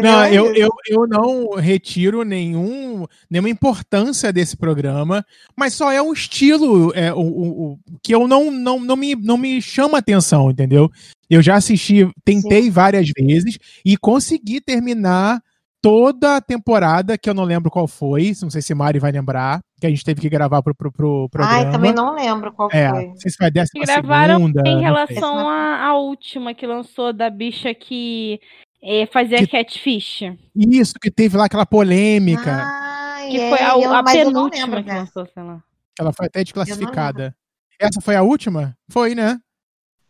[0.03, 6.13] Não, eu, eu, eu não retiro nenhum, nenhuma importância desse programa, mas só é um
[6.13, 10.91] estilo é, o, o, que eu não, não, não, me, não me chama atenção, entendeu?
[11.27, 12.69] Eu já assisti, tentei Sim.
[12.69, 15.41] várias vezes e consegui terminar
[15.83, 19.59] toda a temporada, que eu não lembro qual foi, não sei se Mari vai lembrar,
[19.81, 21.57] que a gente teve que gravar pro, pro, pro programa.
[21.57, 23.07] Ai, também não lembro qual é, foi.
[23.07, 24.61] Não sei se foi a décima gravaram segunda.
[24.65, 28.39] Em relação à última que lançou da bicha que
[28.81, 30.21] é, fazia que, catfish.
[30.55, 32.63] Isso, que teve lá aquela polêmica.
[32.63, 35.61] Ah, que é, foi a, eu, a penúltima que lançou, sei lá.
[35.99, 37.35] Ela foi até desclassificada.
[37.77, 38.73] Essa foi a última?
[38.89, 39.37] Foi, né?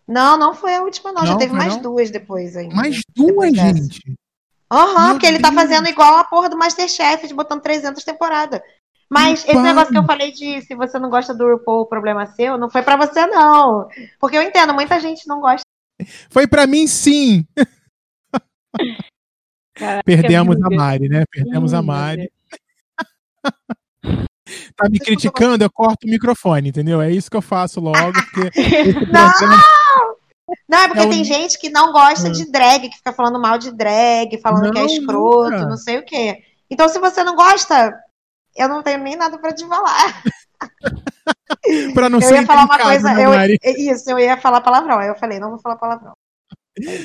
[0.07, 1.21] Não, não foi a última, não.
[1.21, 1.81] não Já teve mais não?
[1.81, 2.75] duas depois ainda.
[2.75, 4.15] Mais duas, gente?
[4.73, 8.59] Aham, uhum, porque ele tá fazendo igual a porra do Masterchef, de botando 300 temporadas.
[9.07, 12.23] Mas esse negócio que eu falei de se você não gosta do RuPaul, o problema
[12.23, 13.87] é seu, não foi para você, não.
[14.19, 15.61] Porque eu entendo, muita gente não gosta.
[16.31, 17.45] Foi para mim, sim.
[19.75, 21.23] Caraca, Perdemos a Mari, né?
[21.29, 22.31] Perdemos hum, a Mari.
[24.75, 26.99] tá me criticando, eu corto o microfone, entendeu?
[26.99, 28.49] É isso que eu faço logo, porque.
[29.13, 29.29] não!
[30.67, 33.71] Não, é porque tem gente que não gosta de drag, que fica falando mal de
[33.71, 35.65] drag, falando não, que é escroto, nunca.
[35.65, 36.43] não sei o quê.
[36.69, 37.93] Então, se você não gosta,
[38.55, 40.23] eu não tenho nem nada para te falar.
[41.93, 43.31] pra não eu ser ia falar uma coisa, eu,
[43.77, 44.99] isso, eu ia falar palavrão.
[44.99, 46.13] Aí eu falei, não vou falar palavrão.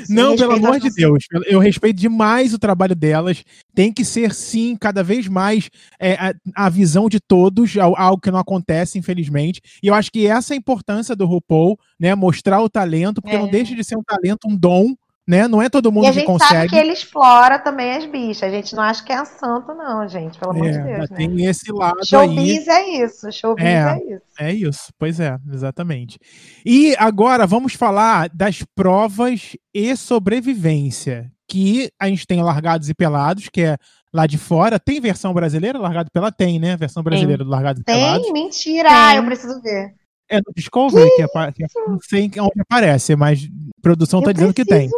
[0.09, 1.25] Não, pelo amor de Deus.
[1.47, 3.45] Eu respeito demais o trabalho delas.
[3.75, 8.31] Tem que ser, sim, cada vez mais é, a, a, visão de todos, algo que
[8.31, 9.61] não acontece, infelizmente.
[9.83, 12.15] E eu acho que essa é a importância do RuPaul, né?
[12.15, 13.39] Mostrar o talento, porque é.
[13.39, 14.95] não deixa de ser um talento, um dom
[15.29, 15.47] né?
[15.47, 16.55] Não é todo mundo que consegue.
[16.55, 18.45] E a gente sabe que ele explora também as bichas.
[18.45, 20.39] A gente não acha que é santo, não, gente.
[20.39, 21.11] Pelo amor é, de Deus.
[21.11, 21.17] Né?
[21.19, 22.97] Tem esse lado Showbiz aí.
[22.97, 23.31] é isso.
[23.31, 24.23] Showbiz é, é isso.
[24.41, 24.93] É isso.
[24.99, 26.19] Pois é, exatamente.
[26.65, 31.31] E agora vamos falar das provas e sobrevivência.
[31.47, 33.77] Que a gente tem Largados e Pelados, que é
[34.13, 34.79] lá de fora.
[34.79, 35.79] Tem versão brasileira?
[35.79, 36.75] Largado pela tem, né?
[36.75, 37.47] Versão brasileira tem.
[37.47, 38.23] do Largados e Pelados.
[38.23, 38.33] Tem?
[38.33, 38.89] Mentira!
[38.89, 39.17] Tem.
[39.17, 39.95] Eu preciso ver.
[40.31, 43.49] É no Discovery, que, que, é, que é, não sei onde aparece, mas
[43.81, 44.91] produção tá dizendo que tem.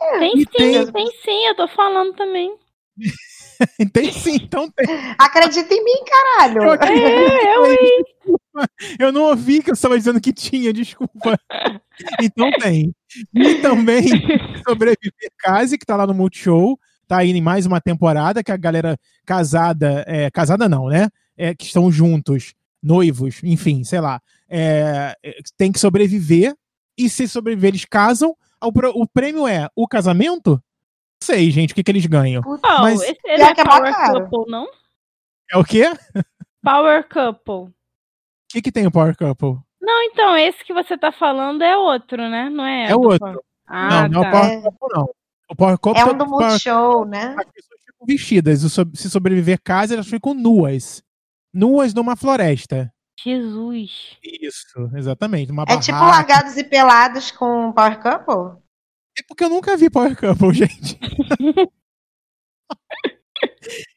[0.00, 0.18] Ver.
[0.18, 0.92] Tem sim, tem...
[0.92, 2.54] tem sim, eu tô falando também.
[3.92, 4.86] tem sim, então tem.
[5.18, 6.62] Acredita em mim, caralho.
[6.62, 11.38] Eu, é, eu, eu não ouvi que eu estava dizendo que tinha, desculpa.
[12.20, 12.94] Então tem.
[13.34, 14.04] E também
[14.66, 16.78] Sobreviver Case, que tá lá no Multishow.
[17.06, 18.96] Tá aí em mais uma temporada, que a galera
[19.26, 21.08] casada, é, casada não, né?
[21.36, 26.54] É, que estão juntos noivos, enfim, sei lá, é, é, tem que sobreviver,
[26.96, 30.50] e se sobreviver eles casam, o, o prêmio é o casamento?
[30.52, 32.42] Não sei, gente, o que, que eles ganham.
[32.42, 33.00] Não, Mas...
[33.02, 34.68] esse é, é Power Couple, não?
[35.50, 35.84] É o quê?
[36.62, 37.54] Power Couple.
[37.54, 37.72] O
[38.48, 39.58] que, que tem o Power Couple?
[39.80, 42.48] Não, então, esse que você tá falando é outro, né?
[42.48, 42.90] Não é?
[42.90, 43.42] É outro.
[43.66, 44.40] Ah, não, não é o tá.
[44.40, 45.10] Power Couple, não.
[45.50, 47.34] O Power Couple é um do Multishow, né?
[47.38, 48.60] As pessoas ficam vestidas.
[48.94, 51.02] Se sobreviver casa, elas ficam nuas
[51.52, 52.92] nuas numa floresta.
[53.22, 54.16] Jesus.
[54.22, 55.52] Isso, exatamente.
[55.52, 58.62] Uma é tipo largados e pelados com Power Couple?
[59.18, 60.98] É porque eu nunca vi Power Couple, gente.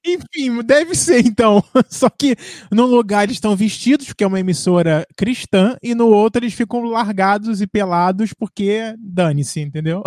[0.05, 1.63] Enfim, deve ser então.
[1.89, 2.35] Só que
[2.71, 6.83] num lugar eles estão vestidos, porque é uma emissora cristã, e no outro eles ficam
[6.83, 10.03] largados e pelados porque dane-se, entendeu?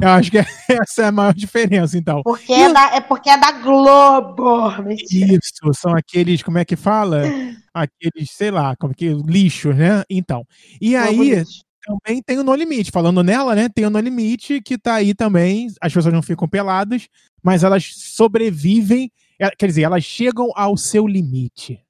[0.00, 0.38] Eu acho que
[0.68, 2.22] essa é a maior diferença, então.
[2.22, 4.82] Porque, é, da, é porque é da Globo.
[4.82, 5.38] Mentira.
[5.42, 7.22] Isso, são aqueles, como é que fala?
[7.72, 10.04] Aqueles, sei lá, como que lixos, né?
[10.08, 10.46] Então.
[10.80, 11.64] E Globo aí lixo.
[11.82, 12.90] também tem o No Limite.
[12.90, 13.68] Falando nela, né?
[13.68, 15.68] Tem o No Limite que tá aí também.
[15.80, 17.08] As pessoas não ficam peladas,
[17.42, 19.10] mas elas sobrevivem.
[19.38, 21.80] É, quer dizer, elas chegam ao seu limite.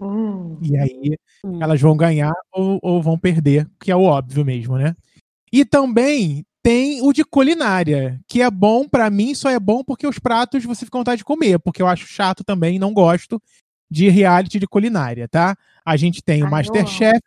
[0.00, 0.58] Hum.
[0.62, 1.58] E aí hum.
[1.60, 4.94] elas vão ganhar ou, ou vão perder, que é o óbvio mesmo, né?
[5.52, 10.06] E também tem o de culinária, que é bom para mim, só é bom porque
[10.06, 13.40] os pratos você fica com vontade de comer, porque eu acho chato também, não gosto
[13.90, 15.56] de reality de culinária, tá?
[15.82, 17.22] A gente tem o Masterchef,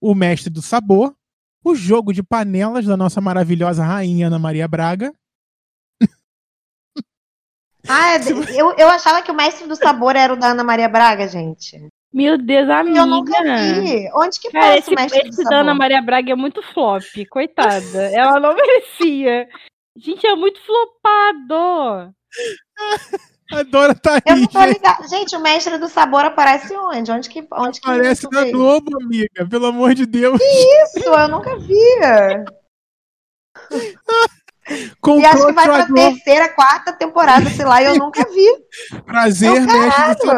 [0.00, 1.14] o Mestre do Sabor,
[1.62, 5.14] o jogo de panelas da nossa maravilhosa rainha Ana Maria Braga.
[7.88, 8.16] Ah,
[8.58, 11.88] eu, eu achava que o mestre do sabor era o da Ana Maria Braga, gente.
[12.12, 12.98] Meu Deus, amiga.
[12.98, 14.10] Eu nunca vi.
[14.14, 15.50] Onde que Cara, esse, o mestre esse do sabor?
[15.50, 18.02] da Ana Maria Braga é muito flop, coitada.
[18.12, 19.48] Ela não merecia.
[19.96, 22.14] Gente, é muito flopado.
[23.52, 24.22] A Dora tá aí.
[24.26, 25.08] Eu não tô ligada.
[25.08, 27.10] Gente, o mestre do sabor aparece onde?
[27.10, 27.46] Onde que.
[27.52, 29.46] Onde aparece que na Globo, amiga.
[29.48, 30.38] Pelo amor de Deus.
[30.38, 31.08] Que isso?
[31.08, 31.74] Eu nunca vi.
[34.68, 39.00] e acho que vai pra terceira, quarta temporada, sei lá, e eu nunca vi.
[39.04, 40.28] Prazer, mestre.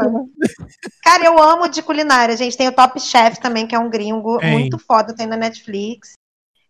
[1.02, 2.56] Cara, eu amo de culinária, gente.
[2.56, 4.52] Tem o Top Chef também, que é um gringo tem.
[4.52, 6.12] muito foda, tem na Netflix.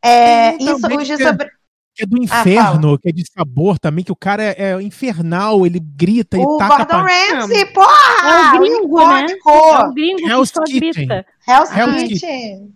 [0.03, 1.49] É, isso, o de sobre
[1.95, 4.73] que é do ah, inferno, ah, que é de sabor também, que o cara é,
[4.73, 6.75] é infernal, ele grita o e taca...
[6.75, 7.41] O Gordon pra...
[7.41, 8.29] Ramsay, porra!
[8.29, 9.27] É o gringo, o né?
[9.31, 10.93] É o gringo Hell's que só Kitchen.
[10.93, 11.27] grita.
[11.47, 12.09] Hell's, Hell's Kitchen.
[12.09, 12.75] Kitchen.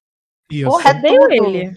[0.53, 0.71] Isso.
[0.71, 1.77] Porra, é ele.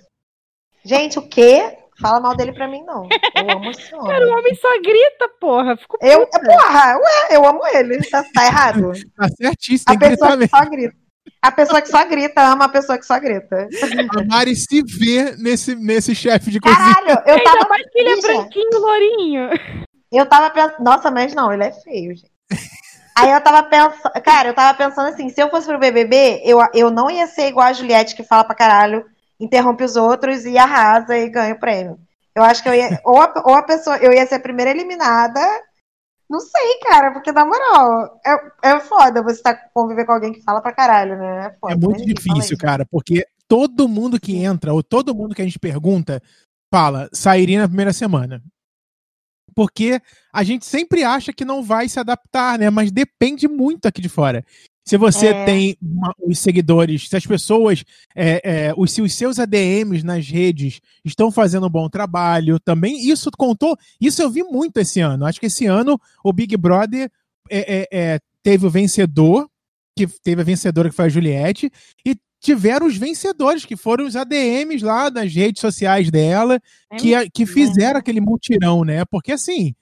[0.85, 1.79] Gente, o quê?
[2.01, 3.07] Fala mal dele pra mim, não.
[3.35, 4.07] Eu amo esse homem.
[4.07, 5.77] Cara, o homem só grita, porra.
[5.77, 7.99] Fico eu, porra, ué, eu amo ele.
[8.09, 8.91] Tá, tá errado.
[9.15, 11.01] tá certíssimo, tem a pessoa que só grita.
[11.41, 13.67] A pessoa que só grita ama a pessoa que só grita.
[14.17, 16.95] A Mari se vê nesse, nesse chefe de cozinha.
[16.95, 17.67] Caralho, eu tava.
[17.69, 19.49] mais que ele é branquinho, lourinho.
[20.11, 20.83] Eu tava pensando.
[20.83, 22.31] Nossa, mas não, ele é feio, gente.
[23.17, 24.13] Aí eu tava pensando.
[24.23, 27.47] Cara, eu tava pensando assim: se eu fosse pro BBB, eu, eu não ia ser
[27.47, 29.05] igual a Juliette que fala pra caralho,
[29.43, 31.99] interrompe os outros e arrasa e ganha o prêmio.
[32.33, 33.01] Eu acho que eu ia.
[33.03, 33.97] Ou a, ou a pessoa.
[33.97, 35.41] Eu ia ser a primeira eliminada
[36.31, 40.41] não sei, cara, porque na moral, é, é foda você tá, conviver com alguém que
[40.41, 41.47] fala pra caralho, né?
[41.47, 45.41] É, foda, é muito difícil, cara, porque todo mundo que entra, ou todo mundo que
[45.41, 46.23] a gente pergunta,
[46.73, 48.41] fala, sairia na primeira semana.
[49.53, 52.69] Porque a gente sempre acha que não vai se adaptar, né?
[52.69, 54.45] Mas depende muito aqui de fora.
[54.83, 55.45] Se você é.
[55.45, 57.83] tem uma, os seguidores, se as pessoas,
[58.15, 63.07] é, é, os, se os seus ADMs nas redes estão fazendo um bom trabalho, também
[63.07, 63.77] isso contou.
[63.99, 65.25] Isso eu vi muito esse ano.
[65.25, 67.11] Acho que esse ano o Big Brother
[67.49, 69.47] é, é, é, teve o vencedor,
[69.95, 71.71] que teve a vencedora que foi a Juliette,
[72.05, 76.59] e tiveram os vencedores, que foram os ADMs lá nas redes sociais dela,
[76.97, 79.05] que, que fizeram aquele mutirão, né?
[79.05, 79.75] Porque assim,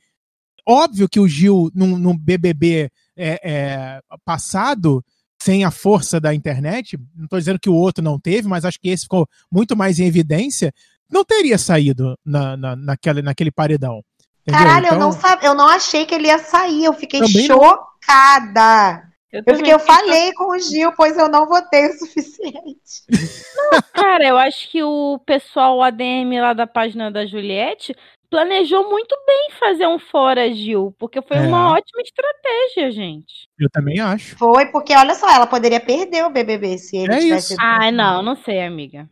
[0.67, 5.03] óbvio que o Gil, num, num BBB é, é, passado,
[5.41, 8.79] sem a força da internet, não estou dizendo que o outro não teve, mas acho
[8.79, 10.73] que esse ficou muito mais em evidência,
[11.11, 14.01] não teria saído na, na, naquela, naquele paredão.
[14.41, 14.59] Entendeu?
[14.59, 19.03] Caralho, então, eu, não sabe, eu não achei que ele ia sair, eu fiquei chocada.
[19.31, 23.03] Eu, eu, fiquei, eu falei com o Gil, pois eu não votei o suficiente.
[23.71, 27.93] Não, cara, eu acho que o pessoal o ADM lá da página da Juliette
[28.29, 31.41] planejou muito bem fazer um fora Gil, porque foi é.
[31.41, 33.47] uma ótima estratégia, gente.
[33.59, 34.37] Eu também acho.
[34.37, 37.55] Foi, porque olha só, ela poderia perder o BBB se ele é tivesse.
[37.59, 39.09] Ah, não, não sei, amiga.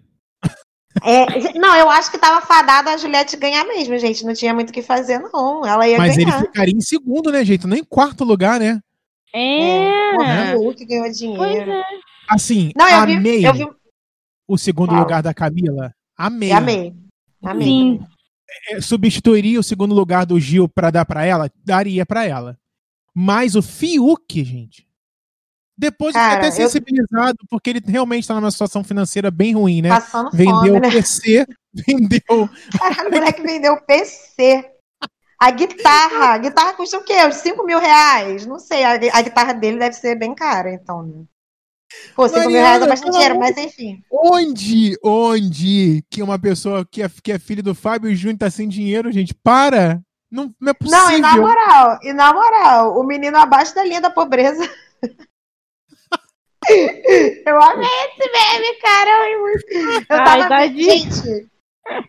[1.03, 4.25] É, não, eu acho que tava fadada a Juliette ganhar mesmo, gente.
[4.25, 5.65] Não tinha muito o que fazer, não.
[5.65, 6.37] Ela ia Mas ganhar.
[6.37, 7.67] ele ficaria em segundo, né, gente?
[7.67, 8.79] Nem em quarto lugar, né?
[9.33, 10.51] É.
[10.51, 10.55] é.
[10.55, 11.37] O Hulk ganhou dinheiro.
[11.37, 11.83] Pois é.
[12.29, 13.67] Assim, não, eu amei vi, eu vi...
[14.47, 15.93] o segundo lugar da Camila.
[16.17, 16.51] Amei.
[16.51, 16.93] Amei.
[17.43, 17.67] Amei.
[17.67, 17.99] Sim.
[18.69, 21.51] É, substituiria o segundo lugar do Gil para dar para ela?
[21.63, 22.57] Daria para ela.
[23.13, 24.87] Mas o Fiuk, gente.
[25.77, 27.47] Depois Cara, até sensibilizado, eu...
[27.49, 29.89] porque ele realmente está numa situação financeira bem ruim, né?
[29.89, 30.91] Passando vendeu fome, né?
[30.91, 32.49] PC, vendeu.
[32.79, 34.71] Caralho, o moleque vendeu PC.
[35.39, 37.23] A guitarra, a guitarra custa o quê?
[37.27, 38.47] Uns 5 mil reais?
[38.47, 41.23] Não sei, a, a guitarra dele deve ser bem cara, então, né?
[42.15, 44.03] Pô, 5 mil reais é bastante dinheiro, mas enfim.
[44.11, 48.67] Onde, onde que uma pessoa que é, que é filho do Fábio Júnior tá sem
[48.67, 49.33] dinheiro, gente?
[49.33, 50.01] Para!
[50.29, 50.99] Não, não é possível.
[50.99, 54.69] Não, e na moral, e na moral, o menino abaixo da linha da pobreza.
[57.45, 59.29] eu amei esse meme, cara.
[59.29, 60.53] Eu, eu tava.
[60.53, 61.47] Ai, gente,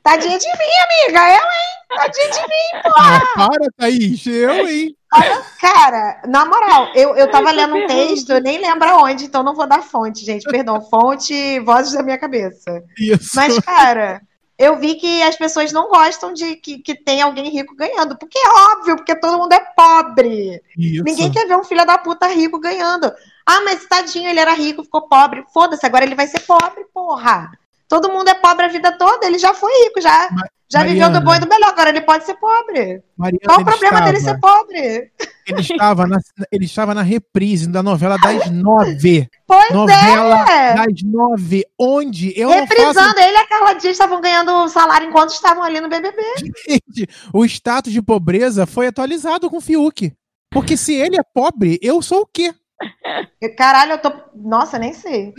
[0.03, 1.29] tadinha de mim, amiga.
[1.29, 1.79] Eu, hein?
[1.97, 3.23] Tadinha de mim, porra.
[3.37, 4.27] para, Thaís.
[4.27, 4.98] Eu, hein?
[5.13, 9.43] Olha, cara, na moral, eu, eu tava lendo um texto, eu nem lembro aonde, então
[9.43, 10.45] não vou dar fonte, gente.
[10.45, 12.83] Perdão, fonte, vozes da minha cabeça.
[12.99, 13.31] Isso.
[13.35, 14.21] Mas, cara,
[14.59, 18.19] eu vi que as pessoas não gostam de que, que tem alguém rico ganhando.
[18.19, 20.61] Porque é óbvio, porque todo mundo é pobre.
[20.77, 21.05] Isso.
[21.05, 23.11] Ninguém quer ver um filho da puta rico ganhando.
[23.47, 25.45] Ah, mas tadinho, ele era rico, ficou pobre.
[25.55, 27.51] Foda-se, agora ele vai ser pobre, porra.
[27.89, 30.29] Todo mundo é pobre a vida toda, ele já foi rico, já.
[30.31, 33.03] Mas, já Mariana, viveu do bom e do melhor, agora ele pode ser pobre.
[33.17, 35.13] Mariana, Qual o problema estava, dele ser pobre?
[35.47, 36.19] Ele estava, na,
[36.53, 39.27] ele estava na reprise da novela das nove.
[39.47, 40.75] Pois novela é.
[40.75, 43.19] das nove, onde eu Reprisando, faço...
[43.19, 46.23] ele e a Carla Dias estavam ganhando salário enquanto estavam ali no BBB.
[46.69, 50.13] Gente, o status de pobreza foi atualizado com o Fiuk.
[50.51, 52.55] Porque se ele é pobre, eu sou o quê?
[53.57, 54.13] Caralho, eu tô.
[54.35, 55.35] Nossa, nem sei.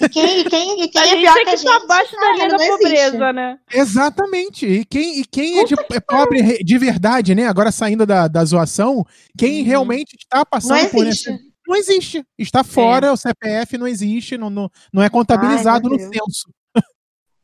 [0.00, 1.64] E quem, e quem, e quem é pior que, que a gente?
[1.64, 3.58] Tá abaixo da linha da pobreza, né?
[3.72, 4.66] Exatamente.
[4.66, 7.46] E quem, e quem é, de, é, pobre de verdade, né?
[7.46, 9.04] Agora saindo da, da zoação,
[9.38, 9.66] quem uhum.
[9.66, 11.30] realmente está passando por esse.
[11.66, 12.24] Não existe.
[12.36, 13.12] Está fora, é.
[13.12, 16.52] o CPF não existe, não, não, não é contabilizado Ai, no censo.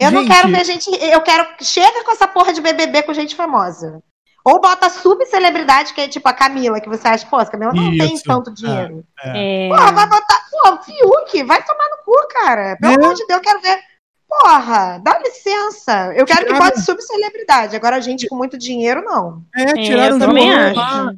[0.00, 0.14] Eu gente...
[0.14, 0.90] não quero ver gente.
[0.90, 1.46] Eu quero.
[1.60, 4.02] Chega com essa porra de BBB com gente famosa.
[4.48, 7.92] Ou bota subcelebridade, que é tipo a Camila, que você acha, pô, a Camila não
[7.92, 7.98] Isso.
[7.98, 9.04] tem tanto dinheiro.
[9.22, 9.68] É, é.
[9.68, 12.74] Porra, vai botar, pô, Fiuk, vai tomar no cu, cara.
[12.80, 12.96] Pelo é.
[12.96, 13.78] amor de Deus, eu quero ver.
[14.26, 16.14] Porra, dá licença.
[16.14, 16.64] Eu quero tiraram...
[16.64, 17.76] que bote subcelebridade.
[17.76, 19.42] Agora, gente com muito dinheiro, não.
[19.54, 21.16] É, é tiraram é, eu também acho.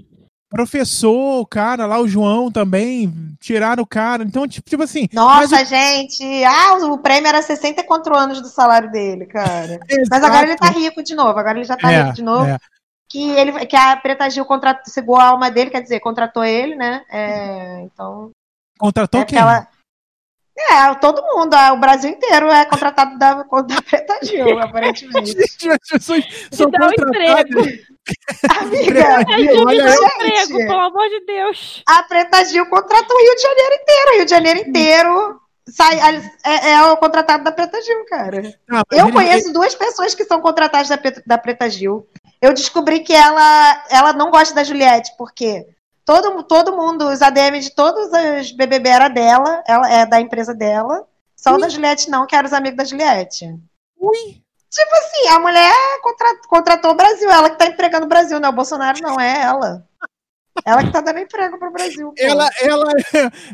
[0.49, 4.25] Professor, o cara lá, o João também, tiraram o cara.
[4.25, 5.09] Então, tipo, tipo assim.
[5.13, 5.65] Nossa, o...
[5.65, 6.25] gente.
[6.43, 9.79] Ah, o prêmio era 64 anos do salário dele, cara.
[10.11, 11.39] mas agora ele tá rico de novo.
[11.39, 12.47] Agora ele já tá é, rico de novo.
[12.47, 12.59] É
[13.11, 16.77] que ele que a Preta Gil contratou, segurou a alma dele, quer dizer, contratou ele,
[16.77, 17.05] né?
[17.11, 18.31] É, então.
[18.79, 19.39] Contratou é quem?
[19.39, 19.69] Ela...
[20.57, 25.33] É, todo mundo, o Brasil inteiro é contratado da, da Preta Gil, aparentemente.
[25.33, 27.67] Gente, as pessoas são contratadas.
[28.61, 29.25] Amiga,
[29.67, 31.83] olha emprego, pelo amor de Deus.
[31.89, 35.41] A Preta Gil contratou o Rio de Janeiro inteiro, Rio de Janeiro inteiro
[35.71, 35.99] sai,
[36.45, 38.43] é, é, o contratado da Preta Gil, cara.
[38.71, 39.55] Ah, eu ele, conheço ele...
[39.55, 42.07] duas pessoas que são contratadas da, da Preta Gil
[42.41, 45.67] eu descobri que ela, ela não gosta da Juliette, porque
[46.05, 48.11] todo, todo mundo, os ADM de todos
[48.41, 51.07] os BBB era dela, ela é da empresa dela.
[51.37, 51.59] Só Ui.
[51.59, 53.47] o da Juliette não, que era os amigos da Juliette.
[53.99, 54.43] Ui.
[54.71, 58.49] Tipo assim, a mulher contra, contratou o Brasil, ela que tá empregando o Brasil, né?
[58.49, 59.85] O Bolsonaro não, é ela.
[60.65, 62.09] Ela que tá dando emprego pro Brasil.
[62.09, 62.15] Pô.
[62.19, 62.93] Ela, ela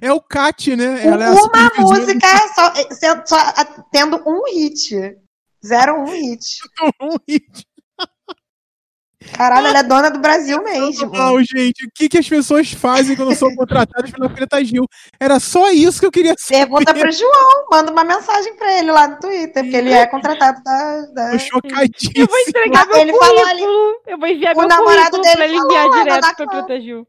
[0.03, 1.07] é, é o Cat, né?
[1.07, 2.73] Ela é Uma é música só,
[3.25, 3.37] só,
[3.91, 5.17] tendo um hit.
[5.65, 6.59] Zero um hit.
[7.01, 7.67] um hit.
[9.33, 11.11] Caralho, ela é dona do Brasil mesmo.
[11.13, 14.87] Não, gente, o que, que as pessoas fazem quando são contratadas pela Preta Gil?
[15.19, 16.61] Era só isso que eu queria saber.
[16.61, 20.63] Pergunta pro João, manda uma mensagem pra ele lá no Twitter, porque ele é contratado
[20.63, 21.07] da.
[21.13, 21.31] da...
[21.33, 22.13] Tô chocadíssimo.
[22.15, 23.37] Eu vou entregar meu ele currículo.
[23.37, 26.81] Falou ali, eu vou enviar o meu namorado dele pra ele enviar direto pra Preta
[26.81, 27.07] Gil.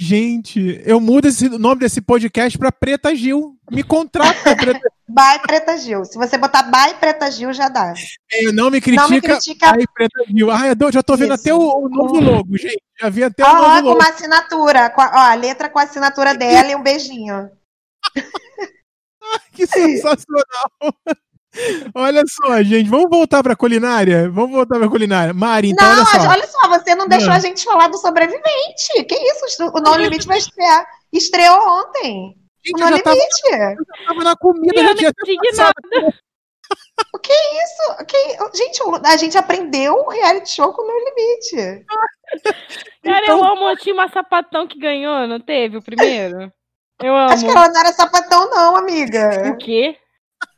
[0.00, 3.58] Gente, eu mudo esse, o nome desse podcast pra Preta Gil.
[3.68, 6.04] Me contrata, Preta By Preta Gil.
[6.04, 7.92] Se você botar By Preta Gil, já dá.
[8.30, 9.72] É, não me critica, não me critica...
[9.72, 10.52] By Preta Gil.
[10.52, 11.42] Ah, eu já tô vendo Isso.
[11.42, 12.80] até o, o, novo logo, gente.
[13.00, 13.88] Já vi até o novo logo.
[13.88, 14.90] com uma assinatura.
[14.90, 17.50] Com a, ó, a letra com a assinatura dela e um beijinho.
[19.52, 20.70] que sensacional.
[21.94, 24.30] Olha só, gente, vamos voltar para culinária?
[24.30, 25.34] Vamos voltar para culinária.
[25.34, 26.28] Mari, então não, olha só.
[26.28, 27.36] olha só, você não deixou não.
[27.36, 29.04] a gente falar do sobrevivente.
[29.08, 29.64] Que isso?
[29.72, 30.86] O No Limite vai estrear.
[31.12, 32.36] Estreou ontem.
[32.64, 33.02] Gente, no Limite.
[33.02, 35.12] Tava, eu já tava na comida, já tinha
[35.56, 35.74] nada.
[37.14, 38.04] O que é isso?
[38.06, 38.58] Que...
[38.58, 41.86] Gente, a gente aprendeu o reality show com o No Limite.
[43.02, 43.38] Cara, então...
[43.38, 46.52] eu amo, tinha uma sapatão que ganhou, não teve o primeiro?
[47.02, 47.32] Eu amo.
[47.32, 49.50] Acho que ela não era sapatão, não, amiga.
[49.50, 49.96] O quê?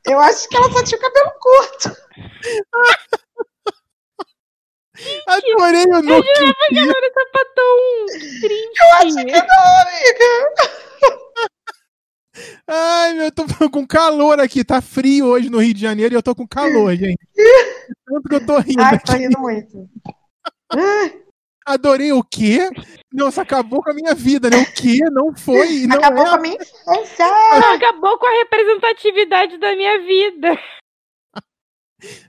[0.07, 1.97] Eu acho que ela só tinha o cabelo curto.
[5.27, 6.11] Adorei o nome.
[6.11, 8.07] Eu jurava que ela era sapatão
[8.41, 8.83] triste.
[8.83, 10.29] Eu acho que não, amiga.
[12.67, 14.65] Ai, meu, eu tô com calor aqui.
[14.65, 17.19] Tá frio hoje no Rio de Janeiro e eu tô com calor, gente.
[18.07, 18.83] Tanto que eu tô rindo.
[18.83, 19.89] Ai, tô rindo muito.
[21.71, 22.69] Adorei o quê?
[23.13, 24.57] Nossa, acabou com a minha vida, né?
[24.59, 24.99] O quê?
[25.11, 25.87] Não foi.
[25.87, 26.29] Não acabou é...
[26.29, 27.27] com a minha infância.
[27.75, 30.59] Acabou com a representatividade da minha vida.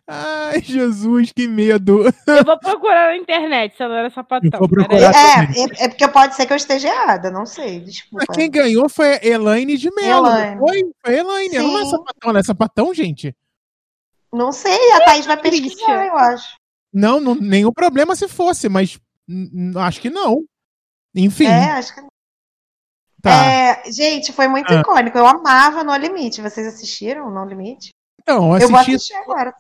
[0.08, 2.04] Ai, Jesus, que medo.
[2.28, 4.60] Eu vou procurar na internet se ela era sapatão.
[4.60, 8.26] vou procurar é, é, é, porque pode ser que eu esteja errada, não sei, desculpa.
[8.28, 10.28] Mas quem ganhou foi a Elaine de Mello.
[10.28, 10.60] Elaine.
[10.60, 10.92] Foi?
[11.04, 11.56] Foi a Elaine.
[11.56, 13.36] Ela não é sapatão, ela é sapatão, gente?
[14.32, 16.56] Não sei, a Thaís vai pesquisar, eu acho.
[16.94, 19.00] Não, não, nenhum problema se fosse, mas
[19.78, 20.45] acho que não.
[21.15, 21.45] Enfim.
[21.45, 22.07] É, acho que não.
[23.22, 23.45] Tá.
[23.45, 24.80] É, gente, foi muito ah.
[24.80, 25.17] icônico.
[25.17, 26.41] Eu amava No Limite.
[26.41, 27.91] Vocês assistiram No Limite?
[28.28, 28.63] Não, assisti...
[28.63, 29.55] eu vou assistir agora.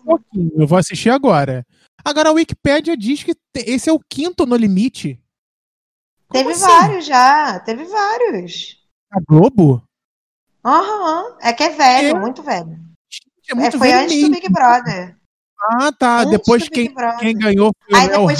[0.57, 1.65] Eu vou assistir agora.
[2.03, 5.21] Agora a Wikipédia diz que esse é o quinto No Limite.
[6.27, 6.65] Como teve assim?
[6.65, 8.77] vários já, teve vários.
[9.11, 9.83] A Globo?
[10.63, 11.37] Aham, uhum.
[11.41, 12.19] é que é velho, é.
[12.19, 12.79] muito velho.
[13.49, 14.29] É muito é, foi velho antes mesmo.
[14.29, 15.17] do Big Brother.
[15.61, 16.21] Ah, tá.
[16.21, 18.39] Antes depois quem, quem ganhou foi Aí depois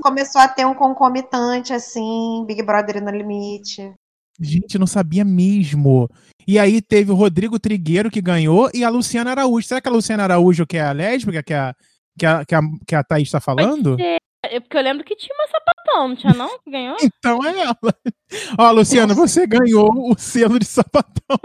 [0.00, 3.92] começou a ter um concomitante, assim, Big Brother no limite.
[4.40, 6.08] Gente, não sabia mesmo.
[6.46, 9.66] E aí teve o Rodrigo Trigueiro que ganhou e a Luciana Araújo.
[9.66, 11.74] Será que a Luciana Araújo que é a lésbica que a,
[12.18, 13.96] que a, que a, que a Thaís está falando?
[14.00, 16.58] É, porque eu lembro que tinha uma sapatão, não tinha não?
[16.58, 16.96] Que ganhou?
[17.02, 17.76] então é ela.
[18.58, 21.38] Ó, Luciana, você ganhou o selo de sapatão.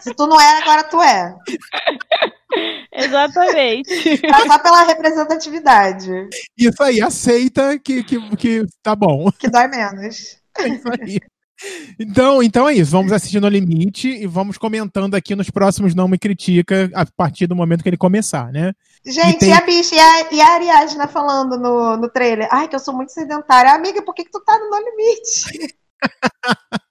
[0.00, 1.34] Se tu não é, agora tu é.
[2.92, 4.20] Exatamente.
[4.46, 6.28] só pela representatividade.
[6.56, 9.30] Isso aí, aceita que, que, que tá bom.
[9.38, 10.38] Que dói menos.
[10.58, 11.18] É isso aí.
[11.98, 12.90] Então, então é isso.
[12.90, 17.46] Vamos assistindo ao limite e vamos comentando aqui nos próximos Não Me Critica a partir
[17.46, 18.72] do momento que ele começar, né?
[19.04, 19.48] Gente, e, tem...
[19.50, 22.48] e a bicha, e a, e a Ariadna falando no, no trailer?
[22.50, 23.72] Ai, que eu sou muito sedentária.
[23.72, 25.74] Amiga, por que, que tu tá no No Limite?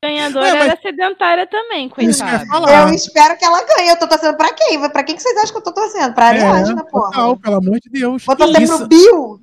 [0.04, 0.68] Ganhadora é, mas...
[0.70, 2.44] era sedentária também, coitada.
[2.52, 3.90] Eu, eu, espero que ela ganhe.
[3.90, 4.90] Eu tô torcendo pra quem?
[4.90, 6.14] Pra quem que vocês acham que eu tô torcendo?
[6.14, 7.12] Pra é, Ariadna, é, porra.
[7.16, 8.26] Não, pelo amor de Deus.
[8.26, 9.40] Vou torcer pro Bill.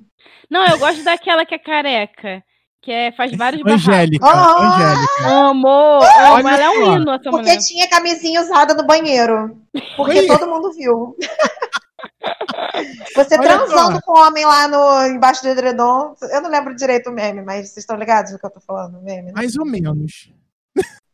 [0.49, 2.43] Não, eu gosto daquela que é careca.
[2.81, 5.49] Que é, faz vários Angélica, oh, Angélica.
[5.49, 7.57] Amor, amo, ela é um hino essa Porque mulher.
[7.59, 9.57] tinha camisinha usada no banheiro.
[9.97, 10.27] Porque Oi.
[10.27, 11.15] todo mundo viu.
[13.15, 14.01] Você Olha transando só.
[14.01, 16.15] com o homem lá no, embaixo do edredom.
[16.31, 19.01] Eu não lembro direito o meme, mas vocês estão ligados do que eu tô falando?
[19.01, 19.31] Meme, né?
[19.35, 20.31] Mais ou menos.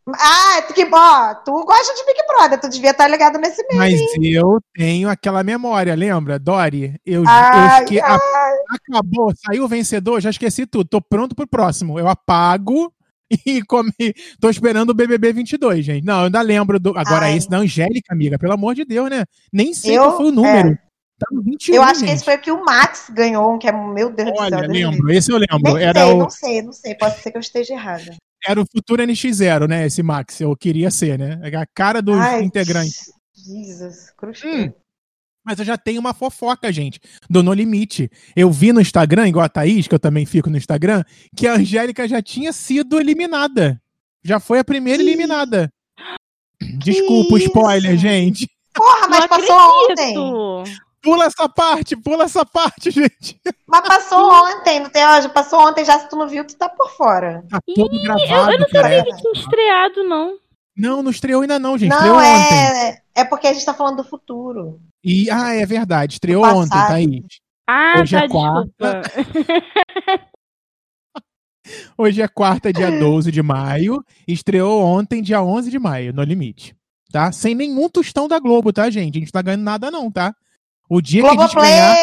[0.08, 1.36] Ah, que bom.
[1.44, 3.80] Tu gosta de Big Brother, tu devia estar ligado nesse meme.
[3.80, 7.00] Mas eu tenho aquela memória, lembra, Dori?
[7.04, 8.02] Eu, ai, eu esque...
[8.02, 8.58] ai.
[8.70, 10.88] acabou, saiu o vencedor, já esqueci tudo.
[10.88, 11.98] Tô pronto pro próximo.
[12.00, 12.94] Eu apago
[14.00, 16.06] e tô esperando o BBB 22, gente.
[16.06, 16.90] Não, eu ainda lembro do.
[16.98, 17.38] Agora, ai.
[17.38, 19.26] esse da Angélica, amiga, pelo amor de Deus, né?
[19.52, 20.70] Nem sei eu, qual foi o número.
[20.70, 20.86] É.
[21.18, 22.10] Tá no 21, eu acho gente.
[22.10, 24.72] que esse foi o que o Max ganhou, que é, meu Deus Olha, do céu.
[24.72, 25.74] lembro, esse eu lembro.
[25.74, 26.18] Nem Era sei, o...
[26.18, 28.16] não sei, não sei, pode ser que eu esteja errada.
[28.46, 31.40] Era o futuro NX0, né, esse Max, eu queria ser, né?
[31.42, 33.12] É a cara dos Ai, integrantes.
[33.34, 34.14] Jesus,
[34.44, 34.74] hum,
[35.46, 38.10] mas eu já tenho uma fofoca, gente, do No Limite.
[38.36, 41.04] Eu vi no Instagram, igual a Thaís, que eu também fico no Instagram,
[41.36, 43.80] que a Angélica já tinha sido eliminada.
[44.24, 45.08] Já foi a primeira que...
[45.08, 45.72] eliminada.
[46.60, 48.50] Desculpa o spoiler, gente.
[48.74, 50.20] Porra, mas Não passou acredito.
[50.20, 50.76] ontem.
[51.02, 53.40] Pula essa parte, pula essa parte, gente.
[53.68, 55.30] Mas passou ontem, não tem hoje?
[55.30, 57.44] Passou ontem, já se tu não viu, tu tá por fora.
[57.48, 60.40] Tá todo Ih, gravado, Eu, eu não sabia que tinha estreado, não.
[60.76, 61.92] Não, não estreou ainda não, gente.
[61.92, 62.34] Não, estreou é...
[62.34, 63.02] ontem.
[63.14, 64.82] É porque a gente tá falando do futuro.
[65.06, 66.14] E, ah, é verdade.
[66.14, 67.24] Estreou ontem, tá aí.
[67.68, 69.02] Ah, Hoje tá, é quarta.
[71.96, 74.04] Hoje é quarta, dia 12 de maio.
[74.28, 76.76] Estreou ontem, dia 11 de maio, no limite.
[77.12, 77.32] Tá?
[77.32, 79.18] Sem nenhum tostão da Globo, tá, gente?
[79.18, 80.36] A gente tá ganhando nada, não, tá?
[80.90, 81.96] O dia que a gente ganhar.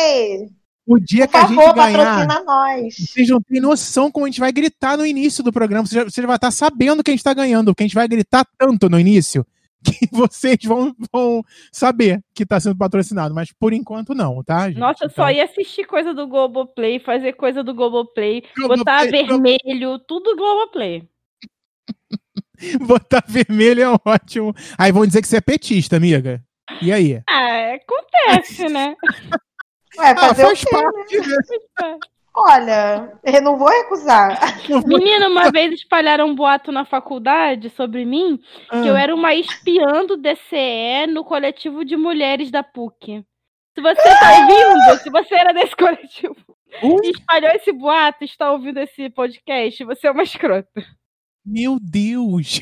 [0.86, 2.44] O dia Por que favor, a gente ganhar.
[2.44, 2.94] Nós.
[2.96, 5.86] Vocês não têm noção como a gente vai gritar no início do programa.
[5.86, 7.96] Você já, você já vai estar sabendo que a gente está ganhando, porque a gente
[7.96, 9.44] vai gritar tanto no início
[9.82, 14.68] que vocês vão, vão saber que está sendo patrocinado, mas por enquanto não, tá?
[14.68, 14.78] Gente?
[14.78, 15.24] Nossa, eu então...
[15.24, 21.08] só ia assistir coisa do Globoplay, fazer coisa do Globoplay, Globoplay botar vermelho, tudo Globoplay.
[22.86, 24.54] botar vermelho é ótimo.
[24.78, 26.42] Aí vão dizer que você é petista, amiga.
[26.80, 27.20] E aí?
[27.28, 28.94] Ah, acontece, né?
[29.98, 31.98] Ué, ah, fazer ah, faz o quê, parte, né?
[32.34, 34.38] Olha, eu não vou recusar.
[34.86, 38.80] Menina, uma vez espalharam um boato na faculdade sobre mim ah.
[38.80, 43.22] que eu era uma espiã do DCE no coletivo de mulheres da PUC.
[43.74, 46.36] Se você tá ouvindo, se você era desse coletivo
[46.82, 46.98] uh?
[47.02, 50.82] e espalhou esse boato, está ouvindo esse podcast, você é uma escrota.
[51.44, 52.60] Meu Deus!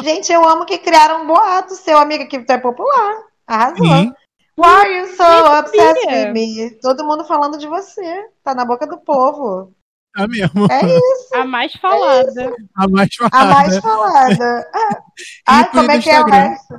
[0.00, 3.14] Gente, eu amo que criaram um boato, seu amigo que é popular.
[3.46, 3.86] Arrasou.
[3.86, 4.12] Sim.
[4.56, 6.70] Why are you so obsessed with me?
[6.80, 8.26] Todo mundo falando de você.
[8.44, 9.74] Tá na boca do povo.
[10.16, 10.66] É mesmo.
[10.70, 11.34] É isso.
[11.34, 12.42] A mais falada.
[12.42, 13.38] É a mais falada.
[13.38, 14.70] A mais falada.
[15.48, 16.74] Ai, como é que é o resto?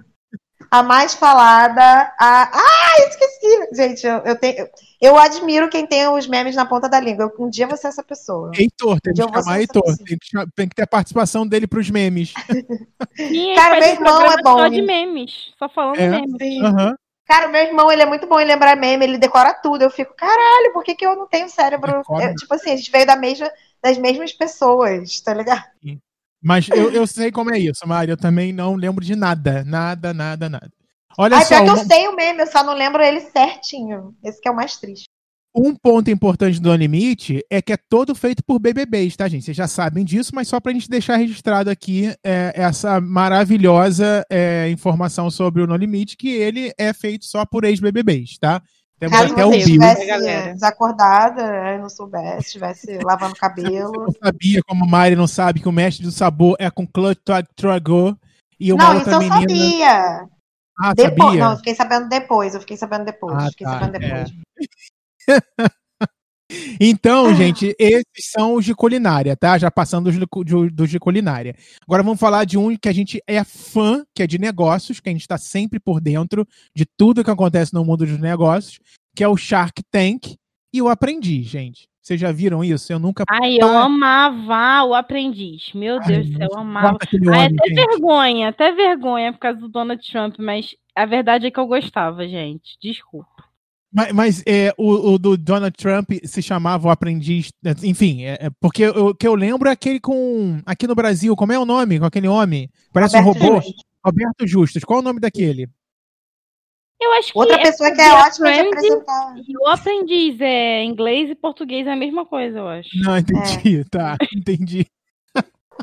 [0.69, 2.13] A mais falada.
[2.19, 2.51] A...
[2.51, 3.75] Ah, esqueci!
[3.75, 4.67] Gente, eu, eu, tenho,
[5.01, 7.31] eu admiro quem tem os memes na ponta da língua.
[7.39, 8.51] um dia você é essa pessoa.
[8.55, 9.83] Heitor, tem que chamar Heitor.
[9.83, 12.33] Tem que, tem que, ter a participação dele pros memes.
[13.15, 14.57] Sim, Cara, meu irmão é bom.
[14.59, 15.31] Só de memes.
[15.57, 16.09] Só falando é.
[16.09, 16.61] memes.
[16.61, 16.95] Uhum.
[17.25, 19.81] Cara, meu irmão, ele é muito bom em lembrar meme, ele decora tudo.
[19.81, 22.01] Eu fico, caralho, por que, que eu não tenho cérebro?
[22.21, 23.49] Eu, tipo assim, a gente veio da mesma,
[23.81, 25.63] das mesmas pessoas, tá ligado?
[26.41, 28.11] Mas eu, eu sei como é isso, Mari.
[28.11, 29.63] Eu também não lembro de nada.
[29.63, 30.69] Nada, nada, nada.
[31.17, 31.63] Olha Ai, só.
[31.63, 34.13] Pior que eu sei o meme, eu só não lembro ele certinho.
[34.21, 35.05] Esse que é o mais triste.
[35.55, 39.45] Um ponto importante do Limite é que é todo feito por BBBs, tá, gente?
[39.45, 44.67] Vocês já sabem disso, mas só pra gente deixar registrado aqui é, essa maravilhosa é,
[44.71, 48.63] informação sobre o No Limite, que ele é feito só por ex-BBBs, tá?
[48.99, 49.63] Temos Caso até o Bill.
[49.63, 53.93] Tivesse desacordada, não soubesse, estivesse lavando cabelo.
[53.93, 57.19] Eu não sabia, como Mari não sabe, que o mestre do sabor é com Claude
[57.55, 58.17] Trago
[58.59, 59.39] e uma não, outra isso eu menina.
[59.41, 60.29] sabia.
[60.79, 61.43] Ah, depois, sabia?
[61.43, 63.35] Não, eu fiquei sabendo depois, eu fiquei sabendo depois.
[63.35, 64.29] Ah, fiquei tá, sabendo depois.
[64.29, 64.92] É.
[66.79, 69.57] então, gente, esses são os de culinária, tá?
[69.57, 71.55] Já passando dos de, dos de culinária.
[71.83, 75.09] Agora vamos falar de um que a gente é fã, que é de negócios, que
[75.09, 78.79] a gente está sempre por dentro de tudo que acontece no mundo dos negócios,
[79.15, 80.35] que é o Shark Tank
[80.73, 81.87] e o Aprendiz, gente.
[82.03, 82.91] Vocês já viram isso?
[82.91, 83.23] Eu nunca.
[83.29, 85.71] Ai, eu amava o Aprendiz.
[85.73, 86.97] Meu Deus do céu, eu amava.
[87.31, 87.75] Ai, até gente.
[87.75, 92.27] vergonha, até vergonha por causa do Donald Trump, mas a verdade é que eu gostava,
[92.27, 92.77] gente.
[92.81, 93.32] Desculpa.
[93.93, 97.51] Mas, mas é, o, o, do Donald Trump se chamava o aprendiz.
[97.83, 100.59] Enfim, é, é porque o que eu lembro é aquele com.
[100.65, 101.99] Aqui no Brasil, como é o nome?
[101.99, 102.69] Com aquele homem?
[102.91, 103.61] Parece Roberto um robô.
[103.61, 103.83] Justus.
[104.03, 104.83] Roberto Justus.
[104.83, 105.69] Qual é o nome daquele?
[107.03, 109.35] Eu acho que Outra pessoa que é ótima de apresentar.
[109.37, 112.89] E o aprendiz é inglês e português é a mesma coisa, eu acho.
[112.95, 113.83] Não, entendi, é.
[113.83, 114.87] tá, entendi.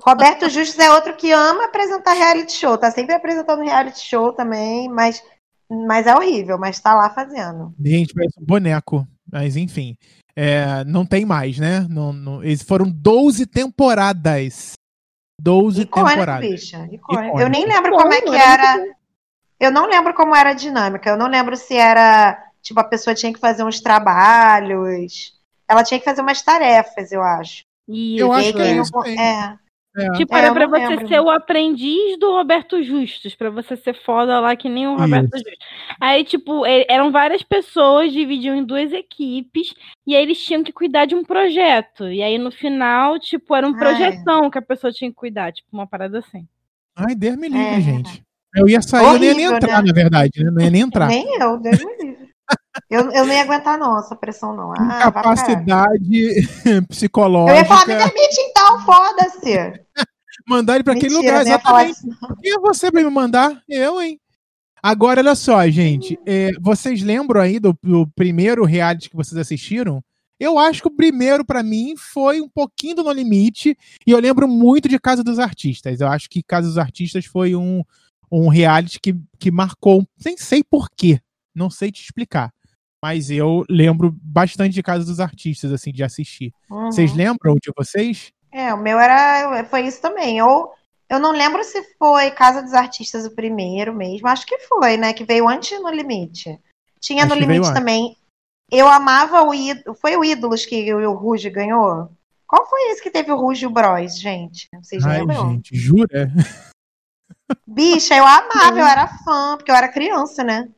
[0.03, 4.89] Roberto Justus é outro que ama apresentar reality show, tá sempre apresentando reality show também,
[4.89, 5.23] mas,
[5.71, 7.73] mas é horrível, mas tá lá fazendo.
[7.81, 9.97] Gente, parece um boneco, mas enfim.
[10.35, 11.87] É, não tem mais, né?
[11.89, 14.73] Não, não, eles foram 12 temporadas.
[15.41, 16.51] 12 Icônico, temporadas.
[16.51, 16.89] Bicha.
[16.91, 17.41] Icônico.
[17.41, 18.85] Eu nem lembro como é que era.
[19.59, 21.11] Eu não lembro como era a dinâmica.
[21.11, 22.51] Eu não lembro se era.
[22.63, 25.35] Tipo, a pessoa tinha que fazer uns trabalhos.
[25.69, 27.63] Ela tinha que fazer umas tarefas, eu acho.
[27.89, 29.05] E eu acho que é, não...
[29.07, 29.59] é.
[29.97, 30.13] É.
[30.13, 31.09] Tipo, era é, pra você lembro.
[31.09, 35.35] ser o aprendiz do Roberto Justus, pra você ser foda lá que nem o Roberto
[35.35, 35.39] Isso.
[35.39, 35.67] Justus.
[36.01, 39.75] Aí, tipo, eram várias pessoas, dividiam em duas equipes,
[40.07, 42.09] e aí eles tinham que cuidar de um projeto.
[42.09, 45.69] E aí, no final, tipo, era um projeção que a pessoa tinha que cuidar, tipo,
[45.73, 46.47] uma parada assim.
[46.95, 47.81] Ai, Deus me livre, é.
[47.81, 48.23] gente.
[48.55, 49.89] Eu ia sair, Horrível, eu nem ia entrar, né?
[49.89, 50.51] na verdade, né?
[50.51, 51.09] Não ia nem entrar.
[51.09, 52.30] Nem eu, Deus me livre.
[52.89, 54.73] Eu, eu não ia aguentar, não, essa pressão, não.
[54.73, 56.49] Ah, Capacidade
[56.89, 57.53] psicológica.
[57.59, 59.83] Eu ia falar, me demite então, foda-se.
[60.47, 62.01] mandar ele para aquele lugar, exatamente.
[62.41, 63.61] Quem é você para me mandar?
[63.69, 64.21] Eu, hein?
[64.83, 66.19] Agora, olha só, gente.
[66.25, 70.03] É, vocês lembram aí do, do, primeiro reality que vocês assistiram?
[70.39, 73.77] Eu acho que o primeiro, para mim, foi um pouquinho do No Limite.
[74.07, 76.01] E eu lembro muito de Casa dos Artistas.
[76.01, 77.83] Eu acho que Casa dos Artistas foi um,
[78.33, 80.07] um reality que, que marcou.
[80.25, 81.21] Nem sei porquê.
[81.55, 82.51] Não sei te explicar.
[83.03, 86.53] Mas eu lembro bastante de Casa dos Artistas, assim, de assistir.
[86.71, 86.93] Uhum.
[86.93, 88.31] Vocês lembram de vocês?
[88.53, 89.65] É, o meu era.
[89.65, 90.43] Foi isso também.
[90.43, 90.73] Ou
[91.09, 94.29] eu não lembro se foi Casa dos Artistas o primeiro mesmo.
[94.29, 95.13] Acho que foi, né?
[95.13, 96.59] Que veio antes no Limite.
[97.01, 98.17] Tinha Acho no Limite também.
[98.71, 99.97] Eu amava o ídolo.
[99.97, 102.11] Foi o Ídolos que o Ruge ganhou?
[102.47, 104.69] Qual foi esse que teve o Ruge e o Bros, gente?
[104.83, 105.53] Vocês Ai, lembram?
[105.53, 106.31] Gente, jura?
[107.67, 110.69] Bicha, eu amava, eu era fã, porque eu era criança, né?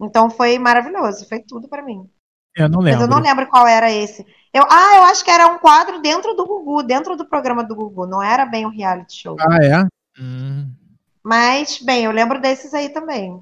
[0.00, 2.08] Então foi maravilhoso, foi tudo para mim.
[2.56, 3.00] Eu não lembro.
[3.00, 4.26] Mas eu não lembro qual era esse.
[4.52, 7.76] Eu, ah, eu acho que era um quadro dentro do Gugu, dentro do programa do
[7.76, 8.06] Gugu.
[8.06, 9.36] Não era bem um reality show.
[9.38, 10.20] Ah, é?
[10.20, 10.72] Hum.
[11.22, 13.40] Mas, bem, eu lembro desses aí também.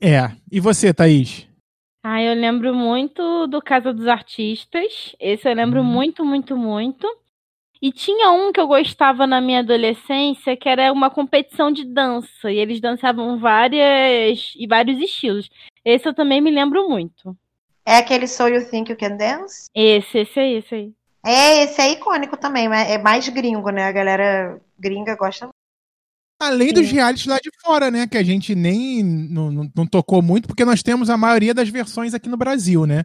[0.00, 0.32] É.
[0.50, 1.48] E você, Thaís?
[2.04, 5.14] Ah, eu lembro muito do Casa dos Artistas.
[5.18, 5.84] Esse eu lembro hum.
[5.84, 7.06] muito, muito, muito.
[7.82, 12.48] E tinha um que eu gostava na minha adolescência, que era uma competição de dança.
[12.48, 15.50] E eles dançavam várias e vários estilos.
[15.84, 17.36] Esse eu também me lembro muito.
[17.84, 19.68] É aquele So You Think You Can Dance?
[19.74, 20.92] Esse, esse aí, esse aí.
[21.26, 23.84] É, esse é icônico também, mas é mais gringo, né?
[23.84, 25.48] A galera gringa gosta
[26.42, 26.74] Além Sim.
[26.74, 28.04] dos realities lá de fora, né?
[28.08, 31.68] Que a gente nem não, não, não, tocou muito, porque nós temos a maioria das
[31.68, 33.04] versões aqui no Brasil, né?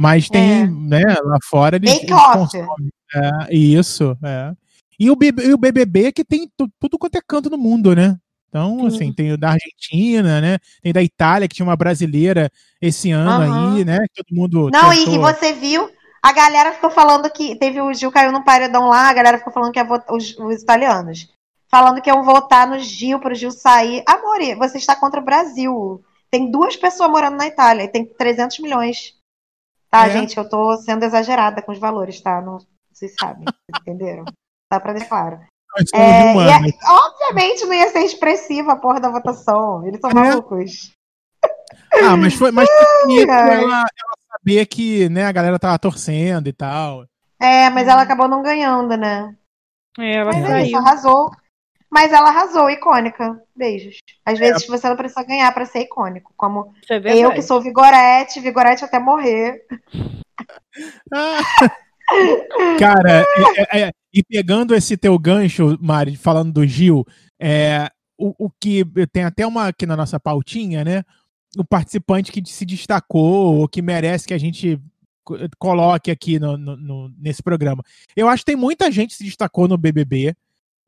[0.00, 0.66] Mas tem, é.
[0.66, 2.88] né, lá fora eles, eles consomem.
[3.14, 4.52] É, isso, é.
[4.98, 6.50] E o, e o BBB que tem
[6.80, 8.16] tudo quanto é canto no mundo, né?
[8.48, 8.86] Então, Sim.
[8.86, 10.58] assim, tem o da Argentina, né?
[10.82, 12.50] Tem da Itália, que tinha uma brasileira
[12.80, 13.76] esse ano uhum.
[13.76, 13.98] aí, né?
[14.16, 14.70] Todo mundo.
[14.72, 15.14] Não, tentou...
[15.14, 15.90] e, você viu,
[16.22, 17.54] a galera ficou falando que.
[17.56, 20.62] Teve o Gil caiu no paredão lá, a galera ficou falando que é os, os
[20.62, 21.28] italianos.
[21.70, 24.02] Falando que iam votar no Gil para o Gil sair.
[24.06, 26.02] Amor, você está contra o Brasil.
[26.30, 29.14] Tem duas pessoas morando na Itália e tem 300 milhões.
[29.90, 30.10] Tá, é.
[30.10, 30.36] gente?
[30.36, 32.40] Eu tô sendo exagerada com os valores, tá?
[32.40, 32.58] Não,
[32.92, 33.44] vocês sabem,
[33.80, 34.24] entenderam?
[34.70, 35.40] Dá para deixar claro.
[35.94, 39.86] É, e, obviamente não ia ser expressiva a porra da votação.
[39.86, 40.14] Eles são é.
[40.14, 40.92] malucos.
[41.92, 43.86] Ah, mas foi, mas foi bonito ela, ela
[44.32, 47.04] saber que né, a galera tava torcendo e tal.
[47.40, 49.34] É, mas ela acabou não ganhando, né?
[49.98, 51.30] É, ela mas é isso, arrasou.
[51.90, 53.40] Mas ela arrasou, icônica.
[53.56, 53.96] Beijos.
[54.24, 54.66] Às vezes é.
[54.66, 56.32] você não precisa ganhar para ser icônico.
[56.36, 59.64] Como é eu que sou Vigorete, Vigorete até morrer.
[61.12, 61.40] Ah.
[62.78, 67.04] Cara, é, é, é, e pegando esse teu gancho, Mari, falando do Gil,
[67.38, 71.02] é, o, o que tem até uma aqui na nossa pautinha, né?
[71.56, 74.80] O participante que se destacou, ou que merece que a gente
[75.58, 77.82] coloque aqui no, no, no, nesse programa.
[78.16, 80.34] Eu acho que tem muita gente que se destacou no BBB,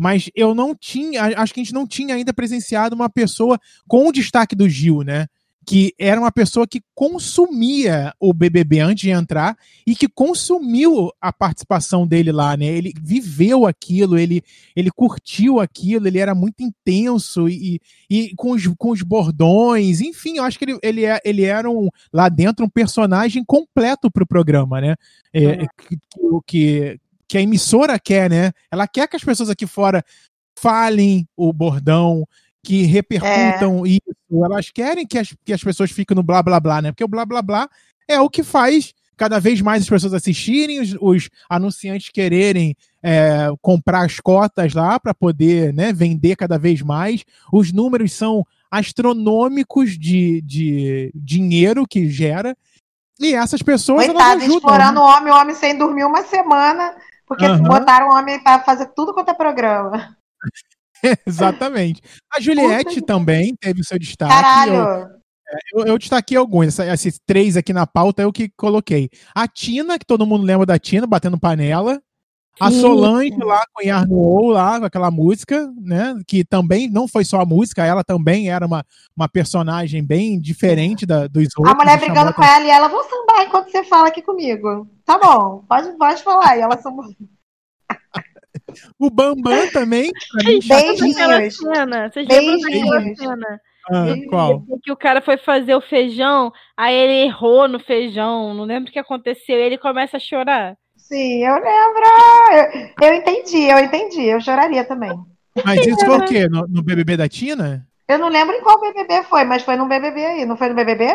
[0.01, 4.09] mas eu não tinha, acho que a gente não tinha ainda presenciado uma pessoa com
[4.09, 5.27] o destaque do Gil, né?
[5.67, 9.57] que era uma pessoa que consumia o BBB antes de entrar
[9.87, 12.65] e que consumiu a participação dele lá, né?
[12.65, 14.43] Ele viveu aquilo, ele,
[14.75, 20.39] ele curtiu aquilo, ele era muito intenso e, e com, os, com os bordões, enfim,
[20.39, 24.25] eu acho que ele, ele, é, ele era um, lá dentro um personagem completo para
[24.25, 24.97] o programa, né?
[25.33, 25.67] É, é.
[25.79, 25.99] Que,
[26.47, 27.01] que,
[27.31, 28.51] que a emissora quer, né?
[28.73, 30.05] Ela quer que as pessoas aqui fora
[30.59, 32.27] falem o bordão,
[32.61, 33.91] que repercutam é.
[33.91, 36.91] isso, elas querem que as, que as pessoas fiquem no blá blá blá, né?
[36.91, 37.69] Porque o blá blá blá
[38.09, 43.47] é o que faz cada vez mais as pessoas assistirem, os, os anunciantes quererem é,
[43.63, 47.25] comprar as cotas lá para poder né, vender cada vez mais.
[47.53, 52.57] Os números são astronômicos de, de dinheiro que gera.
[53.21, 54.07] E essas pessoas.
[54.07, 55.01] Coitado, explorando né?
[55.01, 56.97] o homem, o homem sem dormir uma semana,
[57.31, 57.63] porque uhum.
[57.63, 60.17] botaram o homem para fazer tudo quanto é programa.
[61.25, 62.03] Exatamente.
[62.29, 64.33] A Juliette também teve o seu destaque.
[64.33, 65.09] Caralho!
[65.73, 69.09] Eu, eu, eu destaquei alguns, esses três aqui na pauta eu que coloquei.
[69.33, 72.03] A Tina, que todo mundo lembra da Tina, batendo panela.
[72.59, 76.15] A Solange lá com Yarnou lá, com aquela música, né?
[76.27, 78.85] Que também não foi só a música, ela também era uma,
[79.17, 81.75] uma personagem bem diferente da, dos outros.
[81.75, 84.87] A mulher brigando com ela e ela, vou sambar enquanto você fala aqui comigo.
[85.05, 86.57] Tá bom, pode, pode falar.
[86.59, 87.05] E ela sambou.
[88.99, 90.11] o Bambam também.
[90.35, 91.57] Beijinhos.
[91.57, 92.11] Cena.
[92.11, 93.19] Vocês Beijinhos.
[93.19, 93.61] cena?
[93.91, 94.63] Ah, qual?
[94.83, 98.93] Que o cara foi fazer o feijão, aí ele errou no feijão, não lembro o
[98.93, 100.77] que aconteceu, ele começa a chorar.
[101.11, 102.93] Sim, eu lembro.
[103.03, 104.23] Eu, eu entendi, eu entendi.
[104.27, 105.11] Eu choraria também.
[105.65, 106.49] Mas isso foi o quê?
[106.49, 107.85] No, no, BBB da Tina?
[108.07, 110.47] Eu não lembro em qual BBB foi, mas foi no BBB aí.
[110.47, 111.07] Não foi no BBB?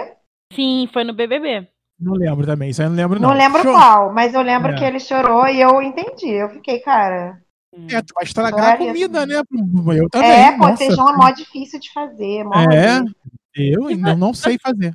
[0.52, 1.66] Sim, foi no BBB.
[1.98, 3.30] Não lembro também, isso aí eu não lembro não.
[3.30, 4.76] Não lembro qual, mas eu lembro é.
[4.76, 6.30] que ele chorou e eu entendi.
[6.30, 7.42] Eu fiquei, cara...
[7.90, 9.42] É, tu vai estragar a comida, né?
[9.98, 10.30] Eu também.
[10.30, 12.44] É, pô, feijão é mó difícil de fazer.
[12.72, 13.00] É,
[13.56, 14.94] eu não, não sei fazer.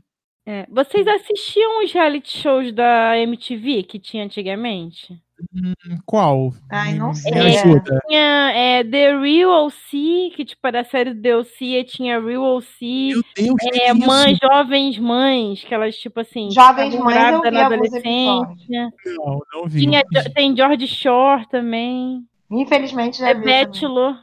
[0.51, 0.67] É.
[0.69, 5.17] Vocês assistiam os reality shows da MTV que tinha antigamente?
[5.55, 5.75] Hum,
[6.05, 6.53] qual?
[6.69, 7.33] Ai, não sei.
[7.33, 7.63] É,
[8.09, 12.67] tinha é, The Real OC, que tipo era a série The OC, tinha Real OC.
[12.81, 17.67] Meu Deus, é, mães, jovens mães, que elas, tipo assim, jovens mães eu vi na
[17.67, 18.93] adolescência.
[19.07, 19.83] Não, não vi.
[19.83, 20.03] Tinha,
[20.35, 22.27] tem George Shore também.
[22.51, 23.45] Infelizmente já é vi.
[23.45, 24.17] Bachelor.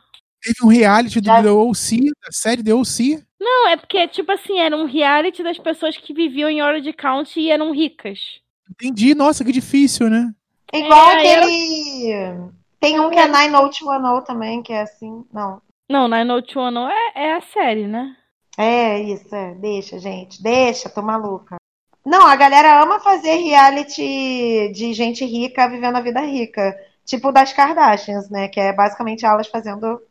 [0.43, 3.25] Teve um reality do The OC, da série The OC.
[3.39, 7.39] Não, é porque, tipo assim, era um reality das pessoas que viviam em Orange County
[7.39, 8.41] e eram ricas.
[8.69, 9.13] Entendi.
[9.13, 10.33] Nossa, que difícil, né?
[10.73, 12.11] Igual é, aquele.
[12.11, 12.53] Eu...
[12.79, 15.25] Tem um que é 90210 também, que é assim.
[15.31, 15.61] Não.
[15.89, 18.15] Não, 90210 é, é a série, né?
[18.57, 19.53] É, isso, é.
[19.55, 20.41] Deixa, gente.
[20.41, 21.57] Deixa, tô maluca.
[22.05, 26.75] Não, a galera ama fazer reality de gente rica vivendo a vida rica.
[27.05, 28.47] Tipo das Kardashians, né?
[28.47, 30.01] Que é basicamente elas fazendo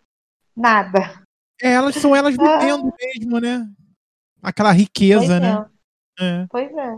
[0.57, 1.26] nada.
[1.62, 2.97] É, elas são elas vivendo ah.
[2.99, 3.69] mesmo, né?
[4.43, 5.66] Aquela riqueza, pois né?
[6.19, 6.24] É.
[6.24, 6.47] É.
[6.49, 6.97] Pois é.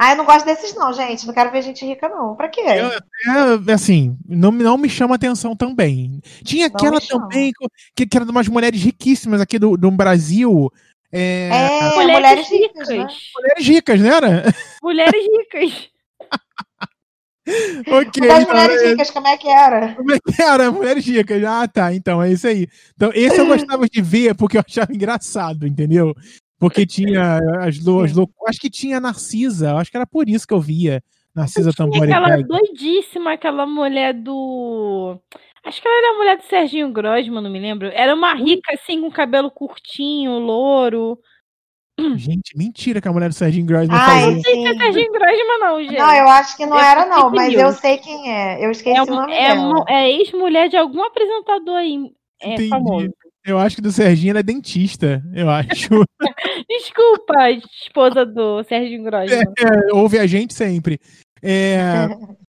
[0.00, 1.26] Ah, eu não gosto desses, não, gente.
[1.26, 2.36] Não quero ver gente rica, não.
[2.36, 2.60] Pra quê?
[2.60, 6.20] É, assim, não, não me chama atenção também.
[6.44, 7.52] Tinha aquela também
[7.96, 10.70] que, que era de umas mulheres riquíssimas aqui do, do Brasil.
[11.10, 12.88] É, é mulheres, mulheres ricas.
[12.88, 13.08] Né?
[13.34, 14.08] Mulheres ricas, né?
[14.08, 14.54] Era?
[14.80, 15.90] Mulheres ricas.
[17.86, 18.28] ok.
[18.28, 19.94] Das então, mulheres é ricas, como é que era?
[19.94, 20.70] Como é que era?
[20.70, 21.44] Mulheres ricas.
[21.44, 21.94] Ah, tá.
[21.94, 22.68] Então, é isso aí.
[22.94, 26.14] Então, esse eu gostava de ver porque eu achava engraçado, entendeu?
[26.58, 28.14] Porque tinha as loucas.
[28.46, 29.74] Acho que tinha Narcisa.
[29.74, 31.02] Acho que era por isso que eu via.
[31.34, 32.12] Narcisa Tambori.
[32.12, 35.20] Aquela doidíssima, aquela mulher do.
[35.64, 37.88] Acho que ela era a mulher do Serginho Grosman, não me lembro.
[37.92, 41.18] Era uma rica, assim, com cabelo curtinho, louro.
[42.16, 44.30] Gente, mentira que a mulher do Serginho Grossman ah, fazia.
[44.30, 45.98] Não sei se é Serginho Grossman, não, gente.
[45.98, 48.64] Não, eu acho que não eu era, não, mas eu sei quem é.
[48.64, 49.84] Eu esqueci é, o nome é, dela.
[49.88, 52.12] É ex-mulher de algum apresentador aí.
[52.40, 52.68] É, Entendi.
[52.68, 53.10] famoso.
[53.44, 55.88] Eu acho que do Serginho ela é dentista, eu acho.
[56.68, 59.40] Desculpa, esposa do Serginho Grossman.
[59.40, 61.00] É, ouve a gente sempre.
[61.42, 62.06] É,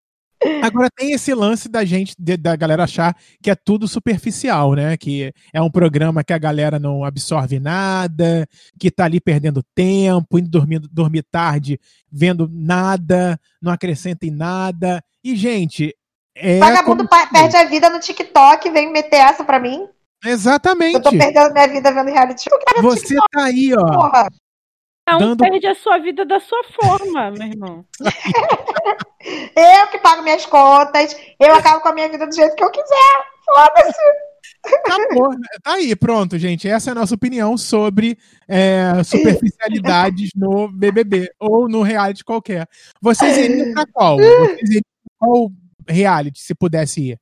[0.64, 4.96] Agora tem esse lance da gente, de, da galera achar que é tudo superficial, né?
[4.96, 8.48] Que é um programa que a galera não absorve nada,
[8.80, 11.80] que tá ali perdendo tempo, indo dormir, dormir tarde,
[12.12, 15.04] vendo nada, não acrescenta em nada.
[15.24, 15.96] E, gente.
[16.36, 17.30] É Vagabundo como...
[17.32, 19.88] perde a vida no TikTok, vem meter essa pra mim.
[20.24, 20.96] Exatamente.
[20.96, 22.60] Eu tô perdendo minha vida vendo reality show.
[22.82, 23.86] Você tá aí, ó.
[23.86, 24.30] Porra.
[25.10, 25.40] Cada um dando...
[25.40, 27.86] perde a sua vida da sua forma, meu irmão.
[29.22, 32.72] eu que pago minhas contas, eu acabo com a minha vida do jeito que eu
[32.72, 33.26] quiser.
[33.46, 34.30] Foda-se.
[34.64, 35.30] Acabou.
[35.64, 36.68] Tá aí, pronto, gente.
[36.68, 38.18] Essa é a nossa opinião sobre
[38.48, 42.68] é, superficialidades no BBB ou no reality qualquer.
[43.02, 44.18] Vocês iriam pra qual?
[44.18, 45.52] Vocês iriam pra qual
[45.88, 47.20] reality, se pudesse ir?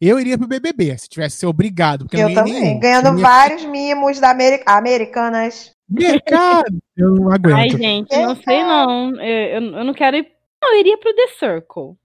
[0.00, 2.06] Eu iria pro BBB, se tivesse que ser obrigado.
[2.12, 2.80] eu também, nenhum.
[2.80, 5.72] ganhando vários mimos da Americ Americanas.
[5.88, 6.78] Mercado!
[6.96, 7.56] Eu não aguento.
[7.56, 9.16] Ai, gente, não sei não.
[9.16, 10.30] Eu, eu, eu não quero ir.
[10.62, 11.96] Não, eu iria pro The Circle.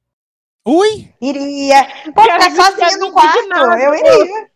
[0.66, 1.14] Ui?
[1.22, 1.86] Iria.
[2.14, 3.38] Pô, ficar sozinha no quarto.
[3.80, 4.52] Eu iria.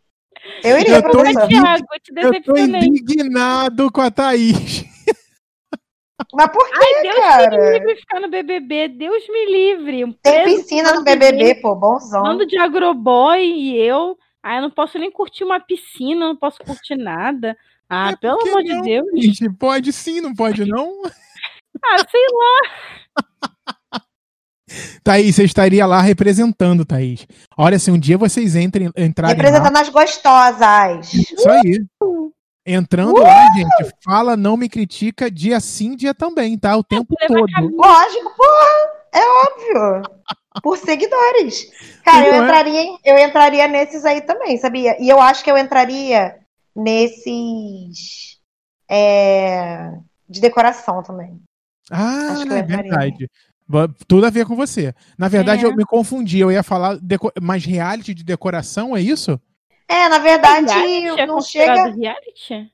[0.64, 1.86] Eu iria eu pro The Circle.
[2.16, 4.86] Eu tô indignado com a Thaís.
[6.34, 7.58] Mas por que, Ai, Deus cara?
[7.58, 8.88] me livre ficar no BBB.
[8.90, 10.06] Deus me livre.
[10.06, 12.24] Um Tem piscina no BBB, pô, bonzão.
[12.24, 14.18] Bando de agroboy e eu.
[14.42, 17.58] Aí eu não posso nem curtir uma piscina, não posso curtir nada.
[17.90, 19.08] Ah, é pelo amor de Deus.
[19.16, 21.04] Gente, pode sim, não pode não?
[21.84, 24.02] ah, sei lá.
[25.04, 27.26] Thaís, você estaria lá representando, Thaís.
[27.58, 29.82] Olha, se um dia vocês entrem, entrarem Representando lá...
[29.82, 31.14] as gostosas.
[31.14, 31.86] Isso aí.
[32.66, 33.24] Entrando uh!
[33.24, 36.76] lá, gente, fala, não me critica, dia sim, dia também, tá?
[36.76, 37.76] O tempo todo.
[37.78, 40.12] Lógico, porra, é óbvio.
[40.62, 41.72] Por seguidores.
[42.04, 42.38] Cara, eu é?
[42.40, 44.98] entraria, eu entraria nesses aí também, sabia?
[45.02, 46.36] E eu acho que eu entraria
[46.78, 48.40] nesses
[48.88, 49.92] é,
[50.30, 51.42] de decoração também.
[51.92, 53.30] Ah, é verdade.
[54.08, 54.94] Tudo a ver com você.
[55.18, 55.68] Na verdade, é.
[55.68, 56.40] eu me confundi.
[56.40, 56.98] Eu ia falar
[57.42, 59.40] mais reality de decoração, é isso?
[59.88, 61.84] É, na verdade, reality não é chega.
[61.86, 62.72] Reality?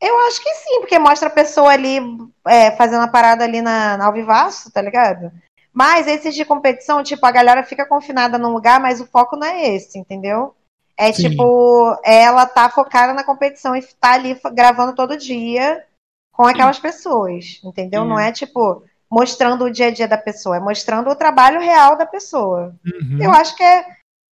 [0.00, 1.98] Eu acho que sim, porque mostra a pessoa ali
[2.46, 5.30] é, fazendo a parada ali na, na Alvivaço, tá ligado?
[5.72, 9.46] Mas esses de competição, tipo, a galera fica confinada num lugar, mas o foco não
[9.46, 10.54] é esse, entendeu?
[11.00, 11.30] É sim.
[11.30, 15.82] tipo, ela tá focada na competição e tá ali gravando todo dia
[16.30, 16.82] com aquelas sim.
[16.82, 18.04] pessoas, entendeu?
[18.04, 21.96] Não é tipo mostrando o dia a dia da pessoa, é mostrando o trabalho real
[21.96, 22.74] da pessoa.
[22.84, 23.18] Uhum.
[23.18, 23.82] Eu acho que é,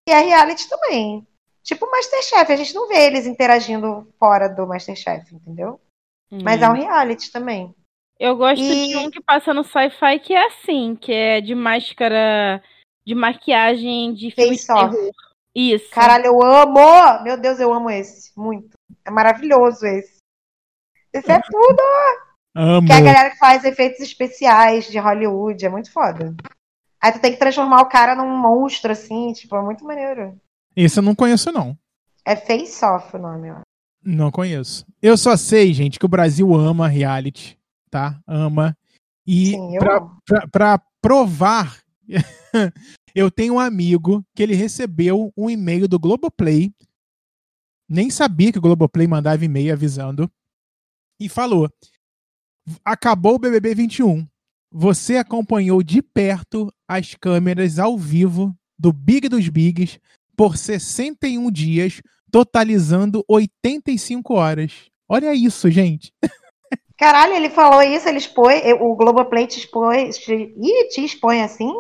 [0.07, 1.27] que é reality também.
[1.63, 5.81] Tipo o Masterchef, a gente não vê eles interagindo fora do Masterchef, entendeu?
[6.31, 6.41] Uhum.
[6.43, 7.75] Mas é um reality também.
[8.21, 8.89] Eu gosto e...
[8.89, 12.63] de um que passa no sci-fi que é assim, que é de máscara,
[13.07, 15.11] de maquiagem de filme de terror.
[15.59, 15.91] Isso.
[15.91, 17.23] Caralho, eu amo!
[17.23, 18.31] Meu Deus, eu amo esse.
[18.37, 18.77] Muito.
[19.05, 20.19] É maravilhoso esse.
[21.13, 21.83] Esse é tudo!
[22.55, 22.87] Amo.
[22.87, 25.65] Que é a galera que faz efeitos especiais de Hollywood.
[25.65, 26.35] É muito foda.
[27.01, 30.37] Aí tu tem que transformar o cara num monstro, assim, tipo, é muito maneiro.
[30.77, 31.77] Esse eu não conheço, não.
[32.25, 33.61] É Face Off o nome, ó.
[34.05, 34.85] Não conheço.
[35.01, 37.59] Eu só sei, gente, que o Brasil ama reality
[37.89, 38.21] tá?
[38.27, 38.77] Ama.
[39.27, 39.55] E
[40.51, 41.79] para provar,
[43.15, 46.73] eu tenho um amigo que ele recebeu um e-mail do Globoplay.
[47.89, 50.31] Nem sabia que o Globoplay mandava e-mail avisando.
[51.21, 51.71] E falou:
[52.85, 54.27] Acabou o BBB 21.
[54.71, 59.99] Você acompanhou de perto as câmeras ao vivo do Big dos Bigs
[60.37, 64.73] por 61 dias, totalizando 85 horas.
[65.09, 66.13] Olha isso, gente.
[66.99, 71.73] Caralho, ele falou isso, ele expõe, o Globoplay te expõe, te, ih, te expõe assim?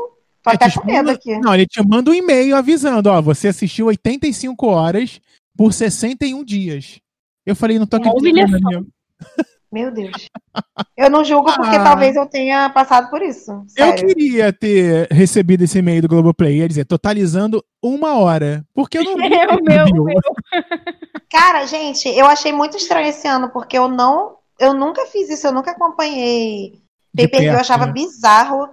[0.48, 1.38] Tô é, até com medo aqui.
[1.38, 5.20] Não, ele te manda um e-mail avisando, ó, você assistiu 85 horas
[5.56, 7.00] por 61 dias.
[7.44, 8.86] Eu falei, não tô acreditando.
[9.70, 10.28] Meu Deus.
[10.96, 13.64] Eu não julgo porque ah, talvez eu tenha passado por isso.
[13.68, 14.02] Sério.
[14.02, 18.64] Eu queria ter recebido esse e-mail do Globoplay, ia dizer, totalizando uma hora.
[18.74, 19.14] Porque eu não.
[19.18, 20.20] Meu, meu, meu.
[21.30, 25.46] Cara, gente, eu achei muito estranho esse ano, porque eu não eu nunca fiz isso,
[25.46, 26.80] eu nunca acompanhei
[27.14, 27.92] pay per view, eu achava né?
[27.92, 28.68] bizarro.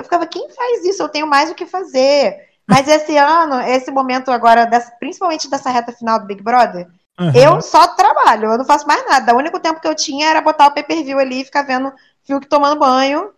[0.00, 1.02] Eu ficava, quem faz isso?
[1.02, 2.48] Eu tenho mais o que fazer.
[2.66, 7.32] Mas esse ano, esse momento agora, dessa, principalmente dessa reta final do Big Brother, uhum.
[7.34, 9.34] eu só trabalho, eu não faço mais nada.
[9.34, 11.62] O único tempo que eu tinha era botar o pay per view ali e ficar
[11.62, 11.92] vendo
[12.24, 13.32] Fiuk tomando banho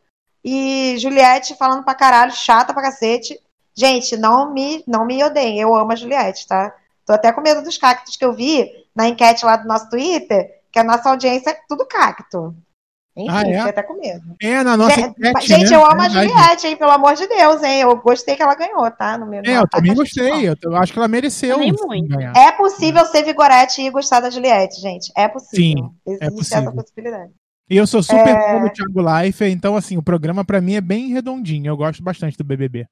[0.44, 3.40] e Juliette falando pra caralho, chata pra cacete.
[3.74, 6.74] Gente, não me, não me odeiem, eu amo a Juliette, tá?
[7.06, 10.60] Tô até com medo dos cactos que eu vi na enquete lá do nosso Twitter
[10.70, 12.54] que a nossa audiência é tudo cacto.
[13.14, 13.58] Enfim, ah, é?
[13.60, 14.22] até com medo.
[14.40, 15.76] É, na nossa enquete, Gente, né?
[15.76, 16.76] eu amo a Juliette, hein?
[16.76, 17.82] Pelo amor de Deus, hein?
[17.82, 19.18] Eu gostei que ela ganhou, tá?
[19.18, 20.48] No meu, é, eu também gostei.
[20.62, 22.32] Eu acho que ela mereceu ganhar.
[22.34, 25.12] É possível ser Vigorete e gostar da Juliette, gente.
[25.14, 25.84] É possível.
[25.84, 26.62] Sim, é Existe é possível.
[26.62, 27.32] essa possibilidade.
[27.68, 28.52] E eu sou super é...
[28.52, 31.68] fã do Thiago Life, então, assim, o programa pra mim é bem redondinho.
[31.68, 32.86] Eu gosto bastante do BBB.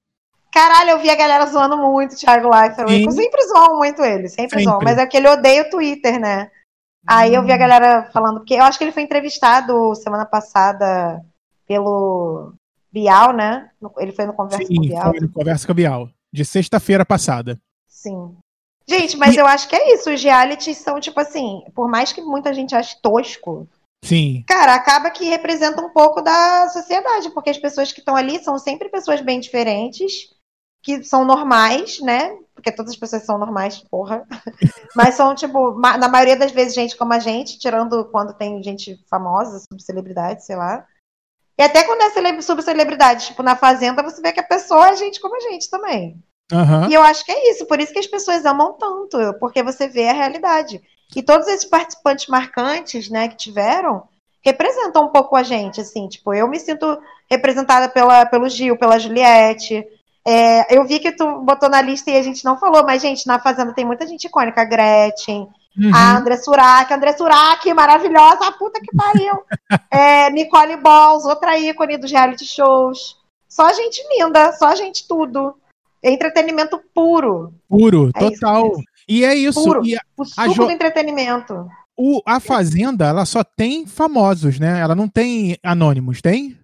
[0.52, 2.90] Caralho, eu vi a galera zoando muito o Thiago Leifert.
[2.90, 4.64] Eu sempre zoam muito ele, sempre, sempre.
[4.64, 4.80] zoam.
[4.82, 6.50] Mas é que ele odeia o Twitter, né?
[7.06, 7.58] Aí eu vi a hum.
[7.58, 11.24] galera falando, porque eu acho que ele foi entrevistado semana passada
[11.66, 12.52] pelo
[12.92, 13.70] Bial, né?
[13.98, 15.10] Ele foi no Conversa Sim, com Bial.
[15.10, 17.58] Foi no Conversa com Bial, de sexta-feira passada.
[17.88, 18.36] Sim.
[18.88, 19.38] Gente, mas e...
[19.38, 20.10] eu acho que é isso.
[20.10, 23.68] Os realities são, tipo assim, por mais que muita gente ache tosco.
[24.04, 24.42] Sim.
[24.46, 28.58] Cara, acaba que representa um pouco da sociedade, porque as pessoas que estão ali são
[28.58, 30.30] sempre pessoas bem diferentes,
[30.82, 32.36] que são normais, né?
[32.60, 34.26] Porque todas as pessoas são normais, porra.
[34.94, 39.02] Mas são, tipo, na maioria das vezes, gente como a gente, tirando quando tem gente
[39.08, 40.86] famosa, subcelebridade, sei lá.
[41.58, 45.20] E até quando é subcelebridade, tipo, na Fazenda, você vê que a pessoa é gente
[45.20, 46.22] como a gente também.
[46.52, 46.88] Uhum.
[46.88, 49.88] E eu acho que é isso, por isso que as pessoas amam tanto, porque você
[49.88, 50.82] vê a realidade.
[51.14, 54.08] E todos esses participantes marcantes, né, que tiveram,
[54.42, 57.00] representam um pouco a gente, assim, tipo, eu me sinto
[57.30, 59.86] representada pela, pelo Gil, pela Juliette,
[60.26, 63.26] é, eu vi que tu botou na lista e a gente não falou, mas, gente,
[63.26, 64.60] na Fazenda tem muita gente icônica.
[64.60, 65.48] A Gretchen,
[65.78, 65.94] uhum.
[65.94, 69.34] a André Surak, André Surak, maravilhosa, a puta que pariu.
[69.90, 73.16] é, Nicole Balls, outra ícone dos reality shows.
[73.48, 75.54] Só gente linda, só gente tudo.
[76.02, 77.52] Entretenimento puro.
[77.68, 78.70] Puro, é total.
[79.08, 79.62] e é isso.
[79.62, 79.84] Puro.
[79.84, 80.66] E a, o suco jo...
[80.66, 81.68] do entretenimento.
[81.96, 84.80] o, a Fazenda, ela só tem famosos, né?
[84.80, 86.58] Ela não tem anônimos, tem?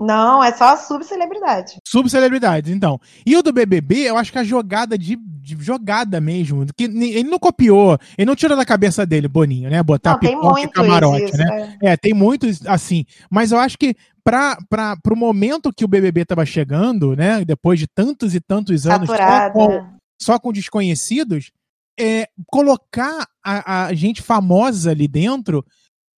[0.00, 1.76] Não, é só subcelebridade.
[1.86, 2.98] Subcelebridades, então.
[3.26, 7.28] E o do BBB, eu acho que a jogada de, de, jogada mesmo, que ele
[7.28, 9.82] não copiou, ele não tirou da cabeça dele, Boninho, né?
[9.82, 11.76] Botar não, pipoca e camarote, isso, né?
[11.82, 11.90] É.
[11.90, 11.96] é.
[11.98, 13.94] tem muitos assim, mas eu acho que
[14.24, 14.56] para
[15.12, 19.50] o momento que o BBB estava chegando, né, depois de tantos e tantos anos só
[19.50, 19.86] com,
[20.20, 21.50] só com, desconhecidos,
[21.98, 25.64] é, colocar a, a gente famosa ali dentro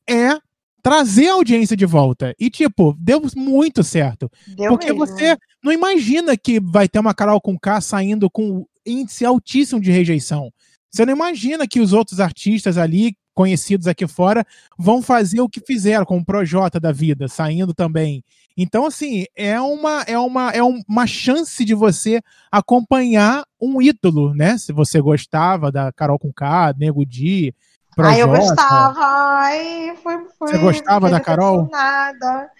[0.09, 0.39] é
[0.83, 2.35] trazer a audiência de volta.
[2.39, 4.31] E, tipo, deu muito certo.
[4.49, 5.07] Deu porque mesmo.
[5.07, 9.93] você não imagina que vai ter uma Carol com K saindo com índice altíssimo de
[9.93, 10.53] rejeição.
[10.91, 14.45] Você não imagina que os outros artistas ali, conhecidos aqui fora,
[14.77, 18.23] vão fazer o que fizeram com o Projota da vida, saindo também.
[18.57, 24.59] Então, assim, é uma, é uma, é uma chance de você acompanhar um ídolo, né?
[24.59, 27.55] Se você gostava da Carol com K, Nego Di,
[27.95, 28.15] Projota.
[28.15, 29.01] Ai, eu gostava.
[29.01, 31.69] Ai, foi, foi, Você gostava da Carol?
[31.71, 32.51] Nada.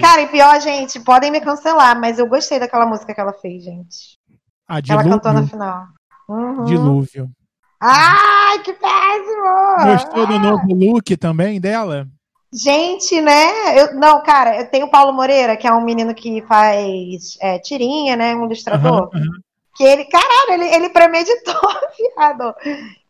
[0.00, 3.64] Cara, e pior, gente, podem me cancelar, mas eu gostei daquela música que ela fez,
[3.64, 4.18] gente.
[4.68, 5.06] A Dilúvio.
[5.06, 5.86] Ela cantou na final.
[6.28, 6.64] Uhum.
[6.64, 7.30] Dilúvio.
[7.80, 9.92] Ai, que péssimo!
[9.92, 12.06] Gostou do novo look também dela?
[12.54, 13.80] Gente, né?
[13.80, 17.58] Eu, não, cara, eu tenho o Paulo Moreira, que é um menino que faz é,
[17.58, 18.36] tirinha, né?
[18.36, 19.10] Um ilustrador.
[19.12, 19.40] Uhum, uhum.
[19.74, 21.54] Que ele, caralho, ele, ele premeditou,
[22.16, 22.54] viado.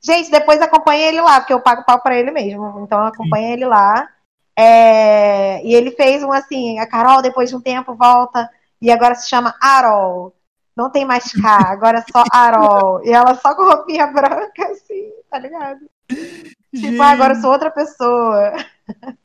[0.04, 2.80] Gente, depois acompanha ele lá, porque eu pago pau pra ele mesmo.
[2.80, 3.52] Então acompanha Sim.
[3.52, 4.08] ele lá.
[4.56, 5.64] É...
[5.64, 8.50] E ele fez um assim, a Carol, depois de um tempo, volta.
[8.80, 10.34] E agora se chama Arol.
[10.76, 13.04] Não tem mais K, agora é só Arol.
[13.04, 15.80] E ela só com roupinha branca, assim, tá ligado?
[16.10, 16.90] Gente.
[16.90, 18.52] Tipo, ah, agora eu sou outra pessoa.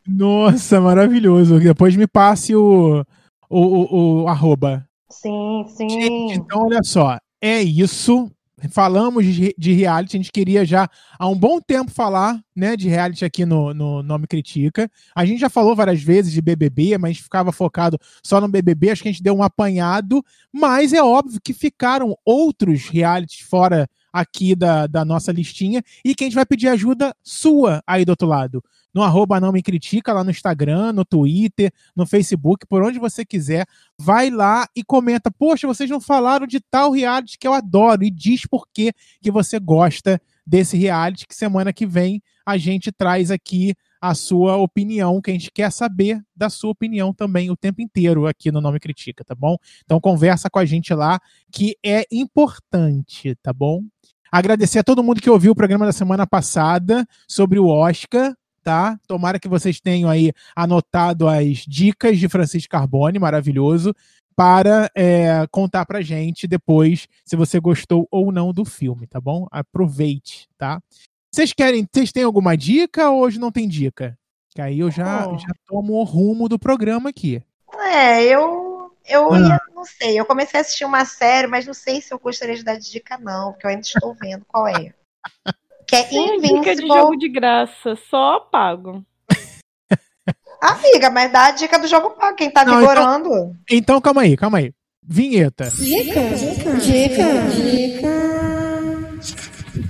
[0.07, 1.59] Nossa, maravilhoso.
[1.59, 3.03] Depois me passe o,
[3.49, 4.85] o, o, o arroba.
[5.09, 5.89] Sim, sim.
[5.89, 8.29] Gente, então, olha só é isso.
[8.71, 10.89] Falamos de, reality, a gente queria já
[11.19, 14.89] há um bom tempo falar né, de reality aqui no, no Nome Critica.
[15.15, 18.47] A gente já falou várias vezes de BBB, mas a gente ficava focado só no
[18.47, 23.41] BBB, acho que a gente deu um apanhado, mas é óbvio que ficaram outros realities
[23.41, 25.83] fora aqui da, da nossa listinha.
[26.03, 28.63] E que a gente vai pedir ajuda sua aí do outro lado.
[28.93, 33.23] No arroba não me critica, lá no Instagram, no Twitter, no Facebook, por onde você
[33.23, 33.67] quiser.
[33.99, 38.09] Vai lá e comenta, poxa, vocês não falaram de tal reality que eu adoro, e
[38.09, 43.29] diz por que que você gosta desse reality, que semana que vem a gente traz
[43.29, 47.81] aqui a sua opinião, que a gente quer saber da sua opinião também o tempo
[47.81, 49.57] inteiro aqui no Nome Critica, tá bom?
[49.83, 51.19] Então conversa com a gente lá,
[51.51, 53.83] que é importante, tá bom?
[54.31, 58.35] Agradecer a todo mundo que ouviu o programa da semana passada sobre o Oscar
[58.67, 58.99] tá?
[59.07, 63.95] Tomara que vocês tenham aí anotado as dicas de Francisco Carbone, maravilhoso,
[64.35, 69.47] para é, contar pra gente depois se você gostou ou não do filme, tá bom?
[69.49, 70.81] Aproveite, tá?
[71.37, 74.17] Vocês querem, vocês têm alguma dica ou hoje não tem dica?
[74.55, 75.37] Que aí eu já, oh.
[75.37, 77.43] já tomo o rumo do programa aqui.
[77.93, 79.37] É, eu eu ah.
[79.37, 82.55] ia, não sei, eu comecei a assistir uma série, mas não sei se eu gostaria
[82.55, 84.91] de dar dica não, porque eu ainda estou vendo qual é.
[85.85, 86.59] que é Sim, Invincible.
[86.59, 89.05] Dica de jogo de graça, só pago.
[90.59, 93.29] Amiga, mas dá a dica do jogo pago, quem tá Não, vigorando.
[93.29, 94.73] Então, então, calma aí, calma aí.
[95.03, 95.69] Vinheta.
[95.69, 98.16] Dica, dica, dica, dica.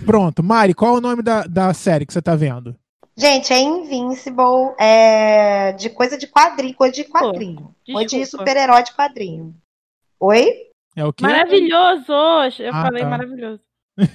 [0.07, 2.73] Pronto, Mari, qual é o nome da, da série que você tá vendo?
[3.17, 7.75] Gente, é Invincible, é de coisa de quadrinho, coisa de quadrinho.
[7.93, 9.53] Ou de super-herói de quadrinho.
[10.17, 10.67] Oi?
[10.95, 11.23] É o quê?
[11.23, 12.13] Maravilhoso!
[12.57, 13.09] Eu ah, falei tá.
[13.09, 13.59] maravilhoso.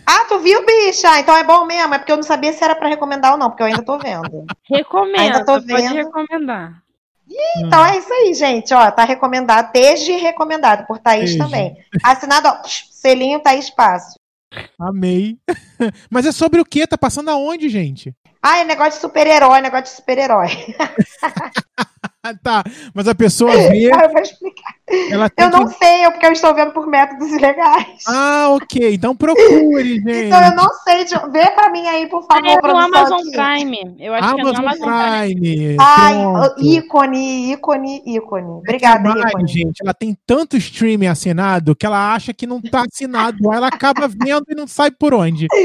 [0.06, 1.20] Ah, tu viu, bicha?
[1.20, 1.92] Então é bom mesmo.
[1.92, 3.98] É porque eu não sabia se era para recomendar ou não, porque eu ainda tô
[3.98, 4.46] vendo.
[4.64, 5.20] Recomendo.
[5.20, 5.82] Ainda tô vendo.
[5.82, 6.82] Pode recomendar.
[7.28, 8.72] Ih, então é isso aí, gente.
[8.72, 11.38] Ó, tá recomendado, desde recomendado por Thaís desde.
[11.38, 11.76] também.
[12.02, 14.21] Assinado, ó, selinho Thaís Passo.
[14.78, 15.38] Amei.
[16.10, 16.86] Mas é sobre o que?
[16.86, 18.14] Tá passando aonde, gente?
[18.42, 20.48] Ah, é negócio de super-herói, negócio de super-herói.
[22.42, 22.62] tá,
[22.94, 23.90] mas a pessoa vê.
[23.92, 24.74] Ah, eu vou explicar.
[25.36, 25.74] eu não que...
[25.74, 28.04] sei, porque eu estou vendo por métodos ilegais.
[28.06, 28.94] Ah, ok.
[28.94, 30.26] Então procure, gente.
[30.26, 31.04] Então eu não sei.
[31.04, 31.14] De...
[31.32, 32.46] Vê pra mim aí, por favor.
[32.46, 33.32] É no Amazon aqui.
[33.32, 33.96] Prime.
[33.98, 35.40] Eu acho Amazon que é no Amazon Prime.
[35.40, 35.76] Prime.
[35.80, 36.14] Ai,
[36.58, 38.50] ícone, ícone, ícone.
[38.50, 39.48] Obrigada, é ícone.
[39.48, 43.52] gente, ela tem tanto streaming assinado que ela acha que não tá assinado.
[43.52, 45.48] ela acaba vendo e não sabe por onde.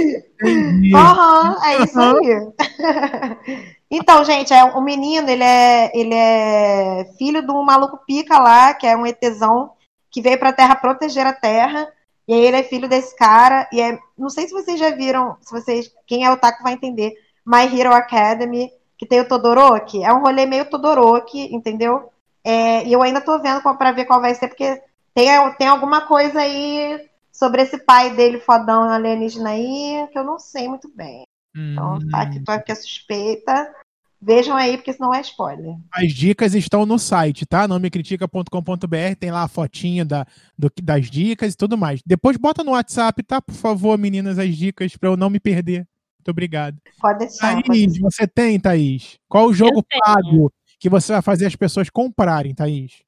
[0.96, 3.77] Aham, uhum, é isso aí.
[3.90, 8.74] Então, gente, é, o menino, ele é, ele é filho de um maluco pica lá,
[8.74, 9.72] que é um ETzão,
[10.12, 11.92] que veio pra Terra proteger a Terra.
[12.28, 13.68] E aí ele é filho desse cara.
[13.72, 16.74] E é, não sei se vocês já viram, se vocês, quem é o Taco vai
[16.74, 17.14] entender,
[17.46, 20.04] My Hero Academy, que tem o Todoroki.
[20.04, 22.12] É um rolê meio Todoroki, entendeu?
[22.44, 24.82] É, e eu ainda tô vendo para ver qual vai ser, porque
[25.14, 25.28] tem,
[25.58, 30.68] tem alguma coisa aí sobre esse pai dele fodão alienígena aí que eu não sei
[30.68, 31.24] muito bem.
[31.58, 33.74] Então, tá aqui, tô aqui a suspeita.
[34.20, 35.76] Vejam aí, porque senão é spoiler.
[35.94, 37.68] As dicas estão no site, tá?
[37.68, 40.26] Nomecritica.com.br, tem lá a fotinha da,
[40.58, 42.02] do, das dicas e tudo mais.
[42.06, 43.40] Depois bota no WhatsApp, tá?
[43.40, 45.88] Por favor, meninas, as dicas para eu não me perder.
[46.18, 46.78] Muito obrigado.
[47.00, 47.62] Pode deixar.
[47.62, 49.20] Thaís, pode você tem, Thaís?
[49.30, 53.04] Qual o jogo pago que você vai fazer as pessoas comprarem, Thaís?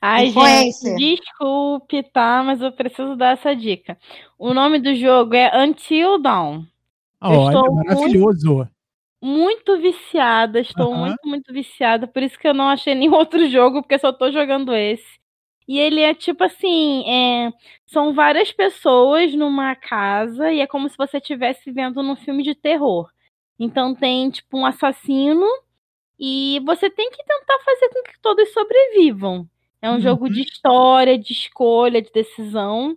[0.00, 2.42] Ai, gente, desculpe, tá?
[2.44, 3.96] Mas eu preciso dar essa dica.
[4.38, 6.66] O nome do jogo é Until Dawn.
[7.22, 8.68] Olha, maravilhoso.
[9.20, 10.98] Muito, muito viciada, estou uhum.
[10.98, 12.06] muito, muito viciada.
[12.06, 15.20] Por isso que eu não achei nenhum outro jogo, porque só tô jogando esse.
[15.66, 17.52] E ele é tipo assim: é,
[17.86, 22.54] são várias pessoas numa casa e é como se você estivesse vendo num filme de
[22.54, 23.08] terror.
[23.58, 25.46] Então tem tipo um assassino
[26.18, 29.48] e você tem que tentar fazer com que todos sobrevivam.
[29.80, 30.00] É um uhum.
[30.00, 32.96] jogo de história, de escolha, de decisão.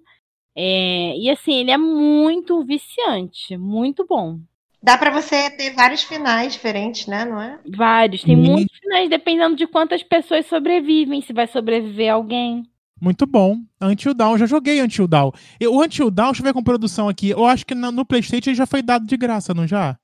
[0.55, 4.39] É, e assim, ele é muito viciante, muito bom.
[4.81, 7.25] Dá para você ter vários finais diferentes, né?
[7.25, 7.59] Não é?
[7.67, 8.23] Vários.
[8.23, 12.63] Tem muitos finais, dependendo de quantas pessoas sobrevivem, se vai sobreviver alguém.
[13.01, 13.57] Muito bom.
[13.81, 15.31] Until Dawn, já joguei Until Dawn.
[15.67, 17.31] O Until Dawn, deixa eu ver com produção aqui.
[17.31, 19.97] Eu acho que no PlayStation ele já foi dado de graça, não já?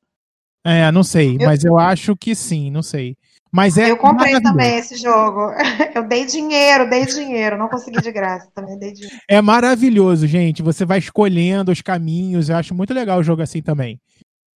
[0.64, 1.46] É, não sei, eu...
[1.46, 3.16] mas eu acho que sim, não sei.
[3.52, 5.52] Mas é eu comprei também esse jogo.
[5.94, 9.18] Eu dei dinheiro, dei dinheiro, não consegui de graça, também dei dinheiro.
[9.28, 10.62] É maravilhoso, gente.
[10.62, 12.48] Você vai escolhendo os caminhos.
[12.48, 14.00] Eu acho muito legal o jogo assim também.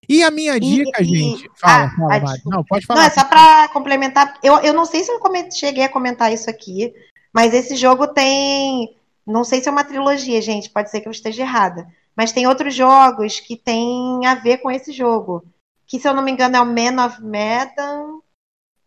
[0.09, 1.51] E a minha dica, e, gente.
[1.57, 2.43] Fala, ah, fala, Mari.
[2.47, 3.01] Não, pode falar.
[3.01, 4.39] Não, é só para complementar.
[4.43, 6.93] Eu, eu não sei se eu cheguei a comentar isso aqui,
[7.33, 8.97] mas esse jogo tem.
[9.27, 10.71] Não sei se é uma trilogia, gente.
[10.71, 11.85] Pode ser que eu esteja errada.
[12.17, 15.43] Mas tem outros jogos que tem a ver com esse jogo.
[15.87, 18.21] Que, se eu não me engano, é o Man of Medan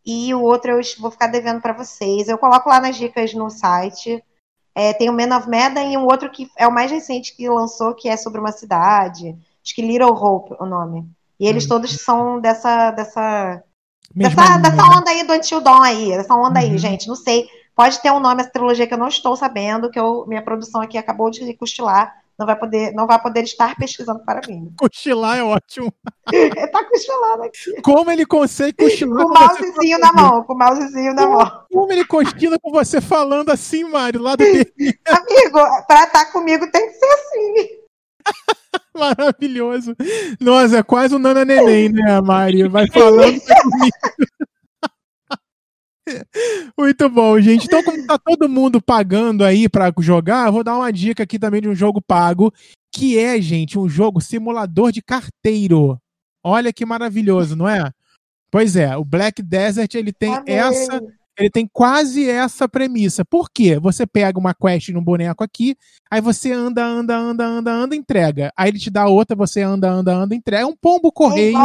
[0.07, 2.29] e o outro eu vou ficar devendo para vocês.
[2.29, 4.23] Eu coloco lá nas dicas no site.
[4.73, 7.49] É, tem o Man of Medan e um outro que é o mais recente que
[7.49, 9.35] lançou, que é sobre uma cidade.
[9.61, 11.05] Acho que Little Hope o nome.
[11.37, 11.69] E eles hum.
[11.69, 12.91] todos são dessa.
[12.91, 13.61] dessa
[14.15, 16.65] dessa, dessa, onda aí do Until Dawn aí, dessa onda uhum.
[16.65, 17.09] aí, gente.
[17.09, 17.45] Não sei.
[17.75, 20.81] Pode ter um nome essa trilogia que eu não estou sabendo, que eu, minha produção
[20.81, 24.71] aqui acabou de cochilar não vai poder, não vai poder estar pesquisando para mim.
[24.77, 25.91] Cochilar é ótimo.
[26.31, 27.81] ele tá cochilando aqui.
[27.81, 31.63] Como ele consegue cochilar com o mousezinho na mão, com o mousezinho na mão.
[31.71, 36.69] Como ele cochila com você falando assim, Mário, lá do Amigo, para estar tá comigo
[36.71, 37.87] tem que ser assim.
[38.95, 39.95] Maravilhoso.
[40.39, 42.67] Nossa, é quase um Nana Neném, né, Mari?
[42.67, 43.95] Vai falando comigo.
[46.77, 47.65] Muito bom, gente.
[47.65, 51.61] Então, como tá todo mundo pagando aí para jogar, vou dar uma dica aqui também
[51.61, 52.53] de um jogo pago,
[52.91, 55.99] que é, gente, um jogo simulador de carteiro.
[56.43, 57.91] Olha que maravilhoso, não é?
[58.49, 60.55] Pois é, o Black Desert ele tem Amém.
[60.55, 61.01] essa,
[61.37, 63.25] ele tem quase essa premissa.
[63.25, 63.77] Por quê?
[63.79, 65.75] Você pega uma quest num boneco aqui,
[66.09, 68.51] aí você anda, anda, anda, anda, anda, entrega.
[68.55, 70.63] Aí ele te dá outra, você anda, anda, anda, entrega.
[70.63, 71.57] É um pombo correio.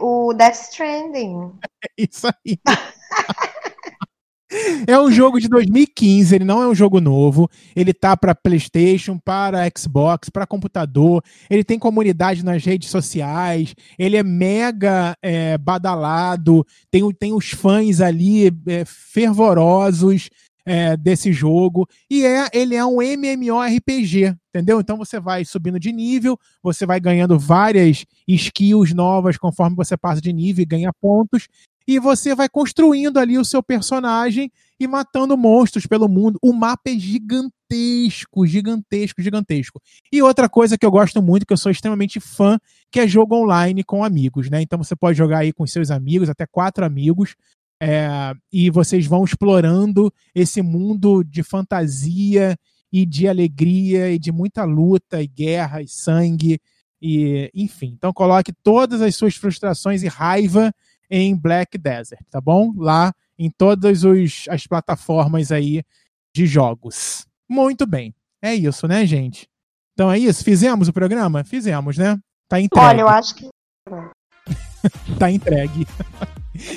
[0.00, 1.52] o Death Stranding.
[1.84, 2.58] É isso aí.
[4.86, 7.50] É um jogo de 2015, ele não é um jogo novo.
[7.74, 11.22] Ele tá para PlayStation, para Xbox, para computador.
[11.50, 13.74] Ele tem comunidade nas redes sociais.
[13.98, 16.64] Ele é mega é, badalado.
[16.90, 20.30] Tem, tem os fãs ali é, fervorosos
[20.64, 21.88] é, desse jogo.
[22.08, 24.80] E é, ele é um MMORPG, entendeu?
[24.80, 30.20] Então você vai subindo de nível, você vai ganhando várias skills novas conforme você passa
[30.20, 31.48] de nível e ganha pontos
[31.86, 36.38] e você vai construindo ali o seu personagem e matando monstros pelo mundo.
[36.42, 39.80] O mapa é gigantesco, gigantesco, gigantesco.
[40.12, 42.58] E outra coisa que eu gosto muito, que eu sou extremamente fã,
[42.90, 44.60] que é jogo online com amigos, né?
[44.60, 47.36] Então você pode jogar aí com seus amigos, até quatro amigos,
[47.80, 52.56] é, e vocês vão explorando esse mundo de fantasia
[52.92, 56.58] e de alegria e de muita luta e guerra e sangue
[57.00, 57.92] e enfim.
[57.96, 60.74] Então coloque todas as suas frustrações e raiva
[61.10, 62.72] em Black Desert, tá bom?
[62.76, 65.82] Lá em todas os, as plataformas aí
[66.34, 67.26] de jogos.
[67.48, 68.14] Muito bem.
[68.42, 69.48] É isso, né, gente?
[69.94, 70.44] Então é isso.
[70.44, 71.44] Fizemos o programa?
[71.44, 72.18] Fizemos, né?
[72.48, 72.86] Tá entregue.
[72.86, 73.48] Olha, eu acho que.
[75.18, 75.86] tá entregue.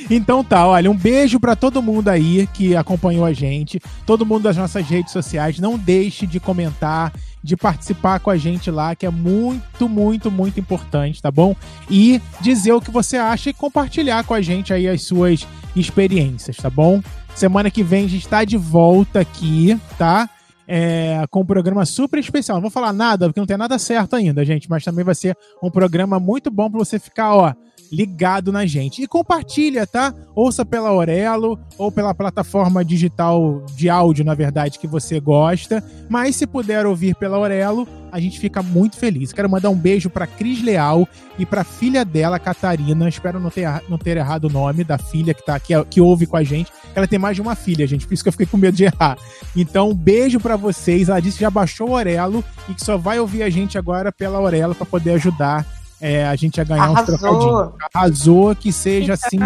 [0.10, 4.43] Então tá, olha, um beijo para todo mundo aí que acompanhou a gente, todo mundo
[4.43, 5.57] das nossas redes sociais.
[5.57, 7.14] Não deixe de comentar,
[7.44, 11.56] de participar com a gente lá, que é muito, muito, muito importante, tá bom?
[11.90, 16.57] E dizer o que você acha e compartilhar com a gente aí as suas experiências,
[16.57, 17.02] tá bom?
[17.36, 20.30] Semana que vem a gente tá de volta aqui, tá?
[20.68, 22.57] É, com um programa super especial.
[22.57, 25.36] Não vou falar nada, porque não tem nada certo ainda, gente, mas também vai ser
[25.64, 27.53] um programa muito bom para você ficar, ó,
[27.91, 29.02] ligado na gente.
[29.02, 30.14] E compartilha, tá?
[30.36, 35.84] Ouça pela Aurelo ou pela plataforma digital de áudio, na verdade, que você gosta.
[36.07, 39.34] Mas se puder ouvir pela Aurelo, a gente fica muito feliz.
[39.34, 41.07] Quero mandar um beijo para Cris Leal
[41.38, 43.07] e para filha dela, Catarina.
[43.07, 46.26] Espero não ter, não ter errado o nome da filha que tá aqui, que ouve
[46.26, 46.72] com a gente.
[46.95, 48.86] Ela tem mais de uma filha, gente, por isso que eu fiquei com medo de
[48.86, 49.18] errar.
[49.56, 51.10] Então, beijo para vocês.
[51.10, 54.11] Ela disse que já baixou o Aurelo e que só vai ouvir a gente agora
[54.11, 55.66] pela Aurelo para poder ajudar
[56.01, 57.15] é, a gente a ganhar Arrasou.
[57.15, 57.73] uns trocadinhos.
[57.93, 59.39] Arrasou que seja assim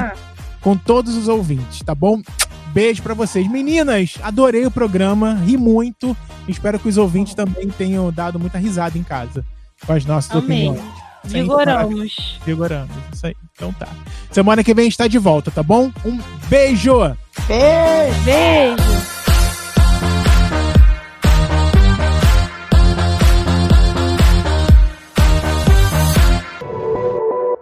[0.61, 2.21] com todos os ouvintes, tá bom?
[2.73, 3.49] Beijo para vocês.
[3.49, 6.15] Meninas, adorei o programa, ri muito.
[6.47, 9.45] Espero que os ouvintes também tenham dado muita risada em casa
[9.85, 10.69] com as nossas Amém.
[10.69, 11.03] opiniões.
[11.25, 12.39] Vigoramos.
[12.45, 13.35] Vigoramos, isso aí.
[13.55, 13.87] Então tá.
[14.31, 15.91] Semana que vem a gente tá de volta, tá bom?
[16.03, 16.19] Um
[16.49, 16.99] beijo!
[17.47, 18.23] Beijo!
[18.25, 19.22] Beijo!